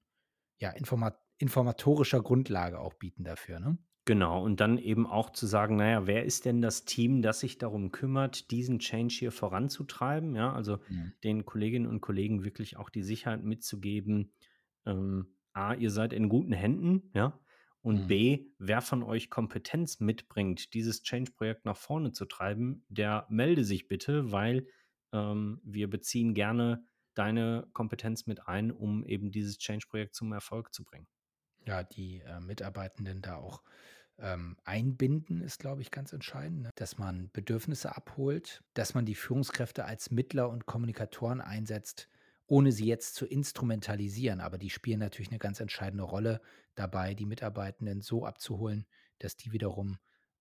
ja, 0.59 0.71
informa 0.71 1.17
informatorischer 1.39 2.23
Grundlage 2.23 2.81
auch 2.81 2.95
bieten 2.95 3.23
dafür. 3.23 3.61
Ne? 3.61 3.77
Genau, 4.07 4.41
und 4.41 4.61
dann 4.61 4.79
eben 4.79 5.05
auch 5.05 5.31
zu 5.31 5.47
sagen, 5.47 5.77
naja, 5.77 6.07
wer 6.07 6.25
ist 6.25 6.45
denn 6.45 6.63
das 6.63 6.85
Team, 6.85 7.23
das 7.23 7.41
sich 7.41 7.59
darum 7.59 7.91
kümmert, 7.91 8.53
diesen 8.53 8.79
Change 8.79 9.13
hier 9.13 9.33
voranzutreiben? 9.33 10.37
Ja, 10.37 10.53
also 10.53 10.79
mhm. 10.89 11.13
den 11.25 11.45
Kolleginnen 11.45 11.89
und 11.89 12.01
Kollegen 12.01 12.45
wirklich 12.45 12.77
auch 12.77 12.89
die 12.89 13.03
Sicherheit 13.03 13.43
mitzugeben, 13.43 14.33
ähm, 14.87 15.35
A, 15.55 15.75
ihr 15.75 15.91
seid 15.91 16.13
in 16.13 16.29
guten 16.29 16.53
Händen, 16.53 17.11
ja, 17.15 17.37
und 17.83 18.03
mhm. 18.03 18.07
B, 18.07 18.47
wer 18.59 18.81
von 18.81 19.03
euch 19.03 19.29
Kompetenz 19.29 19.99
mitbringt, 19.99 20.73
dieses 20.75 21.03
Change-Projekt 21.03 21.65
nach 21.65 21.77
vorne 21.77 22.13
zu 22.13 22.27
treiben, 22.27 22.85
der 22.89 23.27
melde 23.29 23.65
sich 23.65 23.89
bitte, 23.89 24.31
weil 24.31 24.69
ähm, 25.13 25.61
wir 25.65 25.91
beziehen 25.91 26.33
gerne 26.35 26.85
deine 27.15 27.67
Kompetenz 27.73 28.27
mit 28.27 28.47
ein, 28.47 28.71
um 28.71 29.05
eben 29.05 29.33
dieses 29.33 29.59
Change-Projekt 29.59 30.15
zum 30.15 30.33
Erfolg 30.33 30.73
zu 30.73 30.85
bringen. 30.85 31.09
Ja, 31.65 31.83
die 31.83 32.21
äh, 32.21 32.39
Mitarbeitenden 32.39 33.23
da 33.23 33.37
auch 33.37 33.63
ähm, 34.19 34.57
einbinden 34.65 35.43
ist, 35.43 35.59
glaube 35.59 35.83
ich, 35.83 35.91
ganz 35.91 36.13
entscheidend, 36.13 36.63
ne? 36.63 36.71
dass 36.77 36.99
man 36.99 37.31
Bedürfnisse 37.33 37.97
abholt, 37.97 38.63
dass 38.75 38.95
man 38.95 39.05
die 39.05 39.15
Führungskräfte 39.15 39.85
als 39.85 40.11
Mittler 40.11 40.49
und 40.49 40.67
Kommunikatoren 40.67 41.41
einsetzt, 41.41 42.09
ohne 42.47 42.73
sie 42.73 42.87
jetzt 42.87 43.15
zu 43.15 43.27
instrumentalisieren. 43.27 44.41
Aber 44.41 44.59
die 44.59 44.71
spielen 44.71 45.01
natürlich 45.01 45.31
eine 45.31 45.39
ganz 45.39 45.61
entscheidende 45.61 46.05
Rolle 46.05 46.41
dabei, 46.75 47.15
die 47.15 47.27
Mitarbeitenden 47.27 48.01
so 48.01 48.25
abzuholen, 48.25 48.87
dass 49.19 49.37
die 49.37 49.53
wiederum 49.53 49.99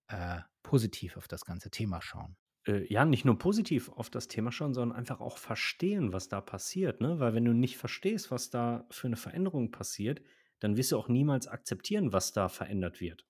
äh, 0.07 0.39
positiv 0.63 1.17
auf 1.17 1.27
das 1.27 1.45
ganze 1.45 1.69
Thema 1.69 2.01
schauen. 2.01 2.37
Äh, 2.67 2.91
ja, 2.91 3.05
nicht 3.05 3.25
nur 3.25 3.37
positiv 3.37 3.89
auf 3.89 4.09
das 4.09 4.27
Thema 4.27 4.51
schauen, 4.51 4.73
sondern 4.73 4.97
einfach 4.97 5.19
auch 5.19 5.37
verstehen, 5.37 6.13
was 6.13 6.29
da 6.29 6.41
passiert. 6.41 7.01
Ne? 7.01 7.19
Weil 7.19 7.33
wenn 7.33 7.45
du 7.45 7.53
nicht 7.53 7.77
verstehst, 7.77 8.31
was 8.31 8.49
da 8.49 8.85
für 8.89 9.07
eine 9.07 9.17
Veränderung 9.17 9.71
passiert, 9.71 10.21
dann 10.59 10.77
wirst 10.77 10.91
du 10.91 10.97
auch 10.97 11.09
niemals 11.09 11.47
akzeptieren, 11.47 12.13
was 12.13 12.31
da 12.31 12.47
verändert 12.47 13.01
wird. 13.01 13.25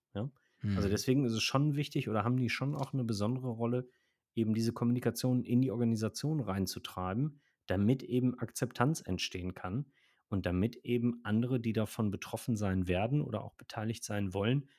Also 0.74 0.90
Mhm. 0.90 0.90
deswegen 0.90 1.26
ist 1.26 1.34
es 1.34 1.44
schon 1.44 1.76
wichtig 1.76 2.10
oder 2.10 2.24
haben 2.24 2.38
die 2.38 2.50
schon 2.50 2.76
auch 2.76 2.94
eine 2.94 3.04
besondere 3.04 3.50
Rolle, 3.50 3.88
eben 4.36 4.54
diese 4.54 4.74
Kommunikation 4.74 5.44
in 5.44 5.62
die 5.62 5.72
Organisation 5.72 6.40
reinzutreiben, 6.42 7.40
damit 7.68 8.04
eben 8.04 8.38
Akzeptanz 8.38 9.02
entstehen 9.02 9.54
kann 9.54 9.92
und 10.28 10.46
damit 10.46 10.76
eben 10.78 11.22
andere, 11.24 11.60
die 11.60 11.74
davon 11.74 12.12
betroffen 12.12 12.58
sein 12.58 12.88
werden 12.88 13.22
oder 13.22 13.44
auch 13.44 13.54
beteiligt 13.56 14.04
sein 14.04 14.34
wollen, 14.34 14.70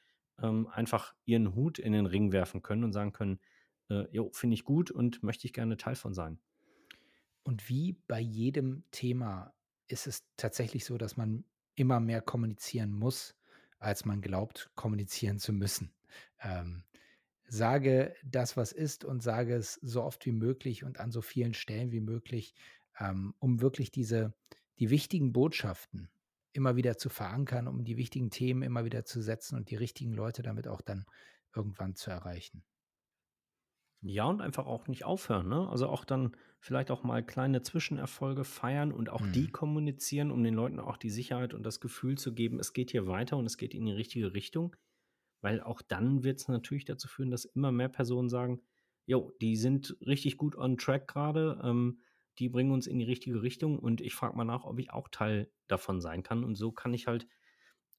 ähm, 0.43 0.66
einfach 0.68 1.14
ihren 1.24 1.55
Hut 1.55 1.78
in 1.78 1.93
den 1.93 2.07
Ring 2.07 2.32
werfen 2.32 2.62
können 2.62 2.84
und 2.84 2.93
sagen 2.93 3.12
können, 3.12 3.41
äh, 3.89 4.05
jo, 4.11 4.30
finde 4.32 4.55
ich 4.55 4.64
gut 4.64 4.91
und 4.91 5.22
möchte 5.22 5.47
ich 5.47 5.53
gerne 5.53 5.76
Teil 5.76 5.95
von 5.95 6.12
sein. 6.14 6.41
Und 7.45 7.68
wie 7.68 7.93
bei 7.93 8.20
jedem 8.20 8.84
Thema 8.91 9.55
ist 9.89 10.07
es 10.07 10.26
tatsächlich 10.37 10.84
so, 10.84 10.99
dass 10.99 11.16
man 11.16 11.45
immer 11.76 12.01
mehr 12.01 12.20
kommunizieren 12.22 12.93
muss, 12.93 13.37
als 13.79 14.05
man 14.05 14.20
glaubt, 14.20 14.70
kommunizieren 14.74 15.39
zu 15.39 15.53
müssen. 15.53 15.93
Ähm, 16.41 16.85
sage 17.49 18.14
das, 18.24 18.57
was 18.57 18.72
ist 18.72 19.05
und 19.05 19.22
sage 19.22 19.55
es 19.55 19.74
so 19.74 20.03
oft 20.03 20.24
wie 20.27 20.33
möglich 20.33 20.85
und 20.85 20.99
an 20.99 21.12
so 21.12 21.22
vielen 21.22 21.55
Stellen 21.55 21.93
wie 21.93 22.01
möglich, 22.01 22.55
ähm, 22.99 23.35
um 23.39 23.61
wirklich 23.61 23.91
diese, 23.91 24.35
die 24.79 24.91
wichtigen 24.91 25.33
Botschaften 25.33 26.11
immer 26.53 26.77
wieder 26.77 26.97
zu 26.97 27.09
verankern, 27.09 27.68
um 27.68 27.85
die 27.85 27.97
wichtigen 27.97 28.31
Themen 28.31 28.62
immer 28.62 28.85
wieder 28.85 29.05
zu 29.05 29.20
setzen 29.20 29.57
und 29.57 29.70
die 29.70 29.77
richtigen 29.77 30.12
Leute 30.12 30.43
damit 30.43 30.66
auch 30.66 30.81
dann 30.81 31.07
irgendwann 31.55 31.95
zu 31.95 32.11
erreichen. 32.11 32.64
Ja, 34.03 34.26
und 34.26 34.40
einfach 34.40 34.66
auch 34.66 34.88
nicht 34.88 35.05
aufhören, 35.05 35.49
ne? 35.49 35.68
Also 35.68 35.88
auch 35.88 36.05
dann 36.05 36.36
vielleicht 36.61 36.90
auch 36.90 37.03
mal 37.03 37.24
kleine 37.24 37.62
Zwischenerfolge 37.62 38.44
feiern 38.44 38.92
und 38.92 39.09
auch 39.09 39.26
die 39.26 39.49
Mhm. 39.49 39.51
kommunizieren, 39.51 40.30
um 40.30 40.42
den 40.44 40.55
Leuten 40.55 40.78
auch 40.80 40.97
die 40.97 41.11
Sicherheit 41.11 41.55
und 41.55 41.62
das 41.64 41.80
Gefühl 41.80 42.16
zu 42.18 42.34
geben, 42.34 42.61
es 42.61 42.72
geht 42.72 42.90
hier 42.90 43.07
weiter 43.07 43.36
und 43.36 43.47
es 43.47 43.57
geht 43.57 43.74
in 43.74 43.86
die 43.86 43.92
richtige 43.92 44.32
Richtung. 44.34 44.76
Weil 45.42 45.61
auch 45.62 45.82
dann 45.82 46.24
wird 46.24 46.40
es 46.40 46.49
natürlich 46.49 46.84
dazu 46.86 47.09
führen, 47.09 47.30
dass 47.30 47.44
immer 47.47 47.72
mehr 47.72 47.88
Personen 47.88 48.28
sagen, 48.28 48.62
jo, 49.07 49.32
die 49.40 49.57
sind 49.57 49.97
richtig 50.07 50.36
gut 50.38 50.57
on 50.57 50.76
track 50.78 51.09
gerade, 51.09 51.61
ähm, 51.64 52.01
die 52.38 52.49
bringen 52.51 52.72
uns 52.72 52.86
in 52.86 52.99
die 52.99 53.05
richtige 53.07 53.42
Richtung 53.42 53.78
und 53.78 54.01
ich 54.01 54.14
frage 54.14 54.36
mal 54.36 54.44
nach, 54.44 54.64
ob 54.64 54.78
ich 54.78 54.90
auch 54.90 55.09
Teil 55.09 55.53
davon 55.68 56.01
sein 56.01 56.22
kann. 56.22 56.44
Und 56.44 56.57
so 56.57 56.72
kann 56.72 56.94
ich 56.94 57.07
halt 57.07 57.26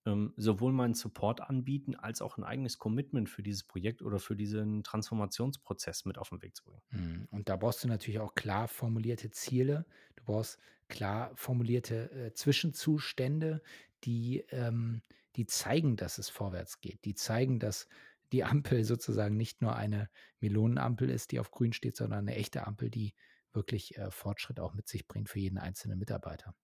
ähm, 0.08 0.34
sowohl 0.38 0.72
meinen 0.72 0.94
Support 0.94 1.42
anbieten, 1.42 1.96
als 1.96 2.22
auch 2.22 2.38
ein 2.38 2.44
eigenes 2.44 2.78
Commitment 2.78 3.30
für 3.30 3.44
dieses 3.44 3.64
Projekt 3.64 4.02
oder 4.02 4.20
für 4.20 4.36
diesen 4.36 4.84
Transformationsprozess 4.84 6.06
mit 6.06 6.18
auf 6.18 6.30
den 6.30 6.42
Weg 6.42 6.56
zu 6.56 6.64
bringen. 6.64 6.82
Mhm. 6.92 7.28
Und 7.30 7.50
da 7.50 7.58
brauchst 7.58 7.84
du 7.84 7.90
natürlich 7.90 8.20
auch 8.20 8.34
klar 8.34 8.68
formulierte 8.68 9.30
Ziele. 9.32 9.86
Du 10.16 10.24
brauchst 10.24 10.60
klar 10.88 11.32
formulierte 11.36 12.10
äh, 12.12 12.34
Zwischenzustände, 12.34 13.62
die, 14.06 14.46
ähm, 14.52 15.02
die 15.36 15.46
zeigen, 15.46 15.98
dass 15.98 16.18
es 16.18 16.30
vorwärts 16.30 16.80
geht. 16.80 17.04
Die 17.04 17.16
zeigen, 17.16 17.60
dass 17.60 17.90
die 18.32 18.46
Ampel 18.46 18.86
sozusagen 18.86 19.36
nicht 19.36 19.62
nur 19.62 19.76
eine 19.76 20.10
Melonenampel 20.40 21.10
ist, 21.10 21.32
die 21.32 21.40
auf 21.40 21.52
grün 21.52 21.74
steht, 21.74 21.98
sondern 21.98 22.20
eine 22.20 22.36
echte 22.36 22.66
Ampel, 22.66 22.90
die 22.90 23.14
wirklich 23.52 23.98
äh, 23.98 24.10
Fortschritt 24.10 24.60
auch 24.62 24.74
mit 24.74 24.88
sich 24.88 25.08
bringt 25.08 25.30
für 25.30 25.40
jeden 25.40 25.58
einzelnen 25.58 26.00
Mitarbeiter. 26.00 26.56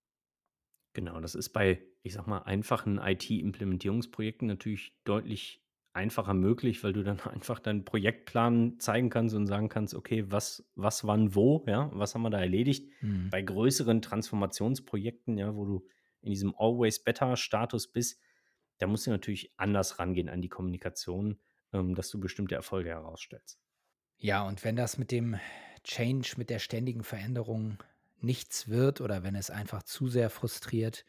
Genau, 0.94 1.20
das 1.20 1.34
ist 1.34 1.50
bei, 1.50 1.82
ich 2.02 2.14
sag 2.14 2.26
mal, 2.26 2.38
einfachen 2.38 2.98
IT-Implementierungsprojekten 2.98 4.48
natürlich 4.48 4.96
deutlich 5.04 5.60
einfacher 5.92 6.34
möglich, 6.34 6.82
weil 6.82 6.92
du 6.92 7.02
dann 7.02 7.20
einfach 7.20 7.58
deinen 7.58 7.84
Projektplan 7.84 8.78
zeigen 8.78 9.10
kannst 9.10 9.34
und 9.34 9.46
sagen 9.46 9.68
kannst, 9.68 9.94
okay, 9.94 10.24
was, 10.28 10.68
was 10.74 11.04
wann 11.04 11.34
wo, 11.34 11.64
ja, 11.66 11.90
was 11.92 12.14
haben 12.14 12.22
wir 12.22 12.30
da 12.30 12.40
erledigt. 12.40 12.90
Mhm. 13.02 13.28
Bei 13.30 13.42
größeren 13.42 14.02
Transformationsprojekten, 14.02 15.36
ja, 15.36 15.54
wo 15.54 15.64
du 15.64 15.86
in 16.22 16.30
diesem 16.30 16.54
Always 16.56 17.02
Better-Status 17.02 17.92
bist, 17.92 18.20
da 18.78 18.86
musst 18.86 19.06
du 19.06 19.10
natürlich 19.10 19.52
anders 19.56 19.98
rangehen 19.98 20.28
an 20.28 20.42
die 20.42 20.48
Kommunikation, 20.48 21.40
ähm, 21.72 21.94
dass 21.94 22.08
du 22.08 22.20
bestimmte 22.20 22.54
Erfolge 22.54 22.90
herausstellst. 22.90 23.60
Ja, 24.18 24.46
und 24.46 24.64
wenn 24.64 24.76
das 24.76 24.96
mit 24.96 25.10
dem 25.10 25.38
Change, 25.82 26.34
mit 26.36 26.50
der 26.50 26.60
ständigen 26.60 27.02
Veränderung 27.02 27.78
nichts 28.20 28.68
wird 28.68 29.00
oder 29.00 29.22
wenn 29.22 29.34
es 29.34 29.50
einfach 29.50 29.82
zu 29.82 30.08
sehr 30.08 30.30
frustriert, 30.30 31.04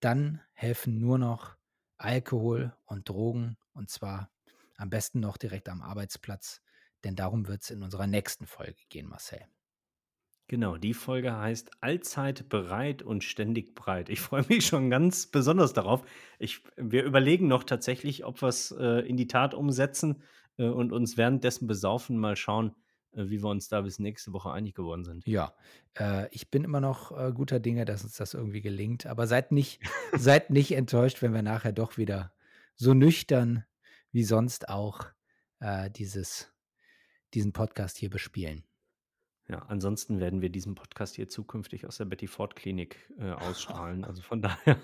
dann 0.00 0.40
helfen 0.52 0.98
nur 0.98 1.18
noch 1.18 1.56
Alkohol 1.98 2.74
und 2.86 3.08
Drogen 3.08 3.56
und 3.72 3.90
zwar 3.90 4.30
am 4.76 4.90
besten 4.90 5.20
noch 5.20 5.36
direkt 5.36 5.68
am 5.68 5.82
Arbeitsplatz, 5.82 6.62
denn 7.04 7.16
darum 7.16 7.48
wird 7.48 7.62
es 7.62 7.70
in 7.70 7.82
unserer 7.82 8.06
nächsten 8.06 8.46
Folge 8.46 8.80
gehen, 8.88 9.06
Marcel. 9.06 9.44
Genau, 10.48 10.76
die 10.76 10.94
Folge 10.94 11.36
heißt 11.36 11.70
Allzeit 11.80 12.48
bereit 12.48 13.02
und 13.02 13.22
ständig 13.22 13.76
breit. 13.76 14.08
Ich 14.08 14.20
freue 14.20 14.44
mich 14.48 14.66
schon 14.66 14.90
ganz 14.90 15.26
besonders 15.26 15.74
darauf. 15.74 16.02
Ich, 16.40 16.64
wir 16.76 17.04
überlegen 17.04 17.46
noch 17.46 17.62
tatsächlich, 17.62 18.24
ob 18.24 18.42
wir 18.42 18.48
es 18.48 18.72
äh, 18.72 19.06
in 19.06 19.16
die 19.16 19.28
Tat 19.28 19.54
umsetzen 19.54 20.24
äh, 20.58 20.64
und 20.64 20.90
uns 20.90 21.16
währenddessen 21.16 21.68
besaufen, 21.68 22.18
mal 22.18 22.34
schauen, 22.34 22.74
wie 23.12 23.42
wir 23.42 23.48
uns 23.48 23.68
da 23.68 23.80
bis 23.80 23.98
nächste 23.98 24.32
Woche 24.32 24.52
einig 24.52 24.74
geworden 24.74 25.04
sind. 25.04 25.26
Ja, 25.26 25.54
äh, 25.98 26.28
ich 26.30 26.50
bin 26.50 26.64
immer 26.64 26.80
noch 26.80 27.16
äh, 27.16 27.32
guter 27.32 27.60
Dinge, 27.60 27.84
dass 27.84 28.04
uns 28.04 28.16
das 28.16 28.34
irgendwie 28.34 28.60
gelingt, 28.60 29.06
aber 29.06 29.26
seid 29.26 29.52
nicht, 29.52 29.80
seid 30.16 30.50
nicht 30.50 30.72
enttäuscht, 30.72 31.22
wenn 31.22 31.34
wir 31.34 31.42
nachher 31.42 31.72
doch 31.72 31.96
wieder 31.96 32.32
so 32.76 32.94
nüchtern 32.94 33.64
wie 34.12 34.24
sonst 34.24 34.68
auch 34.68 35.06
äh, 35.60 35.90
dieses, 35.90 36.52
diesen 37.34 37.52
Podcast 37.52 37.96
hier 37.96 38.10
bespielen. 38.10 38.64
Ja, 39.48 39.62
ansonsten 39.66 40.20
werden 40.20 40.42
wir 40.42 40.50
diesen 40.50 40.76
Podcast 40.76 41.16
hier 41.16 41.28
zukünftig 41.28 41.86
aus 41.86 41.96
der 41.96 42.04
Betty 42.04 42.28
Ford 42.28 42.54
Klinik 42.54 43.10
äh, 43.18 43.30
ausstrahlen. 43.32 44.04
Also 44.04 44.22
von 44.22 44.42
daher. 44.42 44.80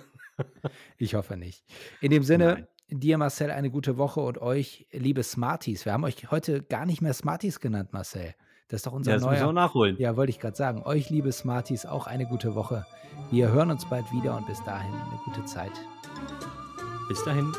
Ich 0.99 1.15
hoffe 1.15 1.37
nicht. 1.37 1.65
In 2.01 2.11
dem 2.11 2.23
Sinne, 2.23 2.45
Nein. 2.55 2.69
Dir, 2.89 3.19
Marcel, 3.19 3.51
eine 3.51 3.71
gute 3.71 3.99
Woche 3.99 4.21
und 4.21 4.39
euch, 4.39 4.87
liebe 4.93 5.23
Smarties. 5.23 5.85
Wir 5.85 5.93
haben 5.93 6.05
euch 6.05 6.31
heute 6.31 6.63
gar 6.63 6.87
nicht 6.87 7.03
mehr 7.03 7.15
Smarties 7.15 7.61
genannt, 7.61 7.93
Marcel. 7.93 8.35
Das 8.69 8.79
ist 8.79 8.87
doch 8.87 8.93
unser 8.93 9.13
Ja, 9.13 9.17
das 9.19 9.25
müssen 9.25 9.35
wir 9.35 9.41
neuer. 9.43 9.49
auch 9.49 9.53
nachholen. 9.53 9.97
Ja, 9.99 10.17
wollte 10.17 10.31
ich 10.31 10.41
gerade 10.41 10.57
sagen. 10.57 10.83
Euch, 10.85 11.09
liebe 11.11 11.31
Smarties, 11.33 11.87
auch 11.87 12.07
eine 12.07 12.27
gute 12.27 12.55
Woche. 12.55 12.85
Wir 13.31 13.51
hören 13.53 13.71
uns 13.71 13.89
bald 13.89 14.11
wieder 14.13 14.37
und 14.37 14.47
bis 14.47 14.63
dahin 14.65 14.93
eine 14.93 15.21
gute 15.25 15.45
Zeit. 15.45 15.73
Bis 17.09 17.23
dahin. 17.25 17.53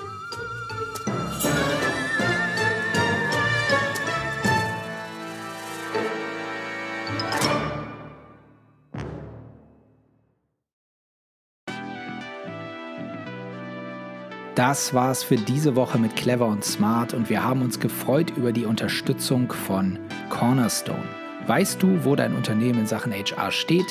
Das 14.58 14.92
war's 14.96 15.22
für 15.22 15.36
diese 15.36 15.76
Woche 15.76 16.00
mit 16.00 16.16
Clever 16.16 16.48
und 16.48 16.66
Smart 16.66 17.14
und 17.14 17.30
wir 17.30 17.44
haben 17.44 17.62
uns 17.62 17.80
gefreut 17.80 18.32
über 18.36 18.52
die 18.52 18.66
Unterstützung 18.66 19.52
von 19.52 20.00
Cornerstone. 20.32 21.04
Weißt 21.46 21.84
du, 21.84 22.04
wo 22.04 22.16
dein 22.16 22.34
Unternehmen 22.34 22.80
in 22.80 22.88
Sachen 22.88 23.14
HR 23.14 23.52
steht? 23.52 23.86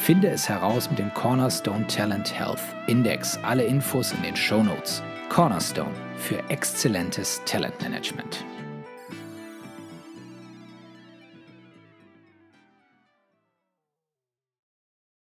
Finde 0.00 0.28
es 0.28 0.48
heraus 0.48 0.88
mit 0.88 0.98
dem 0.98 1.12
Cornerstone 1.12 1.86
Talent 1.86 2.32
Health 2.32 2.62
Index. 2.86 3.38
Alle 3.42 3.64
Infos 3.64 4.12
in 4.12 4.22
den 4.22 4.36
Show 4.36 4.62
Notes. 4.62 5.02
Cornerstone 5.28 5.92
für 6.16 6.38
exzellentes 6.48 7.42
Talentmanagement. 7.44 8.42